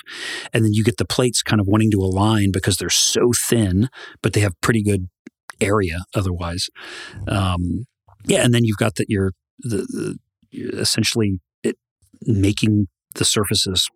and 0.54 0.66
then 0.66 0.74
you 0.74 0.84
get 0.84 0.98
the 0.98 1.06
plates 1.06 1.44
kind 1.44 1.60
of 1.60 1.68
wanting 1.68 1.92
to 1.92 2.00
align 2.00 2.52
because 2.52 2.78
they're 2.78 2.90
so 2.90 3.32
thin 3.36 3.90
but 4.24 4.34
they 4.34 4.40
have 4.40 4.60
pretty 4.62 4.82
good 4.82 5.08
area 5.60 6.00
otherwise 6.16 6.70
um, 7.28 7.86
yeah 8.26 8.44
and 8.44 8.56
then 8.56 8.64
you've 8.64 8.78
got 8.78 8.96
that 8.96 9.06
you're 9.08 9.34
the, 9.60 10.18
the 10.52 10.80
essentially 10.80 11.40
making 12.24 12.88
the 13.16 13.26
surfaces 13.26 13.90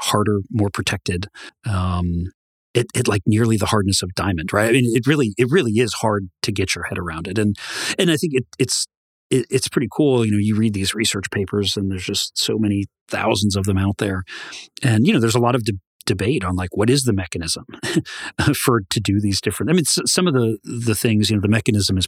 harder 0.00 0.40
more 0.50 0.70
protected 0.70 1.26
um, 1.68 2.24
it, 2.74 2.86
it 2.94 3.08
like 3.08 3.22
nearly 3.26 3.56
the 3.56 3.66
hardness 3.66 4.02
of 4.02 4.14
diamond, 4.14 4.52
right? 4.52 4.68
I 4.68 4.72
mean, 4.72 4.92
it 4.94 5.06
really 5.06 5.34
it 5.36 5.48
really 5.50 5.72
is 5.72 5.94
hard 5.94 6.28
to 6.42 6.52
get 6.52 6.74
your 6.74 6.84
head 6.84 6.98
around 6.98 7.26
it, 7.26 7.38
and 7.38 7.56
and 7.98 8.10
I 8.10 8.16
think 8.16 8.34
it, 8.34 8.46
it's 8.58 8.86
it, 9.30 9.46
it's 9.50 9.68
pretty 9.68 9.88
cool. 9.90 10.24
You 10.24 10.32
know, 10.32 10.38
you 10.38 10.56
read 10.56 10.74
these 10.74 10.94
research 10.94 11.30
papers, 11.30 11.76
and 11.76 11.90
there's 11.90 12.04
just 12.04 12.38
so 12.38 12.58
many 12.58 12.86
thousands 13.08 13.56
of 13.56 13.64
them 13.64 13.78
out 13.78 13.98
there, 13.98 14.24
and 14.82 15.06
you 15.06 15.12
know, 15.12 15.20
there's 15.20 15.34
a 15.34 15.40
lot 15.40 15.54
of 15.54 15.64
de- 15.64 15.78
debate 16.06 16.44
on 16.44 16.56
like 16.56 16.76
what 16.76 16.90
is 16.90 17.02
the 17.02 17.12
mechanism 17.12 17.64
for 18.54 18.82
to 18.90 19.00
do 19.00 19.20
these 19.20 19.40
different. 19.40 19.70
I 19.70 19.74
mean, 19.74 19.84
some 19.84 20.26
of 20.26 20.34
the 20.34 20.58
the 20.64 20.94
things, 20.94 21.30
you 21.30 21.36
know, 21.36 21.42
the 21.42 21.48
mechanism 21.48 21.98
is 21.98 22.06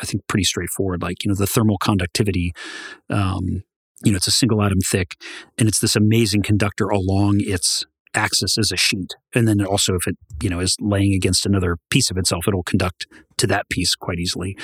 I 0.00 0.04
think 0.04 0.22
pretty 0.28 0.44
straightforward. 0.44 1.02
Like 1.02 1.24
you 1.24 1.28
know, 1.28 1.34
the 1.34 1.46
thermal 1.46 1.78
conductivity. 1.78 2.52
Um, 3.10 3.62
you 4.04 4.12
know, 4.12 4.16
it's 4.16 4.28
a 4.28 4.32
single 4.32 4.62
atom 4.62 4.78
thick, 4.78 5.16
and 5.58 5.66
it's 5.66 5.80
this 5.80 5.96
amazing 5.96 6.42
conductor 6.42 6.86
along 6.86 7.40
its 7.40 7.84
axis 8.14 8.58
as 8.58 8.72
a 8.72 8.76
sheet. 8.76 9.14
And 9.34 9.46
then 9.46 9.64
also 9.64 9.94
if 9.94 10.06
it, 10.06 10.16
you 10.42 10.50
know, 10.50 10.60
is 10.60 10.76
laying 10.80 11.14
against 11.14 11.46
another 11.46 11.76
piece 11.90 12.10
of 12.10 12.16
itself, 12.16 12.46
it'll 12.48 12.62
conduct 12.62 13.06
to 13.38 13.46
that 13.48 13.68
piece 13.68 13.94
quite 13.94 14.18
easily. 14.18 14.56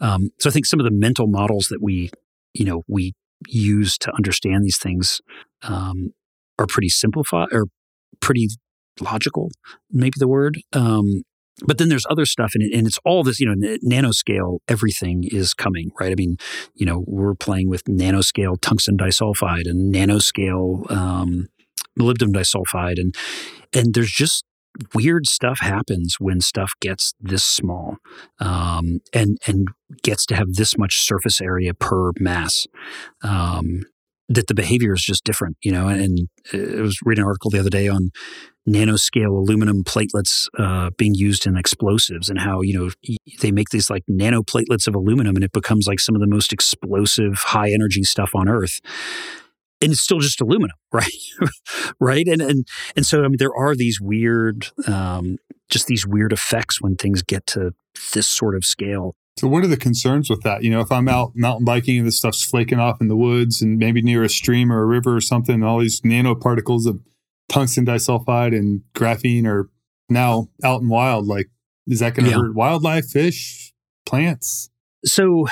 Um, 0.00 0.30
so 0.38 0.48
I 0.48 0.52
think 0.52 0.66
some 0.66 0.80
of 0.80 0.84
the 0.84 0.90
mental 0.90 1.26
models 1.26 1.66
that 1.68 1.82
we 1.82 2.10
you 2.54 2.64
know 2.64 2.82
we 2.88 3.12
use 3.48 3.96
to 3.98 4.12
understand 4.14 4.64
these 4.64 4.78
things 4.78 5.20
um, 5.62 6.10
are 6.58 6.66
pretty 6.66 6.88
simplified 6.88 7.48
or 7.52 7.66
pretty 8.20 8.48
logical, 9.00 9.50
maybe 9.90 10.14
the 10.18 10.28
word. 10.28 10.58
Um, 10.72 11.22
but 11.66 11.78
then 11.78 11.88
there's 11.88 12.06
other 12.08 12.24
stuff 12.24 12.52
in 12.54 12.62
it, 12.62 12.76
and 12.76 12.86
it's 12.86 12.98
all 13.04 13.22
this, 13.22 13.38
you 13.38 13.46
know, 13.46 13.76
nanoscale, 13.84 14.60
everything 14.66 15.24
is 15.30 15.52
coming, 15.52 15.90
right? 16.00 16.10
I 16.10 16.14
mean, 16.14 16.38
you 16.74 16.86
know, 16.86 17.04
we're 17.06 17.34
playing 17.34 17.68
with 17.68 17.84
nanoscale 17.84 18.58
tungsten 18.60 18.96
disulfide 18.96 19.68
and 19.68 19.94
nanoscale 19.94 20.90
um, 20.90 21.48
molybdenum 21.98 22.32
disulfide, 22.34 22.98
and 22.98 23.14
and 23.72 23.94
there's 23.94 24.12
just 24.12 24.44
weird 24.94 25.26
stuff 25.26 25.58
happens 25.60 26.16
when 26.18 26.40
stuff 26.40 26.72
gets 26.80 27.12
this 27.20 27.44
small 27.44 27.96
um, 28.38 29.00
and 29.12 29.38
and 29.46 29.68
gets 30.02 30.24
to 30.26 30.36
have 30.36 30.54
this 30.54 30.78
much 30.78 31.02
surface 31.02 31.40
area 31.40 31.74
per 31.74 32.12
mass. 32.18 32.66
Um, 33.22 33.82
that 34.32 34.46
the 34.46 34.54
behavior 34.54 34.92
is 34.94 35.02
just 35.02 35.24
different, 35.24 35.56
you 35.60 35.72
know. 35.72 35.88
And 35.88 36.28
I 36.52 36.80
was 36.80 36.96
reading 37.04 37.22
an 37.22 37.26
article 37.26 37.50
the 37.50 37.58
other 37.58 37.68
day 37.68 37.88
on 37.88 38.10
nanoscale 38.68 39.26
aluminum 39.26 39.82
platelets 39.82 40.46
uh, 40.56 40.90
being 40.96 41.14
used 41.14 41.46
in 41.46 41.56
explosives 41.56 42.28
and 42.28 42.38
how 42.38 42.60
you 42.60 42.78
know 42.78 43.18
they 43.40 43.50
make 43.50 43.70
these 43.70 43.90
like 43.90 44.04
nanoplatelets 44.08 44.86
of 44.86 44.94
aluminum 44.94 45.34
and 45.34 45.44
it 45.44 45.52
becomes 45.52 45.86
like 45.86 45.98
some 45.98 46.14
of 46.14 46.20
the 46.20 46.26
most 46.28 46.52
explosive 46.52 47.38
high 47.38 47.70
energy 47.70 48.04
stuff 48.04 48.30
on 48.34 48.48
earth 48.48 48.80
and 49.82 49.92
it's 49.92 50.00
still 50.00 50.18
just 50.18 50.40
aluminum 50.40 50.76
right 50.92 51.04
right 51.98 52.26
and 52.26 52.42
and 52.42 52.66
and 52.96 53.06
so 53.06 53.24
i 53.24 53.28
mean 53.28 53.36
there 53.38 53.54
are 53.54 53.74
these 53.74 54.00
weird 54.00 54.68
um, 54.86 55.38
just 55.68 55.86
these 55.86 56.06
weird 56.06 56.32
effects 56.32 56.80
when 56.80 56.96
things 56.96 57.22
get 57.22 57.46
to 57.46 57.72
this 58.12 58.28
sort 58.28 58.54
of 58.54 58.64
scale 58.64 59.14
so 59.40 59.48
what 59.48 59.64
are 59.64 59.68
the 59.68 59.78
concerns 59.78 60.28
with 60.28 60.42
that? 60.42 60.62
You 60.64 60.68
know, 60.68 60.80
if 60.80 60.92
I'm 60.92 61.08
out 61.08 61.32
mountain 61.34 61.64
biking 61.64 61.96
and 61.96 62.06
this 62.06 62.18
stuff's 62.18 62.44
flaking 62.44 62.78
off 62.78 63.00
in 63.00 63.08
the 63.08 63.16
woods 63.16 63.62
and 63.62 63.78
maybe 63.78 64.02
near 64.02 64.22
a 64.22 64.28
stream 64.28 64.70
or 64.70 64.82
a 64.82 64.84
river 64.84 65.16
or 65.16 65.22
something, 65.22 65.54
and 65.54 65.64
all 65.64 65.78
these 65.78 66.02
nanoparticles 66.02 66.86
of 66.86 67.00
tungsten 67.48 67.86
disulfide 67.86 68.54
and 68.54 68.82
graphene 68.94 69.46
are 69.46 69.70
now 70.10 70.48
out 70.62 70.82
in 70.82 70.90
wild, 70.90 71.26
like 71.26 71.48
is 71.86 72.00
that 72.00 72.14
going 72.14 72.26
to 72.26 72.30
yeah. 72.32 72.36
hurt 72.36 72.54
wildlife, 72.54 73.06
fish, 73.06 73.72
plants? 74.04 74.68
So 75.06 75.46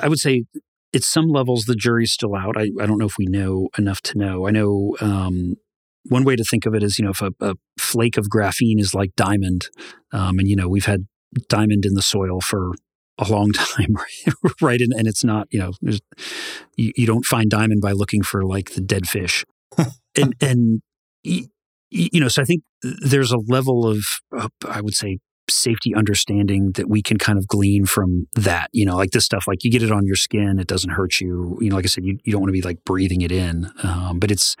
I 0.00 0.08
would 0.08 0.20
say 0.20 0.44
at 0.94 1.02
some 1.02 1.28
levels 1.28 1.64
the 1.64 1.74
jury's 1.74 2.12
still 2.12 2.34
out. 2.34 2.56
I, 2.56 2.70
I 2.80 2.86
don't 2.86 2.98
know 2.98 3.06
if 3.06 3.18
we 3.18 3.26
know 3.26 3.68
enough 3.76 4.00
to 4.02 4.18
know. 4.18 4.46
I 4.46 4.50
know 4.50 4.96
um, 5.00 5.56
one 6.04 6.24
way 6.24 6.36
to 6.36 6.44
think 6.44 6.66
of 6.66 6.74
it 6.74 6.82
is, 6.82 6.98
you 6.98 7.04
know, 7.04 7.10
if 7.10 7.22
a, 7.22 7.32
a 7.40 7.54
flake 7.78 8.16
of 8.16 8.28
graphene 8.28 8.80
is 8.80 8.94
like 8.94 9.14
diamond, 9.16 9.68
um, 10.12 10.38
and 10.38 10.48
you 10.48 10.56
know 10.56 10.68
we've 10.68 10.86
had 10.86 11.06
diamond 11.48 11.84
in 11.84 11.94
the 11.94 12.02
soil 12.02 12.40
for 12.40 12.72
a 13.18 13.28
long 13.28 13.52
time, 13.54 13.96
right? 14.60 14.80
And, 14.80 14.92
and 14.92 15.06
it's 15.06 15.24
not, 15.24 15.48
you 15.50 15.60
know, 15.60 15.72
you, 16.76 16.92
you 16.96 17.06
don't 17.06 17.24
find 17.24 17.50
diamond 17.50 17.80
by 17.80 17.92
looking 17.92 18.22
for 18.22 18.44
like 18.44 18.72
the 18.72 18.80
dead 18.80 19.08
fish. 19.08 19.44
and, 20.16 20.34
and, 20.40 20.82
you 21.22 22.20
know, 22.20 22.28
so 22.28 22.42
I 22.42 22.44
think 22.44 22.62
there's 22.82 23.32
a 23.32 23.38
level 23.38 23.86
of, 23.86 24.04
uh, 24.36 24.48
I 24.68 24.80
would 24.80 24.94
say, 24.94 25.18
safety 25.48 25.94
understanding 25.94 26.72
that 26.72 26.88
we 26.88 27.02
can 27.02 27.18
kind 27.18 27.38
of 27.38 27.46
glean 27.46 27.84
from 27.86 28.26
that. 28.34 28.68
You 28.72 28.86
know, 28.86 28.96
like 28.96 29.10
this 29.10 29.24
stuff, 29.24 29.46
like 29.46 29.64
you 29.64 29.70
get 29.70 29.82
it 29.82 29.92
on 29.92 30.06
your 30.06 30.16
skin, 30.16 30.58
it 30.58 30.66
doesn't 30.66 30.90
hurt 30.90 31.20
you. 31.20 31.58
You 31.60 31.70
know, 31.70 31.76
like 31.76 31.84
I 31.84 31.88
said, 31.88 32.04
you, 32.04 32.18
you 32.24 32.32
don't 32.32 32.40
want 32.40 32.48
to 32.48 32.60
be 32.60 32.62
like 32.62 32.84
breathing 32.84 33.20
it 33.20 33.32
in. 33.32 33.70
Um, 33.82 34.18
but 34.18 34.30
it's, 34.30 34.56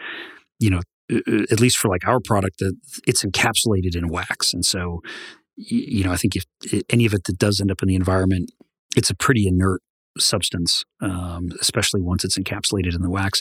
you 0.58 0.70
know, 0.70 0.80
at 1.50 1.60
least 1.60 1.78
for 1.78 1.88
like 1.88 2.06
our 2.06 2.20
product, 2.20 2.58
that 2.58 2.74
it's 3.06 3.24
encapsulated 3.24 3.94
in 3.96 4.08
wax. 4.08 4.52
And 4.54 4.64
so 4.64 5.00
you 5.56 6.04
know, 6.04 6.12
I 6.12 6.16
think 6.16 6.36
if 6.36 6.44
any 6.90 7.06
of 7.06 7.14
it 7.14 7.24
that 7.24 7.38
does 7.38 7.60
end 7.60 7.70
up 7.70 7.82
in 7.82 7.88
the 7.88 7.94
environment, 7.94 8.50
it's 8.96 9.10
a 9.10 9.14
pretty 9.14 9.46
inert 9.46 9.82
substance, 10.18 10.84
um, 11.00 11.50
especially 11.60 12.00
once 12.00 12.24
it's 12.24 12.38
encapsulated 12.38 12.94
in 12.94 13.02
the 13.02 13.10
wax. 13.10 13.40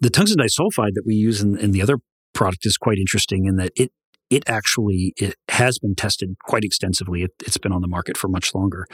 The 0.00 0.10
tungsten 0.10 0.38
disulfide 0.38 0.94
that 0.94 1.04
we 1.06 1.14
use 1.14 1.40
in, 1.40 1.58
in 1.58 1.72
the 1.72 1.82
other 1.82 1.98
product 2.34 2.66
is 2.66 2.76
quite 2.76 2.98
interesting 2.98 3.46
in 3.46 3.56
that 3.56 3.72
it 3.76 3.92
it 4.30 4.44
actually 4.46 5.14
it 5.16 5.34
has 5.48 5.78
been 5.78 5.94
tested 5.94 6.36
quite 6.44 6.64
extensively. 6.64 7.22
It, 7.22 7.32
has 7.44 7.56
been 7.56 7.72
on 7.72 7.82
the 7.82 7.88
market 7.88 8.16
for 8.16 8.28
much 8.28 8.54
longer, 8.54 8.86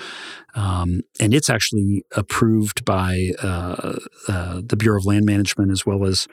um, 0.55 1.01
and 1.21 1.35
it's 1.35 1.51
actually 1.51 2.05
approved 2.17 2.85
by 2.85 3.31
uh, 3.43 3.99
uh, 4.29 4.61
the 4.65 4.77
Bureau 4.77 4.99
of 4.99 5.07
Land 5.07 5.27
Management 5.27 5.71
as 5.71 5.85
well 5.85 6.05
as 6.05 6.27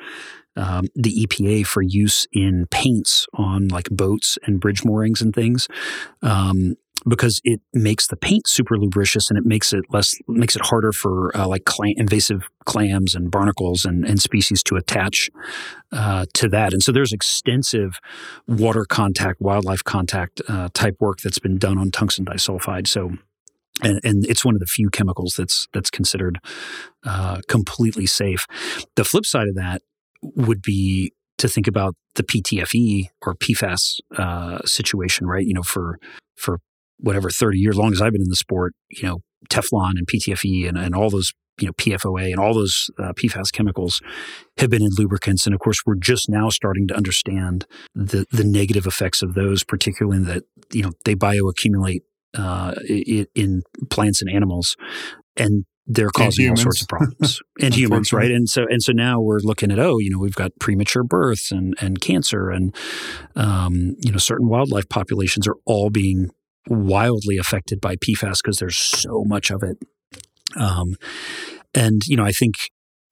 um, 0.55 0.87
the 0.95 1.25
EPA 1.25 1.65
for 1.65 1.81
use 1.81 2.27
in 2.33 2.67
paints 2.69 3.25
on 3.33 3.67
like 3.69 3.89
boats 3.89 4.37
and 4.43 4.59
bridge 4.59 4.83
moorings 4.83 5.21
and 5.21 5.33
things. 5.33 5.67
Um, 6.21 6.75
because 7.07 7.41
it 7.43 7.61
makes 7.73 8.07
the 8.07 8.15
paint 8.15 8.47
super 8.47 8.77
lubricious 8.77 9.29
and 9.29 9.37
it 9.37 9.45
makes 9.45 9.73
it 9.73 9.83
less 9.89 10.15
makes 10.27 10.55
it 10.55 10.61
harder 10.65 10.91
for 10.91 11.35
uh, 11.35 11.47
like 11.47 11.63
invasive 11.95 12.49
clams 12.65 13.15
and 13.15 13.31
barnacles 13.31 13.85
and, 13.85 14.05
and 14.05 14.21
species 14.21 14.61
to 14.63 14.75
attach 14.75 15.29
uh, 15.91 16.25
to 16.33 16.47
that 16.47 16.73
and 16.73 16.83
so 16.83 16.91
there's 16.91 17.11
extensive 17.11 17.99
water 18.47 18.85
contact 18.85 19.41
wildlife 19.41 19.83
contact 19.83 20.41
uh, 20.47 20.69
type 20.73 20.95
work 20.99 21.19
that's 21.19 21.39
been 21.39 21.57
done 21.57 21.77
on 21.77 21.91
tungsten 21.91 22.25
disulfide 22.25 22.87
so 22.87 23.11
and, 23.81 23.99
and, 24.03 24.25
it's 24.25 24.45
one 24.45 24.53
of 24.53 24.59
the 24.59 24.67
few 24.67 24.89
chemicals 24.89 25.35
that's 25.37 25.67
that's 25.73 25.89
considered 25.89 26.39
uh, 27.05 27.39
completely 27.47 28.05
safe. 28.05 28.45
The 28.95 29.03
flip 29.03 29.25
side 29.25 29.47
of 29.47 29.55
that 29.55 29.81
would 30.21 30.61
be 30.61 31.13
to 31.37 31.47
think 31.47 31.67
about 31.67 31.95
the 32.15 32.23
PTFE 32.23 33.07
or 33.25 33.33
PFAS 33.33 33.99
uh, 34.17 34.59
situation, 34.65 35.25
right? 35.25 35.45
You 35.45 35.53
know, 35.53 35.63
for 35.63 35.99
for 36.35 36.59
whatever 37.01 37.29
thirty 37.29 37.59
years, 37.59 37.77
long 37.77 37.91
as 37.91 38.01
I've 38.01 38.13
been 38.13 38.21
in 38.21 38.29
the 38.29 38.35
sport, 38.35 38.73
you 38.89 39.03
know, 39.03 39.19
Teflon 39.49 39.93
and 39.97 40.07
PTFE 40.07 40.67
and, 40.67 40.77
and 40.77 40.95
all 40.95 41.09
those 41.09 41.33
you 41.59 41.67
know 41.67 41.73
PFOA 41.73 42.31
and 42.31 42.39
all 42.39 42.53
those 42.53 42.89
uh, 42.97 43.13
PFAS 43.13 43.51
chemicals 43.51 44.01
have 44.57 44.69
been 44.69 44.81
in 44.81 44.89
lubricants, 44.97 45.45
and 45.45 45.53
of 45.53 45.59
course 45.59 45.81
we're 45.85 45.95
just 45.95 46.29
now 46.29 46.49
starting 46.49 46.87
to 46.87 46.95
understand 46.95 47.65
the 47.93 48.25
the 48.31 48.43
negative 48.43 48.85
effects 48.85 49.21
of 49.21 49.33
those, 49.33 49.63
particularly 49.63 50.17
in 50.17 50.25
that 50.25 50.43
you 50.71 50.83
know 50.83 50.91
they 51.05 51.15
bioaccumulate 51.15 52.01
uh, 52.37 52.73
in 53.35 53.63
plants 53.89 54.21
and 54.21 54.31
animals, 54.31 54.75
and 55.37 55.65
they're 55.87 56.09
causing 56.09 56.49
all 56.49 56.55
sorts 56.55 56.81
of 56.81 56.87
problems. 56.87 57.41
And 57.61 57.75
humans 57.75 58.13
right? 58.13 58.31
And 58.31 58.49
so 58.49 58.65
and 58.69 58.81
so 58.81 58.91
now 58.91 59.19
we're 59.19 59.39
looking 59.39 59.71
at 59.71 59.79
oh 59.79 59.99
you 59.99 60.09
know 60.09 60.19
we've 60.19 60.35
got 60.35 60.51
premature 60.59 61.03
births 61.03 61.51
and 61.51 61.75
and 61.79 62.01
cancer 62.01 62.49
and 62.49 62.73
um, 63.35 63.95
you 63.99 64.11
know 64.11 64.17
certain 64.17 64.47
wildlife 64.47 64.89
populations 64.89 65.47
are 65.47 65.57
all 65.65 65.89
being 65.89 66.31
wildly 66.67 67.37
affected 67.37 67.81
by 67.81 67.95
PFAS 67.95 68.39
because 68.43 68.57
there's 68.57 68.77
so 68.77 69.23
much 69.25 69.51
of 69.51 69.63
it 69.63 69.77
um, 70.55 70.95
and 71.73 72.05
you 72.05 72.15
know 72.15 72.25
I 72.25 72.31
think 72.31 72.55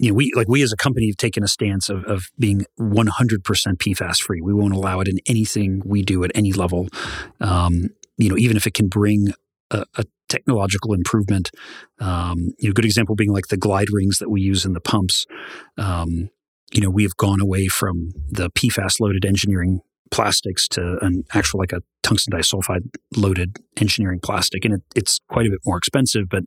you 0.01 0.09
know, 0.09 0.15
we 0.15 0.31
like 0.35 0.47
we 0.47 0.61
as 0.61 0.71
a 0.71 0.77
company 0.77 1.07
have 1.07 1.17
taken 1.17 1.43
a 1.43 1.47
stance 1.47 1.89
of, 1.89 2.05
of 2.05 2.27
being 2.39 2.65
100% 2.79 3.09
PFAS 3.09 4.21
free. 4.21 4.39
We 4.39 4.53
won't 4.53 4.73
allow 4.73 5.01
it 5.01 5.09
in 5.09 5.19
anything 5.25 5.81
we 5.85 6.03
do 6.03 6.23
at 6.23 6.31
any 6.33 6.53
level. 6.53 6.87
Um, 7.41 7.89
you 8.17 8.29
know, 8.29 8.37
even 8.37 8.55
if 8.55 8.65
it 8.65 8.73
can 8.73 8.87
bring 8.87 9.33
a, 9.71 9.83
a 9.95 10.05
technological 10.29 10.93
improvement. 10.93 11.51
Um, 11.99 12.51
you 12.59 12.69
know, 12.69 12.73
good 12.73 12.85
example 12.85 13.15
being 13.15 13.33
like 13.33 13.47
the 13.47 13.57
glide 13.57 13.87
rings 13.91 14.19
that 14.19 14.29
we 14.29 14.41
use 14.41 14.65
in 14.65 14.73
the 14.73 14.79
pumps. 14.79 15.25
Um, 15.77 16.29
you 16.71 16.81
know, 16.81 16.89
we 16.89 17.03
have 17.03 17.17
gone 17.17 17.41
away 17.41 17.67
from 17.67 18.11
the 18.29 18.49
PFAS 18.51 18.99
loaded 18.99 19.25
engineering 19.25 19.81
plastics 20.11 20.67
to 20.69 20.97
an 21.01 21.23
actual 21.33 21.59
like 21.59 21.73
a 21.73 21.81
tungsten 22.09 22.33
disulfide 22.33 22.89
loaded 23.15 23.57
engineering 23.77 24.19
plastic, 24.21 24.65
and 24.65 24.75
it, 24.75 24.81
it's 24.95 25.19
quite 25.29 25.45
a 25.45 25.49
bit 25.49 25.59
more 25.65 25.77
expensive. 25.77 26.27
But 26.29 26.43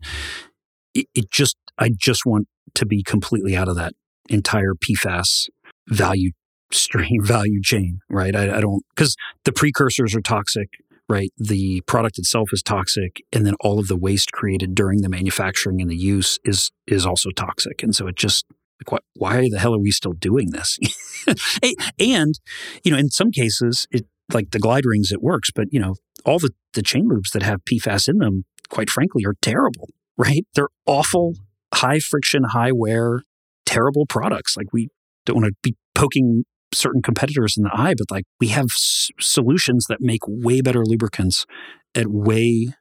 it, 0.95 1.07
it 1.15 1.31
just, 1.31 1.57
I 1.79 1.91
just 1.97 2.27
want 2.27 2.49
to 2.75 2.87
be 2.87 3.03
completely 3.03 3.57
out 3.57 3.69
of 3.69 3.77
that 3.77 3.95
entire 4.29 4.75
PFAS 4.75 5.49
value 5.89 6.33
stream 6.73 7.23
value 7.25 7.63
chain, 7.63 8.01
right? 8.09 8.35
I, 8.35 8.57
I 8.57 8.61
don't 8.61 8.83
because 8.95 9.17
the 9.45 9.53
precursors 9.53 10.15
are 10.15 10.21
toxic 10.21 10.69
right? 11.09 11.33
The 11.37 11.83
product 11.83 12.19
itself 12.19 12.51
is 12.53 12.63
toxic, 12.63 13.23
and 13.33 13.45
then 13.45 13.55
all 13.61 13.79
of 13.79 13.89
the 13.89 13.97
waste 13.97 14.33
created 14.33 14.75
during 14.75 15.03
the 15.03 15.11
manufacturing 15.11 15.83
and 15.83 15.91
the 15.91 15.97
use 15.97 16.39
is 16.43 16.71
is 16.87 17.05
also 17.05 17.31
toxic. 17.31 17.83
And 17.83 17.95
so 17.95 18.07
it 18.07 18.17
just 18.17 18.47
like, 18.81 18.93
what, 18.93 19.03
why 19.15 19.49
the 19.51 19.59
hell 19.59 19.75
are 19.75 19.81
we 19.81 19.91
still 19.91 20.15
doing 20.15 20.51
this? 20.51 20.79
and 21.99 22.41
you 22.83 22.93
know, 22.93 22.97
in 22.97 23.11
some 23.11 23.31
cases, 23.31 23.87
it 23.91 24.07
like 24.35 24.51
the 24.51 24.59
glide 24.59 24.85
rings, 24.87 25.11
it 25.13 25.23
works, 25.23 25.51
but 25.55 25.69
you 25.71 25.81
know, 25.81 25.95
all 26.25 26.39
the 26.39 26.51
the 26.75 26.83
chain 26.83 27.09
lubes 27.09 27.31
that 27.33 27.43
have 27.43 27.61
PFAS 27.65 28.09
in 28.09 28.19
them, 28.19 28.45
quite 28.69 28.91
frankly, 28.91 29.25
are 29.25 29.35
terrible. 29.41 29.89
Right? 30.19 30.47
They're 30.55 30.69
awful, 30.85 31.37
high 31.75 31.99
friction, 31.99 32.45
high 32.45 32.71
wear, 32.71 33.23
terrible 33.65 34.05
products. 34.05 34.59
Like 34.59 34.67
we 34.71 34.89
don't 35.25 35.37
want 35.37 35.47
to 35.47 35.55
be 35.63 35.75
poking 35.95 36.45
certain 36.73 37.01
competitors 37.01 37.57
in 37.57 37.65
the 37.65 37.71
eye, 37.73 37.95
but 37.97 38.11
like 38.11 38.25
we 38.39 38.49
have 38.49 38.67
s- 38.67 39.09
solutions 39.19 39.87
that 39.89 39.99
make 40.03 40.21
way 40.27 40.61
better 40.61 40.85
lubricants 40.85 41.47
at 41.95 42.09
way 42.09 42.75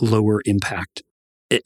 lower 0.00 0.40
impact. 0.44 1.02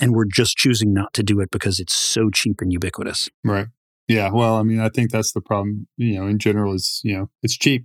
And 0.01 0.15
we're 0.15 0.25
just 0.25 0.57
choosing 0.57 0.95
not 0.95 1.13
to 1.13 1.23
do 1.23 1.39
it 1.41 1.51
because 1.51 1.79
it's 1.79 1.95
so 1.95 2.31
cheap 2.31 2.57
and 2.61 2.73
ubiquitous. 2.73 3.29
Right. 3.45 3.67
Yeah. 4.09 4.31
Well, 4.33 4.57
I 4.57 4.63
mean, 4.63 4.81
I 4.81 4.89
think 4.89 5.11
that's 5.11 5.33
the 5.33 5.43
problem, 5.43 5.87
you 5.99 6.19
know, 6.19 6.27
in 6.27 6.39
general 6.39 6.75
is, 6.75 7.01
you 7.05 7.17
know, 7.17 7.31
it's 7.43 7.57
cheap, 7.57 7.85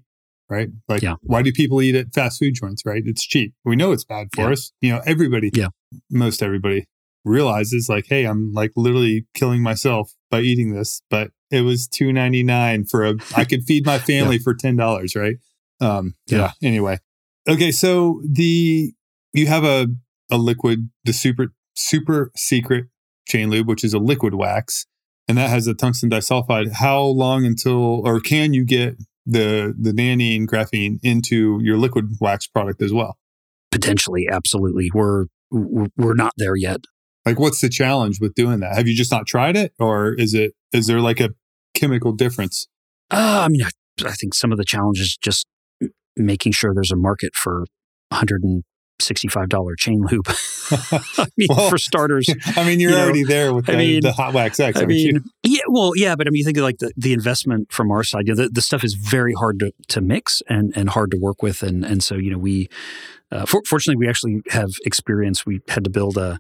right? 0.49 0.69
Like, 0.87 1.01
yeah. 1.01 1.15
why 1.21 1.41
do 1.41 1.51
people 1.51 1.81
eat 1.81 1.95
at 1.95 2.13
fast 2.13 2.39
food 2.39 2.53
joints, 2.55 2.83
right? 2.85 3.03
It's 3.05 3.25
cheap. 3.25 3.53
We 3.63 3.75
know 3.75 3.91
it's 3.91 4.03
bad 4.03 4.27
for 4.33 4.41
yeah. 4.41 4.51
us. 4.51 4.71
You 4.81 4.93
know, 4.93 5.01
everybody, 5.05 5.51
yeah. 5.53 5.67
most 6.09 6.43
everybody 6.43 6.87
realizes 7.23 7.89
like, 7.89 8.05
hey, 8.07 8.25
I'm 8.25 8.53
like 8.53 8.71
literally 8.75 9.25
killing 9.33 9.61
myself 9.61 10.13
by 10.29 10.41
eating 10.41 10.73
this, 10.73 11.01
but 11.09 11.31
it 11.51 11.61
was 11.61 11.87
two 11.87 12.13
ninety 12.13 12.43
nine 12.43 12.85
for 12.85 13.05
a. 13.05 13.15
I 13.35 13.45
could 13.45 13.63
feed 13.63 13.85
my 13.85 13.99
family 14.11 14.37
yeah. 14.37 14.43
for 14.43 14.53
ten 14.53 14.75
dollars, 14.75 15.15
right? 15.15 15.37
Um, 15.81 16.15
yeah. 16.27 16.51
yeah. 16.61 16.67
Anyway, 16.67 16.99
okay, 17.47 17.71
so 17.71 18.21
the 18.29 18.93
you 19.33 19.47
have 19.47 19.63
a 19.63 19.87
a 20.31 20.37
liquid, 20.37 20.89
the 21.03 21.13
super 21.13 21.53
super 21.75 22.31
secret 22.35 22.85
chain 23.27 23.49
lube, 23.49 23.67
which 23.67 23.83
is 23.83 23.93
a 23.93 23.99
liquid 23.99 24.35
wax, 24.35 24.85
and 25.27 25.37
that 25.37 25.49
has 25.49 25.67
a 25.67 25.73
tungsten 25.73 26.09
disulfide. 26.09 26.73
How 26.73 27.01
long 27.01 27.45
until, 27.45 28.05
or 28.05 28.19
can 28.19 28.53
you 28.53 28.63
get 28.63 28.97
the 29.25 29.73
the 29.79 29.91
Nanene 29.91 30.45
graphene 30.45 30.99
into 31.03 31.59
your 31.61 31.77
liquid 31.77 32.15
wax 32.19 32.47
product 32.47 32.81
as 32.81 32.93
well? 32.93 33.17
Potentially, 33.71 34.27
absolutely. 34.31 34.89
We're 34.93 35.25
we're 35.51 36.13
not 36.13 36.33
there 36.37 36.55
yet. 36.55 36.81
Like, 37.25 37.39
what's 37.39 37.61
the 37.61 37.69
challenge 37.69 38.19
with 38.21 38.35
doing 38.35 38.59
that? 38.59 38.75
Have 38.75 38.87
you 38.87 38.95
just 38.95 39.11
not 39.11 39.25
tried 39.25 39.57
it, 39.57 39.73
or 39.79 40.13
is 40.13 40.33
it 40.33 40.53
is 40.71 40.87
there 40.87 40.99
like 40.99 41.19
a 41.19 41.29
chemical 41.73 42.11
difference? 42.11 42.67
Uh, 43.11 43.45
I 43.45 43.47
mean, 43.49 43.63
I, 43.63 43.69
I 44.07 44.13
think 44.13 44.33
some 44.33 44.51
of 44.51 44.57
the 44.57 44.65
challenges 44.65 45.17
just 45.21 45.45
making 46.15 46.53
sure 46.53 46.73
there's 46.73 46.91
a 46.91 46.95
market 46.95 47.35
for 47.35 47.65
100 48.09 48.43
and 48.43 48.63
$65 48.99 49.77
chain 49.77 50.01
lube. 50.09 50.27
I 51.17 51.27
mean, 51.37 51.47
well, 51.49 51.69
for 51.69 51.77
starters. 51.77 52.27
I 52.55 52.65
mean, 52.65 52.79
you're 52.79 52.91
you 52.91 52.97
already 52.97 53.23
know, 53.23 53.27
there 53.29 53.53
with 53.53 53.65
the, 53.65 53.73
I 53.73 53.77
mean, 53.77 54.01
the 54.01 54.11
Hot 54.11 54.33
Wax 54.33 54.59
X. 54.59 54.79
I 54.79 54.85
mean, 54.85 55.15
you? 55.15 55.23
yeah, 55.43 55.61
well, 55.67 55.91
yeah, 55.95 56.15
but 56.15 56.27
I 56.27 56.29
mean, 56.29 56.39
you 56.39 56.45
think 56.45 56.57
of 56.57 56.63
like 56.63 56.77
the, 56.77 56.91
the 56.97 57.13
investment 57.13 57.71
from 57.71 57.91
our 57.91 58.03
side, 58.03 58.27
you 58.27 58.33
know, 58.33 58.43
the, 58.43 58.49
the 58.49 58.61
stuff 58.61 58.83
is 58.83 58.93
very 58.93 59.33
hard 59.33 59.59
to, 59.59 59.73
to 59.89 60.01
mix 60.01 60.41
and, 60.47 60.73
and 60.75 60.89
hard 60.89 61.11
to 61.11 61.17
work 61.17 61.41
with. 61.41 61.63
And, 61.63 61.85
and 61.85 62.03
so, 62.03 62.15
you 62.15 62.31
know, 62.31 62.37
we, 62.37 62.69
uh, 63.31 63.45
for, 63.45 63.61
fortunately, 63.65 63.99
we 63.99 64.09
actually 64.09 64.41
have 64.49 64.71
experience. 64.85 65.45
We 65.45 65.61
had 65.67 65.83
to 65.83 65.89
build 65.89 66.17
a, 66.17 66.39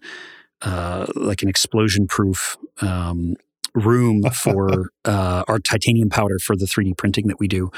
uh, 0.61 1.07
like 1.15 1.41
an 1.41 1.49
explosion 1.49 2.07
proof 2.07 2.57
um, 2.81 3.35
room 3.75 4.23
for 4.33 4.89
uh, 5.05 5.43
our 5.47 5.59
titanium 5.59 6.09
powder 6.09 6.39
for 6.39 6.55
the 6.55 6.65
3D 6.65 6.97
printing 6.97 7.27
that 7.27 7.39
we 7.39 7.47
do, 7.47 7.69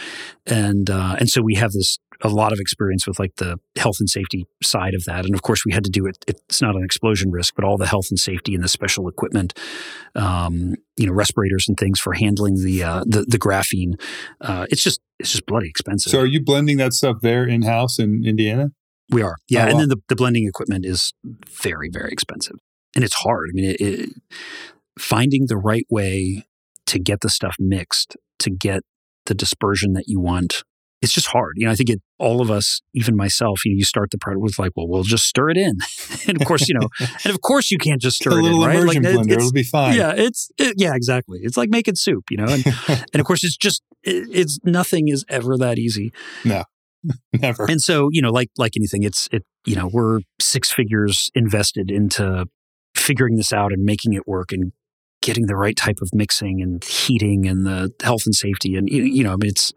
and 0.46 0.90
uh, 0.90 1.16
and 1.20 1.30
so 1.30 1.42
we 1.42 1.56
have 1.56 1.72
this 1.72 1.98
a 2.24 2.30
lot 2.30 2.52
of 2.52 2.60
experience 2.60 3.06
with 3.06 3.20
like 3.20 3.36
the 3.36 3.60
health 3.76 3.98
and 4.00 4.10
safety 4.10 4.48
side 4.64 4.94
of 4.94 5.04
that, 5.06 5.26
and 5.26 5.36
of 5.36 5.42
course 5.42 5.66
we 5.66 5.72
had 5.72 5.84
to 5.84 5.92
do 5.92 6.06
it. 6.06 6.18
It's 6.28 6.62
not 6.62 6.76
an 6.76 6.84
explosion 6.84 7.32
risk, 7.32 7.56
but 7.56 7.64
all 7.64 7.78
the 7.78 7.88
health 7.88 8.08
and 8.10 8.20
safety 8.20 8.56
and 8.56 8.64
the 8.64 8.70
special 8.70 9.08
equipment, 9.08 9.58
um, 10.16 10.76
you 10.96 11.06
know, 11.06 11.14
respirators 11.14 11.66
and 11.68 11.78
things 11.78 12.00
for 12.00 12.14
handling 12.14 12.64
the 12.64 12.84
uh, 12.84 13.04
the, 13.06 13.24
the 13.28 13.40
graphene. 13.40 14.00
Uh, 14.42 14.66
it's 14.70 14.84
just 14.84 15.02
it's 15.20 15.32
just 15.32 15.46
bloody 15.46 15.70
expensive. 15.70 16.12
So 16.12 16.20
are 16.20 16.26
you 16.26 16.44
blending 16.44 16.78
that 16.78 16.94
stuff 16.94 17.18
there 17.22 17.46
in 17.46 17.64
house 17.64 18.00
in 18.00 18.24
Indiana? 18.26 18.72
We 19.10 19.22
are, 19.22 19.38
yeah, 19.48 19.66
oh, 19.66 19.70
and 19.70 19.80
then 19.80 19.90
the, 19.90 19.98
the 20.10 20.18
blending 20.18 20.46
equipment 20.48 20.86
is 20.86 21.14
very 21.24 21.90
very 21.90 22.12
expensive 22.12 22.58
and 22.98 23.04
it's 23.04 23.14
hard. 23.14 23.50
I 23.50 23.54
mean, 23.54 23.70
it, 23.70 23.82
it, 23.82 24.10
finding 24.98 25.46
the 25.48 25.58
right 25.58 25.86
way 25.90 26.46
to 26.88 27.00
get 27.00 27.22
the 27.22 27.30
stuff 27.30 27.56
mixed, 27.60 28.18
to 28.40 28.50
get 28.50 28.82
the 29.26 29.34
dispersion 29.34 29.94
that 29.94 30.06
you 30.08 30.20
want. 30.20 30.64
It's 31.00 31.14
just 31.14 31.28
hard. 31.28 31.54
You 31.58 31.68
know, 31.68 31.72
I 31.72 31.76
think 31.76 31.92
it, 31.92 32.02
all 32.18 32.42
of 32.42 32.50
us, 32.50 32.82
even 32.96 33.16
myself, 33.16 33.64
you 33.64 33.72
know, 33.72 33.78
you 33.78 33.84
start 33.84 34.10
the 34.10 34.18
product 34.18 34.42
with 34.42 34.58
like, 34.58 34.72
well, 34.76 34.88
we'll 34.88 35.04
just 35.04 35.26
stir 35.26 35.52
it 35.52 35.58
in. 35.58 35.74
and 36.28 36.42
of 36.42 36.48
course, 36.48 36.68
you 36.68 36.74
know, 36.74 36.90
and 37.24 37.32
of 37.32 37.42
course 37.42 37.70
you 37.70 37.78
can't 37.78 38.02
just 38.02 38.18
stir 38.18 38.32
a 38.32 38.36
it 38.36 38.42
little 38.42 38.64
in, 38.64 38.68
right? 38.68 38.78
Immersion 38.78 39.04
like, 39.04 39.14
blender, 39.14 39.32
it'll 39.34 39.52
be 39.52 39.64
fine. 39.64 39.96
Yeah, 39.96 40.14
it's, 40.16 40.50
it, 40.58 40.74
yeah, 40.78 40.96
exactly. 40.96 41.40
It's 41.44 41.56
like 41.56 41.70
making 41.70 41.96
soup, 41.96 42.26
you 42.32 42.38
know, 42.38 42.48
and, 42.48 42.66
and 43.14 43.20
of 43.20 43.26
course 43.26 43.44
it's 43.44 43.58
just, 43.58 43.84
it, 44.02 44.28
it's 44.32 44.60
nothing 44.64 45.08
is 45.08 45.24
ever 45.30 45.56
that 45.58 45.78
easy. 45.78 46.12
No. 46.44 46.64
Never. 47.32 47.66
And 47.70 47.80
so, 47.80 48.10
you 48.12 48.22
know, 48.22 48.32
like 48.32 48.50
like 48.58 48.74
anything, 48.76 49.04
it's 49.04 49.30
it, 49.32 49.46
you 49.66 49.76
know, 49.76 49.88
we're 49.88 50.22
six 50.42 50.72
figures 50.72 51.30
invested 51.36 51.92
into 51.92 52.48
figuring 52.96 53.36
this 53.36 53.54
out 53.54 53.72
and 53.72 53.84
making 53.84 54.14
it 54.14 54.28
work 54.28 54.52
and 54.52 54.72
getting 55.28 55.48
the 55.48 55.58
right 55.58 55.76
type 55.76 56.00
of 56.02 56.10
mixing 56.14 56.62
and 56.62 56.86
heating 56.86 57.46
and 57.48 57.66
the 57.66 57.94
health 58.02 58.22
and 58.26 58.34
safety 58.34 58.78
and 58.78 58.90
you 58.90 59.26
know 59.26 59.34
I 59.34 59.36
mean 59.36 59.50
it's 59.50 59.74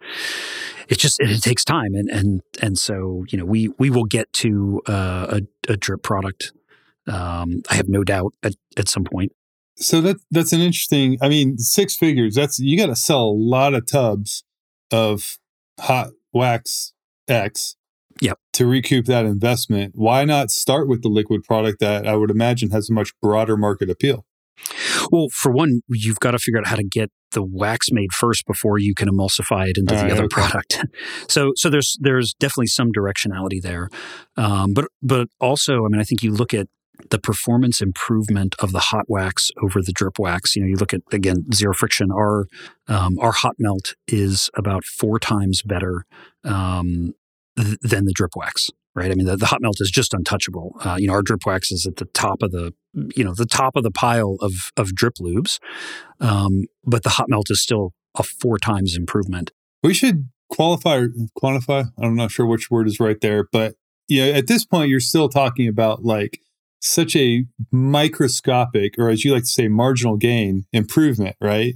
it's 0.88 1.02
just 1.02 1.18
it, 1.18 1.28
it 1.28 1.42
takes 1.42 1.64
time 1.64 1.92
and 1.94 2.08
and 2.08 2.40
and 2.62 2.78
so 2.78 3.24
you 3.30 3.36
know 3.36 3.44
we 3.44 3.68
we 3.76 3.90
will 3.90 4.04
get 4.04 4.32
to 4.34 4.80
uh, 4.86 5.40
a, 5.40 5.72
a 5.72 5.76
drip 5.76 6.04
product 6.04 6.52
um, 7.08 7.62
I 7.68 7.74
have 7.74 7.88
no 7.88 8.04
doubt 8.04 8.32
at, 8.44 8.54
at 8.76 8.88
some 8.88 9.02
point 9.02 9.32
so 9.76 10.00
that 10.02 10.18
that's 10.30 10.52
an 10.52 10.60
interesting 10.60 11.18
I 11.20 11.28
mean 11.28 11.58
six 11.58 11.96
figures 11.96 12.36
that's 12.36 12.60
you 12.60 12.78
got 12.78 12.86
to 12.86 12.94
sell 12.96 13.24
a 13.24 13.34
lot 13.36 13.74
of 13.74 13.86
tubs 13.86 14.44
of 14.92 15.36
hot 15.80 16.10
wax 16.32 16.92
X 17.26 17.74
Yep. 18.22 18.38
To 18.52 18.66
recoup 18.66 19.06
that 19.06 19.24
investment, 19.24 19.94
why 19.96 20.26
not 20.26 20.50
start 20.50 20.88
with 20.88 21.00
the 21.00 21.08
liquid 21.08 21.42
product 21.42 21.80
that 21.80 22.06
I 22.06 22.16
would 22.16 22.30
imagine 22.30 22.68
has 22.68 22.90
a 22.90 22.92
much 22.92 23.18
broader 23.22 23.56
market 23.56 23.88
appeal? 23.88 24.26
Well, 25.10 25.26
for 25.32 25.52
one, 25.52 25.80
you've 25.88 26.20
got 26.20 26.32
to 26.32 26.38
figure 26.38 26.58
out 26.58 26.66
how 26.66 26.76
to 26.76 26.84
get 26.84 27.10
the 27.32 27.42
wax 27.42 27.88
made 27.92 28.12
first 28.12 28.46
before 28.46 28.78
you 28.78 28.94
can 28.94 29.08
emulsify 29.08 29.68
it 29.68 29.78
into 29.78 29.94
All 29.94 30.00
the 30.00 30.04
right, 30.04 30.12
other 30.12 30.24
okay. 30.24 30.34
product. 30.34 30.84
so, 31.28 31.52
so 31.56 31.70
there's 31.70 31.96
there's 32.00 32.34
definitely 32.34 32.66
some 32.66 32.90
directionality 32.92 33.60
there, 33.60 33.88
um, 34.36 34.72
but 34.74 34.86
but 35.02 35.28
also, 35.40 35.84
I 35.84 35.88
mean, 35.88 36.00
I 36.00 36.04
think 36.04 36.22
you 36.22 36.32
look 36.32 36.52
at 36.54 36.68
the 37.10 37.18
performance 37.18 37.80
improvement 37.80 38.54
of 38.58 38.72
the 38.72 38.78
hot 38.78 39.06
wax 39.08 39.50
over 39.62 39.80
the 39.80 39.92
drip 39.92 40.18
wax. 40.18 40.54
You 40.54 40.62
know, 40.62 40.68
you 40.68 40.76
look 40.76 40.92
at 40.92 41.00
again 41.12 41.46
zero 41.52 41.72
friction. 41.72 42.10
Our 42.12 42.46
um, 42.88 43.18
our 43.20 43.32
hot 43.32 43.54
melt 43.58 43.94
is 44.08 44.50
about 44.54 44.84
four 44.84 45.18
times 45.18 45.62
better 45.62 46.04
um, 46.44 47.14
th- 47.56 47.78
than 47.80 48.04
the 48.04 48.12
drip 48.12 48.32
wax 48.36 48.70
right? 48.94 49.10
I 49.10 49.14
mean, 49.14 49.26
the, 49.26 49.36
the, 49.36 49.46
hot 49.46 49.60
melt 49.60 49.76
is 49.80 49.90
just 49.90 50.14
untouchable. 50.14 50.76
Uh, 50.84 50.96
you 50.98 51.06
know, 51.06 51.14
our 51.14 51.22
drip 51.22 51.46
wax 51.46 51.70
is 51.70 51.86
at 51.86 51.96
the 51.96 52.06
top 52.06 52.42
of 52.42 52.50
the, 52.50 52.72
you 53.14 53.24
know, 53.24 53.34
the 53.34 53.46
top 53.46 53.76
of 53.76 53.82
the 53.82 53.90
pile 53.90 54.36
of 54.40 54.52
of 54.76 54.94
drip 54.94 55.14
lubes, 55.20 55.58
um, 56.20 56.64
but 56.84 57.02
the 57.02 57.10
hot 57.10 57.28
melt 57.28 57.46
is 57.50 57.62
still 57.62 57.92
a 58.16 58.22
four 58.22 58.58
times 58.58 58.96
improvement. 58.96 59.52
We 59.82 59.94
should 59.94 60.28
qualify, 60.50 61.06
quantify. 61.40 61.90
I'm 61.98 62.16
not 62.16 62.30
sure 62.30 62.46
which 62.46 62.70
word 62.70 62.86
is 62.88 63.00
right 63.00 63.20
there, 63.20 63.46
but 63.52 63.74
yeah, 64.08 64.24
at 64.24 64.48
this 64.48 64.64
point, 64.64 64.90
you're 64.90 65.00
still 65.00 65.28
talking 65.28 65.68
about 65.68 66.04
like 66.04 66.40
such 66.80 67.14
a 67.14 67.44
microscopic, 67.70 68.94
or 68.98 69.08
as 69.08 69.24
you 69.24 69.32
like 69.32 69.44
to 69.44 69.48
say, 69.48 69.68
marginal 69.68 70.16
gain 70.16 70.66
improvement, 70.72 71.36
right? 71.40 71.74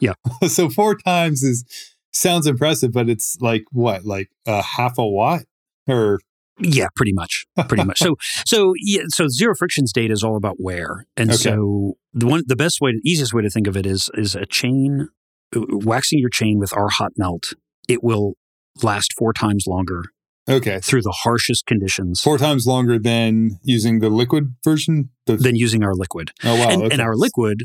Yeah. 0.00 0.14
so 0.48 0.68
four 0.68 0.96
times 0.96 1.42
is 1.42 1.64
sounds 2.12 2.46
impressive, 2.46 2.92
but 2.92 3.08
it's 3.08 3.36
like 3.40 3.64
what, 3.70 4.04
like 4.04 4.30
a 4.46 4.62
half 4.62 4.98
a 4.98 5.06
watt? 5.06 5.44
Or 5.86 6.18
yeah, 6.58 6.86
pretty 6.94 7.12
much, 7.12 7.46
pretty 7.68 7.84
much. 7.84 7.98
So, 7.98 8.16
so 8.46 8.74
yeah, 8.78 9.02
so 9.08 9.26
zero 9.28 9.54
frictions 9.58 9.92
data 9.92 10.12
is 10.12 10.22
all 10.22 10.36
about 10.36 10.56
wear, 10.58 11.06
and 11.16 11.30
okay. 11.30 11.36
so 11.36 11.94
the 12.12 12.26
one, 12.26 12.42
the 12.46 12.56
best 12.56 12.80
way, 12.80 12.92
the 12.92 13.10
easiest 13.10 13.34
way 13.34 13.42
to 13.42 13.50
think 13.50 13.66
of 13.66 13.76
it 13.76 13.86
is 13.86 14.10
is 14.14 14.34
a 14.34 14.46
chain 14.46 15.08
uh, 15.56 15.60
waxing 15.68 16.18
your 16.18 16.30
chain 16.30 16.58
with 16.58 16.76
our 16.76 16.88
hot 16.88 17.12
melt. 17.16 17.54
It 17.88 18.04
will 18.04 18.34
last 18.82 19.12
four 19.18 19.32
times 19.32 19.64
longer. 19.66 20.04
Okay, 20.48 20.78
through 20.80 21.02
the 21.02 21.16
harshest 21.22 21.66
conditions, 21.66 22.20
four 22.20 22.38
times 22.38 22.66
longer 22.66 22.98
than 22.98 23.58
using 23.62 24.00
the 24.00 24.10
liquid 24.10 24.54
version. 24.62 25.10
The... 25.26 25.36
Than 25.36 25.56
using 25.56 25.82
our 25.82 25.94
liquid. 25.94 26.32
Oh 26.44 26.54
wow! 26.54 26.68
And, 26.68 26.82
okay. 26.82 26.92
and 26.92 27.00
our 27.00 27.16
liquid 27.16 27.64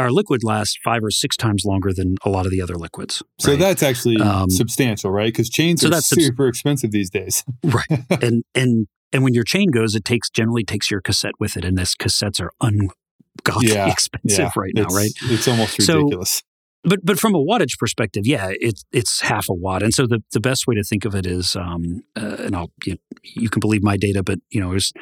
our 0.00 0.10
liquid 0.10 0.42
lasts 0.42 0.78
five 0.82 1.04
or 1.04 1.10
six 1.10 1.36
times 1.36 1.64
longer 1.64 1.92
than 1.92 2.16
a 2.24 2.30
lot 2.30 2.46
of 2.46 2.52
the 2.52 2.62
other 2.62 2.76
liquids. 2.76 3.22
So 3.38 3.54
that's 3.56 3.82
actually 3.82 4.16
um, 4.16 4.48
substantial, 4.48 5.10
right? 5.10 5.32
Because 5.32 5.50
chains 5.50 5.82
so 5.82 5.88
are 5.88 6.00
super 6.00 6.46
subs- 6.46 6.48
expensive 6.48 6.90
these 6.90 7.10
days. 7.10 7.44
right. 7.64 7.84
And 8.22 8.44
and 8.54 8.86
and 9.12 9.22
when 9.22 9.34
your 9.34 9.44
chain 9.44 9.70
goes, 9.70 9.94
it 9.94 10.04
takes 10.04 10.30
generally 10.30 10.64
takes 10.64 10.90
your 10.90 11.00
cassette 11.00 11.34
with 11.38 11.56
it, 11.56 11.64
and 11.64 11.76
this 11.76 11.94
cassettes 11.94 12.40
are 12.40 12.52
ungodly 12.60 13.72
yeah, 13.72 13.88
expensive 13.92 14.38
yeah. 14.38 14.50
right 14.56 14.72
now, 14.74 14.84
it's, 14.84 14.94
right? 14.94 15.10
It's 15.24 15.48
almost 15.48 15.78
ridiculous. 15.78 16.30
So, 16.30 16.42
but 16.82 17.00
but 17.04 17.18
from 17.18 17.34
a 17.34 17.38
wattage 17.38 17.78
perspective, 17.78 18.26
yeah, 18.26 18.52
it's 18.60 18.84
it's 18.90 19.20
half 19.20 19.48
a 19.48 19.54
watt, 19.54 19.82
and 19.82 19.92
so 19.92 20.06
the, 20.06 20.22
the 20.32 20.40
best 20.40 20.66
way 20.66 20.74
to 20.74 20.82
think 20.82 21.04
of 21.04 21.14
it 21.14 21.26
is, 21.26 21.54
um, 21.54 22.02
uh, 22.16 22.36
and 22.38 22.56
I'll 22.56 22.70
you, 22.84 22.96
you, 23.22 23.50
can 23.50 23.60
believe 23.60 23.82
my 23.82 23.98
data, 23.98 24.22
but 24.22 24.38
you 24.48 24.60
know, 24.60 24.72
it's, 24.72 24.92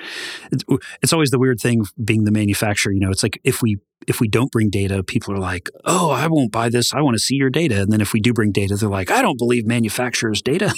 it's 1.03 1.12
always 1.12 1.31
the 1.31 1.39
weird 1.39 1.61
thing 1.61 1.85
being 2.05 2.24
the 2.24 2.33
manufacturer. 2.33 2.93
You 2.93 3.01
know, 3.01 3.11
it's 3.11 3.22
like 3.22 3.41
if 3.45 3.62
we 3.62 3.79
if 4.09 4.20
we 4.20 4.26
don't 4.26 4.51
bring 4.51 4.70
data, 4.70 5.05
people 5.05 5.35
are 5.35 5.39
like, 5.39 5.70
oh, 5.85 6.11
I 6.11 6.26
won't 6.26 6.51
buy 6.51 6.68
this. 6.68 6.93
I 6.95 7.01
want 7.01 7.14
to 7.14 7.20
see 7.20 7.37
your 7.37 7.51
data, 7.51 7.81
and 7.81 7.93
then 7.93 8.01
if 8.01 8.12
we 8.12 8.20
do 8.20 8.33
bring 8.33 8.51
data, 8.51 8.74
they're 8.74 8.89
like, 8.89 9.12
I 9.12 9.22
don't 9.22 9.39
believe 9.39 9.64
manufacturers' 9.64 10.43
data. 10.43 10.74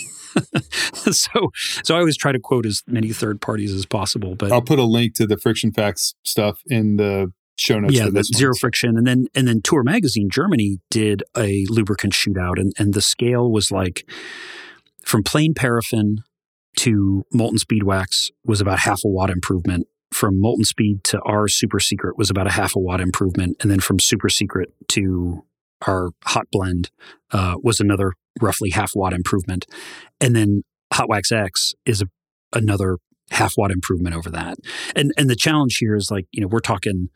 so 0.93 1.51
so 1.83 1.95
I 1.95 1.99
always 1.99 2.19
try 2.19 2.33
to 2.33 2.39
quote 2.39 2.67
as 2.67 2.83
many 2.87 3.13
third 3.15 3.41
parties 3.41 3.73
as 3.73 3.87
possible. 3.87 4.35
But 4.35 4.53
I'll 4.53 4.61
put 4.61 4.79
a 4.79 4.85
link 4.85 5.15
to 5.15 5.27
the 5.27 5.39
friction 5.39 5.73
facts 5.73 6.15
stuff 6.25 6.61
in 6.67 6.97
the 6.97 7.33
show 7.59 7.79
notes. 7.79 7.95
Yeah, 7.95 8.09
zero 8.35 8.55
friction, 8.55 8.97
and 8.97 9.07
then 9.07 9.27
and 9.35 9.47
then 9.47 9.61
Tour 9.63 9.83
Magazine 9.83 10.29
Germany 10.31 10.79
did 10.91 11.23
a 11.37 11.67
lubricant 11.69 12.13
shootout, 12.13 12.59
and 12.59 12.73
and 12.79 12.95
the 12.95 13.03
scale 13.03 13.51
was 13.51 13.71
like 13.71 14.09
from 15.05 15.23
plain 15.23 15.55
paraffin 15.55 16.19
to 16.77 17.25
molten 17.33 17.59
speed 17.59 17.83
wax 17.83 18.31
was 18.45 18.61
about 18.61 18.81
half 18.81 19.01
a 19.05 19.09
watt 19.09 19.31
improvement. 19.31 19.87
From 20.13 20.41
molten 20.41 20.65
speed 20.65 21.05
to 21.05 21.21
our 21.23 21.47
super 21.47 21.79
secret 21.79 22.19
was 22.19 22.31
about 22.31 22.47
a 22.47 22.51
half 22.51 22.75
a 22.75 22.81
watt 22.81 23.01
improvement, 23.01 23.57
and 23.61 23.71
then 23.71 23.81
from 23.81 23.99
super 23.99 24.29
secret 24.29 24.73
to 24.89 25.45
our 25.87 26.11
hot 26.25 26.47
blend 26.51 26.91
uh, 27.31 27.57
was 27.63 27.81
another 27.81 28.15
roughly 28.41 28.71
half 28.71 28.93
watt 28.95 29.13
improvement, 29.13 29.67
and 30.21 30.35
then 30.35 30.63
hot 30.93 31.09
wax 31.09 31.31
X 31.31 31.75
is 31.87 32.03
a, 32.03 32.07
another 32.53 32.99
half 33.31 33.55
watt 33.57 33.70
improvement 33.70 34.14
over 34.14 34.31
that. 34.31 34.59
And 34.95 35.12
and 35.16 35.31
the 35.31 35.37
challenge 35.37 35.78
here 35.78 35.95
is 35.95 36.11
like, 36.11 36.26
you 36.33 36.41
know, 36.41 36.49
we're 36.49 36.61
talking 36.61 37.09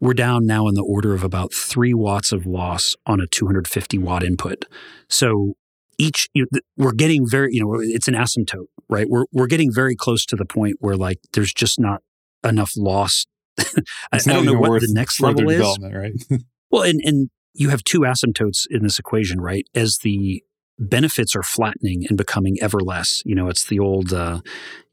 we're 0.00 0.14
down 0.14 0.46
now 0.46 0.66
in 0.66 0.74
the 0.74 0.82
order 0.82 1.14
of 1.14 1.22
about 1.22 1.52
3 1.52 1.94
watts 1.94 2.32
of 2.32 2.46
loss 2.46 2.96
on 3.06 3.20
a 3.20 3.26
250 3.26 3.98
watt 3.98 4.22
input. 4.22 4.64
So 5.08 5.54
each 5.98 6.28
you 6.34 6.46
know, 6.50 6.60
we're 6.76 6.92
getting 6.92 7.26
very, 7.28 7.50
you 7.52 7.64
know, 7.64 7.80
it's 7.80 8.08
an 8.08 8.14
asymptote, 8.14 8.66
right? 8.88 9.06
We're 9.08 9.26
we're 9.32 9.46
getting 9.46 9.72
very 9.72 9.94
close 9.94 10.24
to 10.26 10.36
the 10.36 10.46
point 10.46 10.76
where 10.80 10.96
like 10.96 11.18
there's 11.32 11.52
just 11.52 11.78
not 11.78 12.02
enough 12.44 12.72
loss. 12.76 13.26
I, 13.58 13.64
I 14.12 14.18
don't 14.18 14.46
know 14.46 14.54
what 14.54 14.80
the 14.80 14.92
next 14.92 15.20
level 15.20 15.48
is. 15.50 15.78
Right? 15.80 16.12
well, 16.70 16.82
and 16.82 17.00
and 17.04 17.30
you 17.52 17.68
have 17.68 17.84
two 17.84 18.00
asymptotes 18.00 18.64
in 18.70 18.82
this 18.82 18.98
equation, 18.98 19.40
right? 19.40 19.66
As 19.74 19.98
the 20.02 20.42
benefits 20.80 21.36
are 21.36 21.42
flattening 21.42 22.06
and 22.08 22.16
becoming 22.16 22.56
ever 22.60 22.80
less. 22.80 23.22
You 23.24 23.34
know, 23.34 23.48
it's 23.48 23.66
the 23.66 23.78
old, 23.78 24.12
uh, 24.12 24.40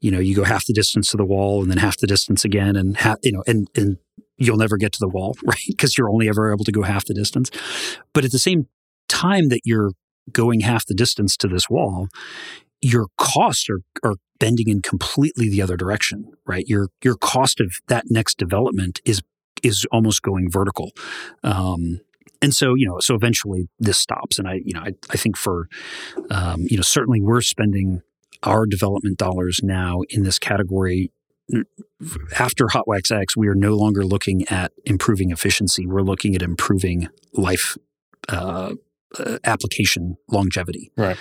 you 0.00 0.10
know, 0.10 0.18
you 0.18 0.36
go 0.36 0.44
half 0.44 0.66
the 0.66 0.74
distance 0.74 1.10
to 1.10 1.16
the 1.16 1.24
wall 1.24 1.62
and 1.62 1.70
then 1.70 1.78
half 1.78 1.96
the 1.96 2.06
distance 2.06 2.44
again, 2.44 2.76
and 2.76 2.96
half, 2.98 3.16
you 3.22 3.32
know, 3.32 3.42
and 3.46 3.68
and 3.74 3.96
you'll 4.36 4.58
never 4.58 4.76
get 4.76 4.92
to 4.92 5.00
the 5.00 5.08
wall, 5.08 5.36
right? 5.44 5.58
Because 5.66 5.96
you're 5.96 6.10
only 6.10 6.28
ever 6.28 6.52
able 6.52 6.64
to 6.64 6.72
go 6.72 6.82
half 6.82 7.06
the 7.06 7.14
distance. 7.14 7.50
But 8.12 8.24
at 8.24 8.30
the 8.30 8.38
same 8.38 8.68
time 9.08 9.48
that 9.48 9.62
you're 9.64 9.92
going 10.30 10.60
half 10.60 10.84
the 10.86 10.94
distance 10.94 11.36
to 11.38 11.48
this 11.48 11.70
wall, 11.70 12.08
your 12.80 13.06
costs 13.16 13.68
are 13.70 13.80
are 14.04 14.16
bending 14.38 14.68
in 14.68 14.82
completely 14.82 15.48
the 15.48 15.62
other 15.62 15.76
direction, 15.76 16.32
right? 16.46 16.64
Your 16.68 16.88
your 17.02 17.16
cost 17.16 17.60
of 17.60 17.72
that 17.88 18.04
next 18.10 18.38
development 18.38 19.00
is 19.04 19.22
is 19.62 19.86
almost 19.90 20.22
going 20.22 20.50
vertical. 20.50 20.92
Um, 21.42 22.00
and 22.40 22.54
so 22.54 22.74
you 22.74 22.86
know 22.86 22.98
so 23.00 23.14
eventually 23.14 23.68
this 23.78 23.98
stops. 23.98 24.38
And 24.38 24.48
i 24.48 24.60
you 24.64 24.72
know 24.74 24.80
i, 24.80 24.92
I 25.10 25.16
think 25.16 25.36
for 25.36 25.68
um, 26.30 26.66
you 26.68 26.76
know 26.76 26.82
certainly 26.82 27.20
we're 27.20 27.40
spending 27.40 28.02
our 28.42 28.66
development 28.66 29.18
dollars 29.18 29.60
now 29.62 30.02
in 30.10 30.22
this 30.22 30.38
category. 30.38 31.12
After 32.38 32.68
hot 32.68 32.86
wax 32.86 33.10
x 33.10 33.36
we 33.36 33.48
are 33.48 33.54
no 33.54 33.74
longer 33.74 34.04
looking 34.04 34.46
at 34.48 34.72
improving 34.84 35.30
efficiency. 35.30 35.86
We're 35.86 36.02
looking 36.02 36.34
at 36.34 36.42
improving 36.42 37.08
life 37.32 37.76
uh, 38.28 38.74
uh, 39.18 39.38
application 39.44 40.16
longevity. 40.30 40.92
Right. 40.96 41.16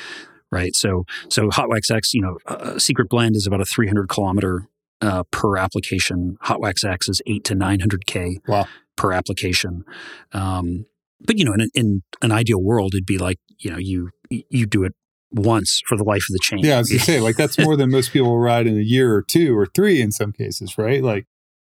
Right? 0.51 0.75
So 0.75 1.05
so 1.29 1.49
hot 1.49 1.69
wax 1.69 1.89
x 1.89 2.13
you 2.13 2.21
know 2.21 2.37
uh, 2.45 2.77
secret 2.77 3.09
blend 3.09 3.35
is 3.35 3.47
about 3.47 3.61
a 3.61 3.65
300 3.65 4.09
kilometer 4.09 4.67
uh, 5.01 5.23
per 5.31 5.57
application. 5.57 6.37
Hot 6.41 6.59
wax 6.59 6.83
x 6.83 7.07
is 7.09 7.21
8 7.25 7.43
to 7.45 7.55
900k 7.55 8.37
wow. 8.47 8.67
per 8.95 9.13
application. 9.13 9.85
Um, 10.33 10.85
but 11.21 11.37
you 11.37 11.45
know, 11.45 11.53
in, 11.53 11.69
in 11.73 12.01
an 12.21 12.31
ideal 12.31 12.61
world, 12.61 12.93
it'd 12.93 13.05
be 13.05 13.17
like 13.17 13.37
you 13.59 13.71
know 13.71 13.77
you 13.77 14.09
you 14.29 14.65
do 14.65 14.83
it 14.83 14.93
once 15.31 15.81
for 15.87 15.97
the 15.97 16.03
life 16.03 16.23
of 16.29 16.33
the 16.33 16.39
chain. 16.41 16.59
Yeah, 16.59 16.75
I 16.75 16.79
was 16.79 16.89
gonna 16.89 16.99
say 16.99 17.19
like 17.19 17.35
that's 17.35 17.57
more 17.63 17.75
than 17.75 17.91
most 17.91 18.11
people 18.11 18.37
ride 18.39 18.67
in 18.67 18.77
a 18.77 18.83
year 18.83 19.13
or 19.13 19.21
two 19.21 19.57
or 19.57 19.65
three 19.65 20.01
in 20.01 20.11
some 20.11 20.31
cases, 20.31 20.77
right? 20.77 21.03
Like 21.03 21.25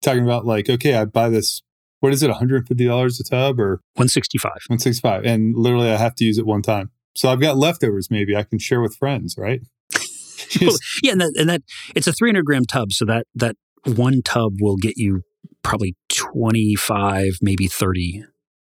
talking 0.02 0.24
about 0.24 0.46
like 0.46 0.70
okay, 0.70 0.96
I 0.96 1.06
buy 1.06 1.30
this. 1.30 1.62
What 2.00 2.12
is 2.12 2.22
it, 2.22 2.30
one 2.30 2.38
hundred 2.38 2.68
fifty 2.68 2.86
dollars 2.86 3.20
a 3.20 3.24
tub 3.24 3.60
or 3.60 3.82
one 3.96 4.08
sixty 4.08 4.38
five? 4.38 4.60
One 4.68 4.80
sixty 4.80 5.02
five, 5.02 5.26
and 5.26 5.56
literally 5.56 5.90
I 5.90 5.98
have 5.98 6.16
to 6.16 6.26
use 6.26 6.38
it 6.38 6.46
one 6.46 6.62
time. 6.62 6.92
So 7.16 7.30
I've 7.30 7.42
got 7.42 7.58
leftovers. 7.58 8.10
Maybe 8.10 8.36
I 8.36 8.44
can 8.44 8.60
share 8.60 8.82
with 8.82 8.96
friends, 8.96 9.36
right? 9.38 9.62
yeah, 10.60 11.12
and 11.12 11.22
that, 11.22 11.34
and 11.38 11.50
that 11.50 11.62
it's 11.96 12.08
a 12.08 12.14
three 12.14 12.30
hundred 12.30 12.46
gram 12.46 12.66
tub, 12.66 12.92
so 12.92 13.06
that 13.06 13.26
that 13.36 13.56
one 13.86 14.22
tub 14.24 14.54
will 14.60 14.78
get 14.78 14.98
you 14.98 15.22
probably 15.62 15.96
twenty 16.10 16.76
five, 16.76 17.38
maybe 17.42 17.68
thirty 17.68 18.26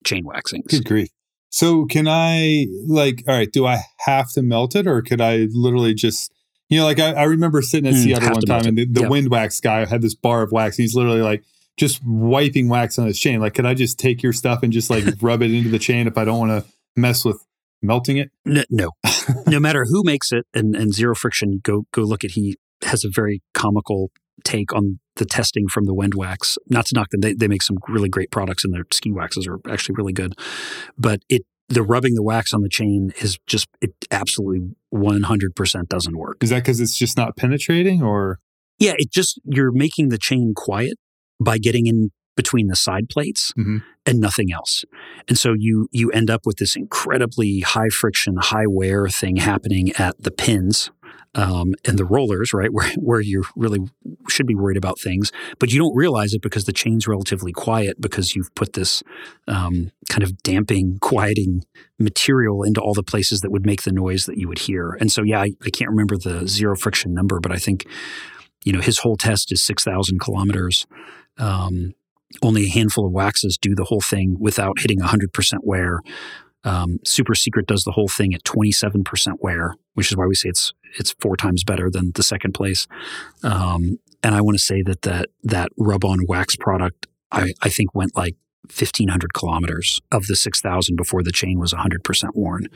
chain 0.05 0.25
waxings. 0.25 0.67
Good 0.67 0.85
grief. 0.85 1.09
So 1.51 1.87
can 1.87 2.07
I 2.09 2.67
like, 2.87 3.25
all 3.27 3.35
right, 3.35 3.51
do 3.51 3.67
I 3.67 3.83
have 3.99 4.31
to 4.33 4.43
melt 4.43 4.77
it 4.77 4.87
or 4.87 5.03
could 5.03 5.21
I 5.21 5.49
literally 5.51 5.95
just, 5.95 6.33
you 6.69 6.79
know, 6.79 6.85
like 6.85 7.01
I, 7.01 7.13
I 7.13 7.23
remember 7.25 7.61
sitting 7.61 7.89
at 7.89 7.95
mm, 7.95 8.05
Seattle 8.05 8.31
one 8.31 8.43
time 8.43 8.67
and 8.67 8.79
the, 8.79 8.87
the 8.87 9.01
yep. 9.03 9.11
Wend 9.11 9.31
wax 9.31 9.61
guy 9.61 9.85
had 9.85 10.01
this 10.01 10.15
bar 10.15 10.43
of 10.43 10.53
wax. 10.53 10.77
he's 10.77 10.95
literally 10.95 11.23
like 11.23 11.43
just 11.77 12.01
wiping 12.05 12.69
wax 12.69 12.99
on 12.99 13.07
his 13.07 13.19
chain. 13.19 13.41
Like, 13.41 13.55
could 13.55 13.67
I 13.67 13.75
just 13.75 13.99
take 13.99 14.23
your 14.23 14.33
stuff 14.33 14.63
and 14.63 14.73
just 14.73 14.91
like 14.91 15.05
rub 15.21 15.43
it 15.43 15.53
into 15.53 15.71
the 15.71 15.79
chain 15.79 16.07
if 16.07 16.17
I 16.17 16.25
don't 16.25 16.39
want 16.39 16.65
to 16.65 16.71
mess 16.95 17.25
with 17.25 17.45
melting 17.83 18.19
it? 18.19 18.31
No, 18.45 18.63
no. 18.71 18.91
no 19.47 19.59
matter 19.59 19.85
who 19.89 20.05
makes 20.05 20.31
it 20.31 20.47
and, 20.55 20.77
and 20.77 20.95
zero 20.95 21.17
friction, 21.17 21.61
go, 21.65 21.87
go 21.93 22.03
look 22.03 22.23
at, 22.23 22.33
he 22.33 22.57
has 22.83 23.05
a 23.05 23.09
very 23.13 23.43
comical 23.55 24.13
take 24.45 24.73
on 24.73 25.01
the 25.21 25.27
testing 25.27 25.69
from 25.69 25.85
the 25.85 25.95
Wend 25.95 26.15
Wax. 26.17 26.59
Not 26.69 26.87
to 26.87 26.95
knock 26.97 27.11
them, 27.11 27.21
they, 27.21 27.35
they 27.35 27.47
make 27.47 27.63
some 27.63 27.77
really 27.87 28.09
great 28.09 28.33
products, 28.33 28.65
and 28.65 28.75
their 28.75 28.87
ski 28.91 29.13
waxes 29.13 29.47
are 29.47 29.61
actually 29.71 29.95
really 29.97 30.13
good. 30.13 30.35
But 30.99 31.21
it 31.29 31.43
the 31.69 31.85
rubbing 31.85 32.15
the 32.15 32.23
wax 32.23 32.53
on 32.53 32.63
the 32.63 32.69
chain 32.69 33.13
is 33.21 33.39
just 33.47 33.69
it 33.81 33.93
absolutely 34.11 34.75
one 34.89 35.23
hundred 35.23 35.55
percent 35.55 35.89
doesn't 35.89 36.17
work. 36.17 36.43
Is 36.43 36.51
that 36.51 36.65
because 36.65 36.81
it's 36.81 36.99
just 36.99 37.17
not 37.17 37.37
penetrating, 37.37 38.03
or 38.03 38.41
yeah, 38.81 38.95
it 38.97 39.13
just 39.13 39.41
you're 39.45 39.71
making 39.71 40.09
the 40.09 40.19
chain 40.19 40.53
quiet 40.57 40.95
by 41.39 41.59
getting 41.59 41.87
in 41.87 42.11
between 42.35 42.69
the 42.69 42.77
side 42.77 43.09
plates 43.11 43.53
mm-hmm. 43.59 43.79
and 44.07 44.19
nothing 44.19 44.51
else. 44.53 44.85
And 45.29 45.37
so 45.37 45.55
you 45.57 45.89
you 45.93 46.11
end 46.11 46.31
up 46.31 46.47
with 46.47 46.57
this 46.57 46.75
incredibly 46.75 47.61
high 47.61 47.91
friction, 47.91 48.37
high 48.39 48.67
wear 48.67 49.09
thing 49.09 49.37
happening 49.37 49.93
at 49.99 50.21
the 50.23 50.31
pins 50.31 50.91
um, 51.35 51.75
and 51.85 51.99
the 51.99 52.05
rollers, 52.05 52.53
right, 52.53 52.69
where, 52.73 52.91
where 52.97 53.21
you 53.21 53.43
really 53.57 53.81
should 54.29 54.47
be 54.47 54.55
worried 54.55 54.77
about 54.77 54.99
things, 55.01 55.33
but 55.59 55.73
you 55.73 55.79
don't 55.79 55.95
realize 55.95 56.33
it 56.33 56.43
because 56.43 56.65
the 56.65 56.73
chain's 56.73 57.07
relatively 57.07 57.53
quiet 57.53 58.01
because 58.01 58.35
you've 58.35 58.55
put 58.55 58.73
this 58.73 59.03
um, 59.47 59.91
kind 60.09 60.23
of 60.23 60.37
damping, 60.43 60.99
quieting 61.01 61.65
material 61.99 62.63
into 62.63 62.81
all 62.81 62.95
the 62.95 63.03
places 63.03 63.41
that 63.41 63.51
would 63.51 63.67
make 63.67 63.83
the 63.83 63.93
noise 63.93 64.25
that 64.25 64.37
you 64.37 64.49
would 64.49 64.61
hear. 64.61 64.97
And 65.01 65.11
so, 65.13 65.23
yeah, 65.23 65.41
I, 65.41 65.51
I 65.65 65.71
can't 65.71 65.91
remember 65.91 66.17
the 66.17 66.47
zero 66.49 66.77
friction 66.77 67.15
number, 67.15 67.41
but 67.41 67.53
I 67.53 67.57
think, 67.57 67.87
you 68.65 68.73
know, 68.73 68.81
his 68.81 68.99
whole 68.99 69.17
test 69.17 69.53
is 69.53 69.63
6,000 69.63 70.21
kilometers. 70.21 70.87
Um, 71.39 71.95
only 72.43 72.67
a 72.67 72.71
handful 72.71 73.07
of 73.07 73.13
waxes 73.13 73.59
do 73.61 73.75
the 73.75 73.85
whole 73.85 74.01
thing 74.01 74.37
without 74.39 74.79
hitting 74.79 75.01
100% 75.01 75.29
wear. 75.63 76.01
Um, 76.65 76.99
Super 77.05 77.35
Secret 77.35 77.67
does 77.67 77.85
the 77.85 77.93
whole 77.93 78.09
thing 78.09 78.35
at 78.35 78.45
27% 78.45 79.37
wear, 79.41 79.75
which 79.95 80.11
is 80.11 80.17
why 80.17 80.27
we 80.27 80.35
say 80.35 80.49
it's 80.51 80.73
it's 80.99 81.15
four 81.21 81.37
times 81.37 81.63
better 81.63 81.89
than 81.89 82.13
the 82.15 82.23
second 82.23 82.53
place. 82.53 82.87
Um, 83.45 83.99
and 84.23 84.35
I 84.35 84.41
want 84.41 84.57
to 84.57 84.63
say 84.63 84.83
that 84.83 85.03
that 85.03 85.29
that 85.45 85.71
rub 85.79 86.05
on 86.05 86.27
wax 86.27 86.57
product, 86.57 87.07
I, 87.31 87.53
I 87.63 87.69
think 87.69 87.95
went 87.95 88.17
like 88.17 88.35
1500 88.65 89.33
kilometers 89.35 90.01
of 90.13 90.27
the 90.27 90.37
6000 90.37 90.97
before 90.97 91.23
the 91.23 91.33
chain 91.33 91.59
was 91.59 91.73
100% 91.73 92.31
worn. 92.35 92.69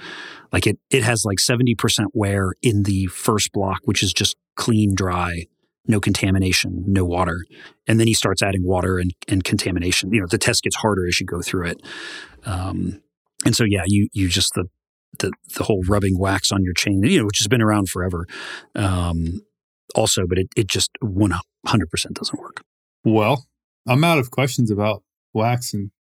Like 0.53 0.67
it, 0.67 0.79
it 0.91 1.03
has 1.03 1.25
like 1.25 1.39
70% 1.39 2.07
wear 2.13 2.55
in 2.63 2.85
the 2.85 3.07
first 3.07 3.53
block, 3.53 3.81
which 3.85 4.03
is 4.03 4.13
just 4.13 4.37
clean, 4.57 4.95
dry, 4.95 5.45
no 5.87 6.01
contamination, 6.01 6.85
no 6.87 7.05
water. 7.05 7.45
And 7.87 8.01
then 8.01 8.07
he 8.07 8.15
starts 8.15 8.43
adding 8.43 8.65
water 8.65 8.99
and, 8.99 9.13
and 9.29 9.45
contamination. 9.45 10.13
You 10.13 10.21
know, 10.21 10.27
the 10.29 10.39
test 10.39 10.63
gets 10.63 10.77
harder 10.77 11.07
as 11.07 11.21
you 11.21 11.27
go 11.27 11.43
through 11.43 11.67
it. 11.67 11.83
Um, 12.47 13.03
and 13.45 13.55
so, 13.55 13.65
yeah, 13.65 13.83
you, 13.87 14.09
you 14.13 14.29
just, 14.29 14.55
the, 14.55 14.65
the 15.19 15.31
the 15.57 15.65
whole 15.65 15.83
rubbing 15.89 16.19
wax 16.19 16.51
on 16.51 16.65
your 16.65 16.75
chain, 16.75 17.01
you 17.05 17.21
know, 17.21 17.27
which 17.27 17.39
has 17.39 17.47
been 17.47 17.63
around 17.63 17.89
forever. 17.89 18.27
Um, 18.75 19.43
also, 19.95 20.27
but 20.27 20.39
it 20.39 20.49
it 20.57 20.67
just 20.67 20.91
one 21.01 21.33
hundred 21.67 21.89
percent 21.89 22.17
doesn't 22.17 22.41
work. 22.41 22.65
Well, 23.05 23.47
I'm 23.87 24.03
out 24.03 24.19
of 24.19 24.31
questions 24.31 24.71
about 24.71 25.05
wax 25.33 25.73
and 25.73 25.93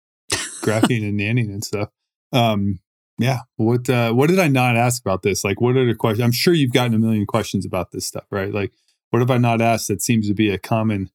graphene 0.62 1.08
and 1.08 1.20
nanning 1.20 1.52
and 1.52 1.62
stuff. 1.62 1.90
Um, 2.32 2.80
yeah. 3.18 3.40
What 3.56 3.88
uh, 3.88 4.12
what 4.12 4.30
did 4.30 4.40
I 4.40 4.48
not 4.48 4.76
ask 4.76 5.00
about 5.00 5.22
this? 5.22 5.44
Like, 5.44 5.60
what 5.60 5.76
are 5.76 5.86
the 5.86 5.94
questions? 5.94 6.24
I'm 6.24 6.32
sure 6.32 6.52
you've 6.52 6.72
gotten 6.72 6.94
a 6.94 6.98
million 6.98 7.26
questions 7.26 7.64
about 7.64 7.92
this 7.92 8.06
stuff, 8.06 8.24
right? 8.32 8.52
Like, 8.52 8.72
what 9.10 9.20
have 9.20 9.30
I 9.30 9.38
not 9.38 9.60
asked 9.60 9.86
that 9.88 10.02
seems 10.02 10.26
to 10.26 10.34
be 10.34 10.50
a 10.50 10.58
common 10.58 11.10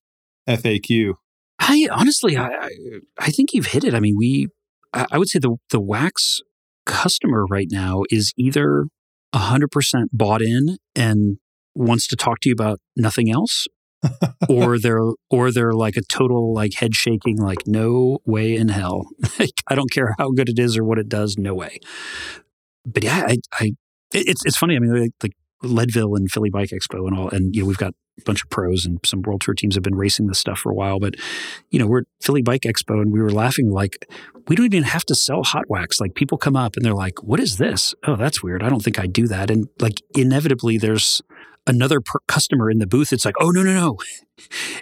FAQ? 0.47 1.15
I 1.59 1.89
honestly, 1.91 2.37
I 2.37 2.69
I 3.17 3.31
think 3.31 3.53
you've 3.53 3.65
hit 3.65 3.83
it. 3.83 3.93
I 3.93 3.99
mean, 3.99 4.15
we 4.17 4.47
I 4.93 5.17
would 5.17 5.29
say 5.29 5.39
the 5.39 5.55
the 5.69 5.79
wax 5.79 6.41
customer 6.85 7.45
right 7.45 7.67
now 7.69 8.03
is 8.09 8.33
either 8.37 8.85
100% 9.33 9.67
bought 10.11 10.41
in 10.41 10.77
and 10.95 11.37
wants 11.75 12.07
to 12.07 12.15
talk 12.15 12.39
to 12.41 12.49
you 12.49 12.53
about 12.53 12.79
nothing 12.97 13.31
else 13.31 13.67
or 14.49 14.79
they're 14.79 15.11
or 15.29 15.51
they're 15.51 15.73
like 15.73 15.97
a 15.97 16.01
total 16.01 16.53
like 16.53 16.73
head 16.75 16.95
shaking 16.95 17.37
like 17.37 17.67
no 17.67 18.19
way 18.25 18.55
in 18.55 18.69
hell. 18.69 19.07
Like 19.39 19.61
i 19.67 19.75
don't 19.75 19.91
care 19.91 20.15
how 20.17 20.31
good 20.31 20.49
it 20.49 20.59
is 20.59 20.77
or 20.77 20.83
what 20.83 20.99
it 20.99 21.07
does 21.07 21.35
no 21.37 21.53
way. 21.53 21.79
But 22.85 23.03
yeah 23.03 23.25
i, 23.27 23.37
I 23.53 23.71
it's 24.11 24.41
it's 24.45 24.57
funny 24.57 24.75
i 24.75 24.79
mean 24.79 24.99
like, 24.99 25.11
like 25.21 25.33
leadville 25.61 26.15
and 26.15 26.31
philly 26.31 26.49
bike 26.49 26.69
expo 26.69 27.07
and 27.07 27.17
all 27.17 27.29
and 27.29 27.55
you 27.55 27.61
know 27.61 27.67
we've 27.67 27.77
got 27.77 27.93
bunch 28.25 28.43
of 28.43 28.49
pros 28.49 28.85
and 28.85 28.99
some 29.05 29.21
world 29.21 29.41
tour 29.41 29.53
teams 29.53 29.75
have 29.75 29.83
been 29.83 29.95
racing 29.95 30.27
this 30.27 30.39
stuff 30.39 30.59
for 30.59 30.71
a 30.71 30.75
while. 30.75 30.99
But, 30.99 31.15
you 31.69 31.79
know, 31.79 31.87
we're 31.87 32.01
at 32.01 32.07
Philly 32.21 32.41
Bike 32.41 32.61
Expo 32.61 33.01
and 33.01 33.11
we 33.11 33.21
were 33.21 33.31
laughing 33.31 33.69
like, 33.69 34.09
we 34.47 34.55
don't 34.55 34.65
even 34.65 34.83
have 34.83 35.05
to 35.05 35.15
sell 35.15 35.43
hot 35.43 35.69
wax. 35.69 35.99
Like 35.99 36.15
people 36.15 36.37
come 36.37 36.55
up 36.55 36.75
and 36.75 36.85
they're 36.85 36.93
like, 36.93 37.21
what 37.23 37.39
is 37.39 37.57
this? 37.57 37.93
Oh, 38.05 38.15
that's 38.15 38.41
weird. 38.41 38.63
I 38.63 38.69
don't 38.69 38.83
think 38.83 38.99
I 38.99 39.07
do 39.07 39.27
that. 39.27 39.49
And 39.51 39.67
like 39.79 40.01
inevitably 40.15 40.77
there's 40.77 41.21
another 41.67 42.01
per- 42.01 42.19
customer 42.27 42.69
in 42.69 42.79
the 42.79 42.87
booth. 42.87 43.13
It's 43.13 43.25
like, 43.25 43.35
oh, 43.39 43.51
no, 43.51 43.63
no, 43.63 43.73
no. 43.73 43.97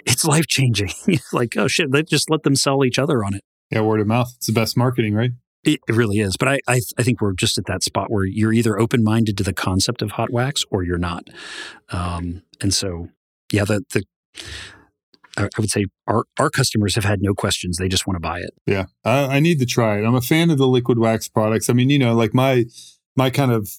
It's 0.06 0.24
life 0.24 0.46
changing. 0.46 0.90
like, 1.32 1.56
oh 1.56 1.66
shit, 1.66 1.90
they 1.90 2.04
just 2.04 2.30
let 2.30 2.44
them 2.44 2.54
sell 2.54 2.84
each 2.84 2.98
other 2.98 3.24
on 3.24 3.34
it. 3.34 3.42
Yeah, 3.70 3.80
word 3.80 4.00
of 4.00 4.06
mouth. 4.06 4.32
It's 4.36 4.46
the 4.46 4.52
best 4.52 4.76
marketing, 4.76 5.14
right? 5.14 5.32
It, 5.64 5.80
really 5.88 6.20
is. 6.20 6.36
But 6.36 6.48
I, 6.48 6.60
I, 6.66 6.80
I, 6.96 7.02
think 7.02 7.20
we're 7.20 7.34
just 7.34 7.58
at 7.58 7.66
that 7.66 7.82
spot 7.82 8.10
where 8.10 8.24
you're 8.24 8.52
either 8.52 8.78
open 8.78 9.02
minded 9.02 9.36
to 9.38 9.44
the 9.44 9.52
concept 9.52 10.00
of 10.00 10.12
hot 10.12 10.30
wax 10.30 10.64
or 10.70 10.82
you're 10.82 10.96
not. 10.96 11.28
Um, 11.90 12.42
and 12.60 12.72
so 12.72 13.08
yeah, 13.52 13.64
the, 13.64 13.82
the 13.92 14.04
I 15.36 15.48
would 15.58 15.70
say 15.70 15.86
our, 16.06 16.24
our 16.38 16.50
customers 16.50 16.94
have 16.96 17.04
had 17.04 17.22
no 17.22 17.32
questions. 17.32 17.76
They 17.76 17.88
just 17.88 18.06
want 18.06 18.16
to 18.16 18.20
buy 18.20 18.40
it. 18.40 18.50
Yeah. 18.66 18.86
I, 19.04 19.36
I 19.36 19.40
need 19.40 19.60
to 19.60 19.66
try 19.66 19.98
it. 19.98 20.04
I'm 20.04 20.14
a 20.14 20.20
fan 20.20 20.50
of 20.50 20.58
the 20.58 20.66
liquid 20.66 20.98
wax 20.98 21.28
products. 21.28 21.70
I 21.70 21.74
mean, 21.74 21.90
you 21.90 21.98
know, 21.98 22.14
like 22.14 22.34
my, 22.34 22.64
my 23.16 23.30
kind 23.30 23.52
of 23.52 23.70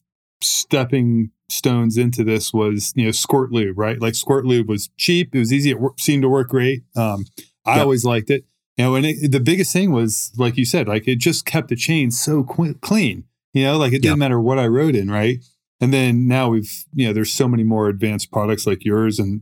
stepping 0.42 1.32
stones 1.50 1.98
into 1.98 2.24
this 2.24 2.54
was, 2.54 2.94
you 2.96 3.06
know, 3.06 3.12
squirt 3.12 3.52
lube, 3.52 3.78
right? 3.78 4.00
Like 4.00 4.16
squirt 4.16 4.46
lube 4.46 4.70
was 4.70 4.90
cheap. 4.98 5.36
It 5.36 5.40
was 5.40 5.52
easy. 5.52 5.72
It 5.72 5.78
seemed 5.98 6.24
to 6.24 6.30
work 6.30 6.50
great. 6.50 6.84
Um, 6.96 7.26
I 7.66 7.76
yep. 7.76 7.84
always 7.84 8.06
liked 8.06 8.30
it. 8.30 8.46
You 8.78 8.86
know, 8.86 8.96
and 8.96 9.06
it, 9.06 9.32
the 9.32 9.42
biggest 9.42 9.74
thing 9.74 9.92
was, 9.92 10.32
like 10.38 10.56
you 10.56 10.64
said, 10.64 10.88
like 10.88 11.08
it 11.08 11.18
just 11.18 11.46
kept 11.46 11.68
the 11.68 11.76
chain 11.76 12.12
so 12.12 12.44
qu- 12.44 12.76
clean, 12.76 13.26
you 13.54 13.66
know, 13.66 13.78
like 13.78 13.92
it 13.92 14.02
didn't 14.02 14.12
yep. 14.12 14.20
matter 14.20 14.40
what 14.40 14.58
I 14.58 14.68
wrote 14.68 14.96
in, 14.96 15.12
right? 15.12 15.44
And 15.82 15.94
then 15.94 16.28
now 16.28 16.50
we've, 16.50 16.86
you 16.94 17.08
know, 17.08 17.14
there's 17.14 17.34
so 17.34 17.50
many 17.50 17.64
more 17.64 17.90
advanced 17.90 18.32
products 18.32 18.66
like 18.66 18.86
yours 18.86 19.20
and 19.20 19.42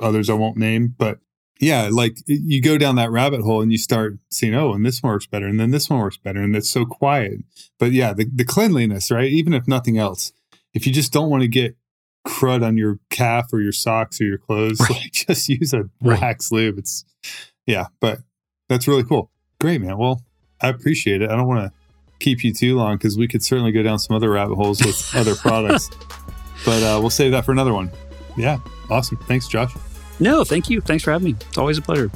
others 0.00 0.30
I 0.30 0.34
won't 0.34 0.56
name, 0.56 0.94
but 0.96 1.18
yeah, 1.60 1.88
like 1.90 2.18
you 2.26 2.62
go 2.62 2.78
down 2.78 2.96
that 2.96 3.10
rabbit 3.10 3.40
hole 3.40 3.60
and 3.60 3.72
you 3.72 3.78
start 3.78 4.18
seeing, 4.30 4.54
oh, 4.54 4.72
and 4.72 4.86
this 4.86 5.02
one 5.02 5.12
works 5.12 5.26
better, 5.26 5.46
and 5.46 5.58
then 5.58 5.70
this 5.70 5.90
one 5.90 5.98
works 5.98 6.16
better, 6.16 6.40
and 6.40 6.54
it's 6.54 6.70
so 6.70 6.84
quiet. 6.84 7.40
But 7.78 7.92
yeah, 7.92 8.12
the, 8.12 8.26
the 8.32 8.44
cleanliness, 8.44 9.10
right? 9.10 9.30
Even 9.30 9.52
if 9.52 9.66
nothing 9.66 9.98
else, 9.98 10.32
if 10.72 10.86
you 10.86 10.92
just 10.92 11.12
don't 11.12 11.30
want 11.30 11.42
to 11.42 11.48
get 11.48 11.76
crud 12.26 12.64
on 12.64 12.76
your 12.76 13.00
calf 13.10 13.52
or 13.52 13.60
your 13.60 13.72
socks 13.72 14.20
or 14.20 14.24
your 14.24 14.38
clothes, 14.38 14.80
right. 14.80 14.90
like 14.90 15.12
just 15.12 15.48
use 15.48 15.72
a 15.72 15.88
right. 16.00 16.20
wax 16.20 16.52
lube. 16.52 16.78
It's 16.78 17.04
yeah, 17.66 17.86
but 18.00 18.20
that's 18.68 18.86
really 18.86 19.04
cool. 19.04 19.30
Great, 19.60 19.80
man. 19.80 19.98
Well, 19.98 20.22
I 20.60 20.68
appreciate 20.68 21.22
it. 21.22 21.30
I 21.30 21.36
don't 21.36 21.48
want 21.48 21.72
to 21.72 21.78
keep 22.20 22.44
you 22.44 22.52
too 22.52 22.76
long 22.76 22.96
because 22.96 23.16
we 23.16 23.26
could 23.26 23.42
certainly 23.42 23.72
go 23.72 23.82
down 23.82 23.98
some 23.98 24.14
other 24.14 24.30
rabbit 24.30 24.54
holes 24.54 24.80
with 24.84 25.10
other 25.16 25.34
products, 25.36 25.90
but 26.64 26.82
uh, 26.84 26.98
we'll 27.00 27.10
save 27.10 27.32
that 27.32 27.44
for 27.44 27.52
another 27.52 27.74
one. 27.74 27.90
Yeah, 28.36 28.58
awesome. 28.90 29.18
Thanks, 29.26 29.48
Josh. 29.48 29.74
No, 30.20 30.44
thank 30.44 30.68
you. 30.68 30.80
Thanks 30.80 31.04
for 31.04 31.12
having 31.12 31.26
me. 31.26 31.36
It's 31.48 31.58
always 31.58 31.78
a 31.78 31.82
pleasure. 31.82 32.10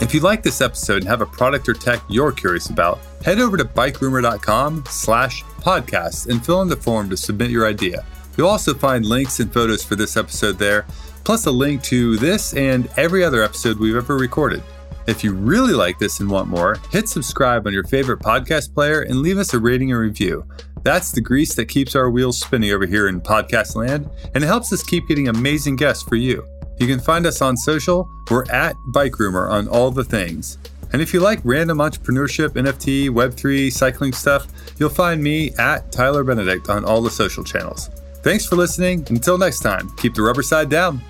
If 0.00 0.14
you 0.14 0.20
like 0.20 0.42
this 0.42 0.60
episode 0.60 1.02
and 1.02 1.08
have 1.08 1.20
a 1.20 1.26
product 1.26 1.68
or 1.68 1.74
tech 1.74 2.00
you're 2.08 2.32
curious 2.32 2.70
about, 2.70 2.98
head 3.24 3.38
over 3.38 3.56
to 3.56 3.64
bikerumor.com 3.64 4.84
slash 4.88 5.44
podcast 5.60 6.28
and 6.28 6.44
fill 6.44 6.62
in 6.62 6.68
the 6.68 6.76
form 6.76 7.10
to 7.10 7.16
submit 7.16 7.50
your 7.50 7.66
idea. 7.66 8.04
You'll 8.36 8.48
also 8.48 8.72
find 8.72 9.04
links 9.04 9.40
and 9.40 9.52
photos 9.52 9.84
for 9.84 9.96
this 9.96 10.16
episode 10.16 10.58
there, 10.58 10.86
plus 11.24 11.46
a 11.46 11.50
link 11.50 11.82
to 11.84 12.16
this 12.16 12.54
and 12.54 12.88
every 12.96 13.22
other 13.22 13.42
episode 13.42 13.78
we've 13.78 13.94
ever 13.94 14.16
recorded. 14.16 14.62
If 15.06 15.22
you 15.22 15.34
really 15.34 15.74
like 15.74 15.98
this 15.98 16.20
and 16.20 16.30
want 16.30 16.48
more, 16.48 16.78
hit 16.90 17.08
subscribe 17.08 17.66
on 17.66 17.72
your 17.72 17.84
favorite 17.84 18.20
podcast 18.20 18.72
player 18.74 19.02
and 19.02 19.20
leave 19.20 19.38
us 19.38 19.52
a 19.54 19.58
rating 19.58 19.92
and 19.92 20.00
review. 20.00 20.46
That's 20.82 21.12
the 21.12 21.20
grease 21.20 21.54
that 21.54 21.66
keeps 21.66 21.94
our 21.94 22.10
wheels 22.10 22.40
spinning 22.40 22.70
over 22.70 22.86
here 22.86 23.08
in 23.08 23.20
podcast 23.20 23.76
land, 23.76 24.08
and 24.34 24.42
it 24.42 24.46
helps 24.46 24.72
us 24.72 24.82
keep 24.82 25.06
getting 25.08 25.28
amazing 25.28 25.76
guests 25.76 26.02
for 26.02 26.16
you. 26.16 26.46
You 26.78 26.86
can 26.86 27.00
find 27.00 27.26
us 27.26 27.42
on 27.42 27.56
social. 27.56 28.08
We're 28.30 28.50
at 28.50 28.74
Bikerumor 28.94 29.50
on 29.50 29.68
all 29.68 29.90
the 29.90 30.04
things. 30.04 30.56
And 30.92 31.02
if 31.02 31.12
you 31.12 31.20
like 31.20 31.40
random 31.44 31.78
entrepreneurship, 31.78 32.50
NFT, 32.50 33.10
Web3, 33.10 33.70
cycling 33.70 34.12
stuff, 34.12 34.46
you'll 34.78 34.88
find 34.88 35.22
me 35.22 35.52
at 35.58 35.92
Tyler 35.92 36.24
Benedict 36.24 36.68
on 36.68 36.84
all 36.84 37.02
the 37.02 37.10
social 37.10 37.44
channels. 37.44 37.90
Thanks 38.22 38.46
for 38.46 38.56
listening. 38.56 39.06
Until 39.08 39.38
next 39.38 39.60
time, 39.60 39.90
keep 39.96 40.14
the 40.14 40.22
rubber 40.22 40.42
side 40.42 40.68
down. 40.68 41.00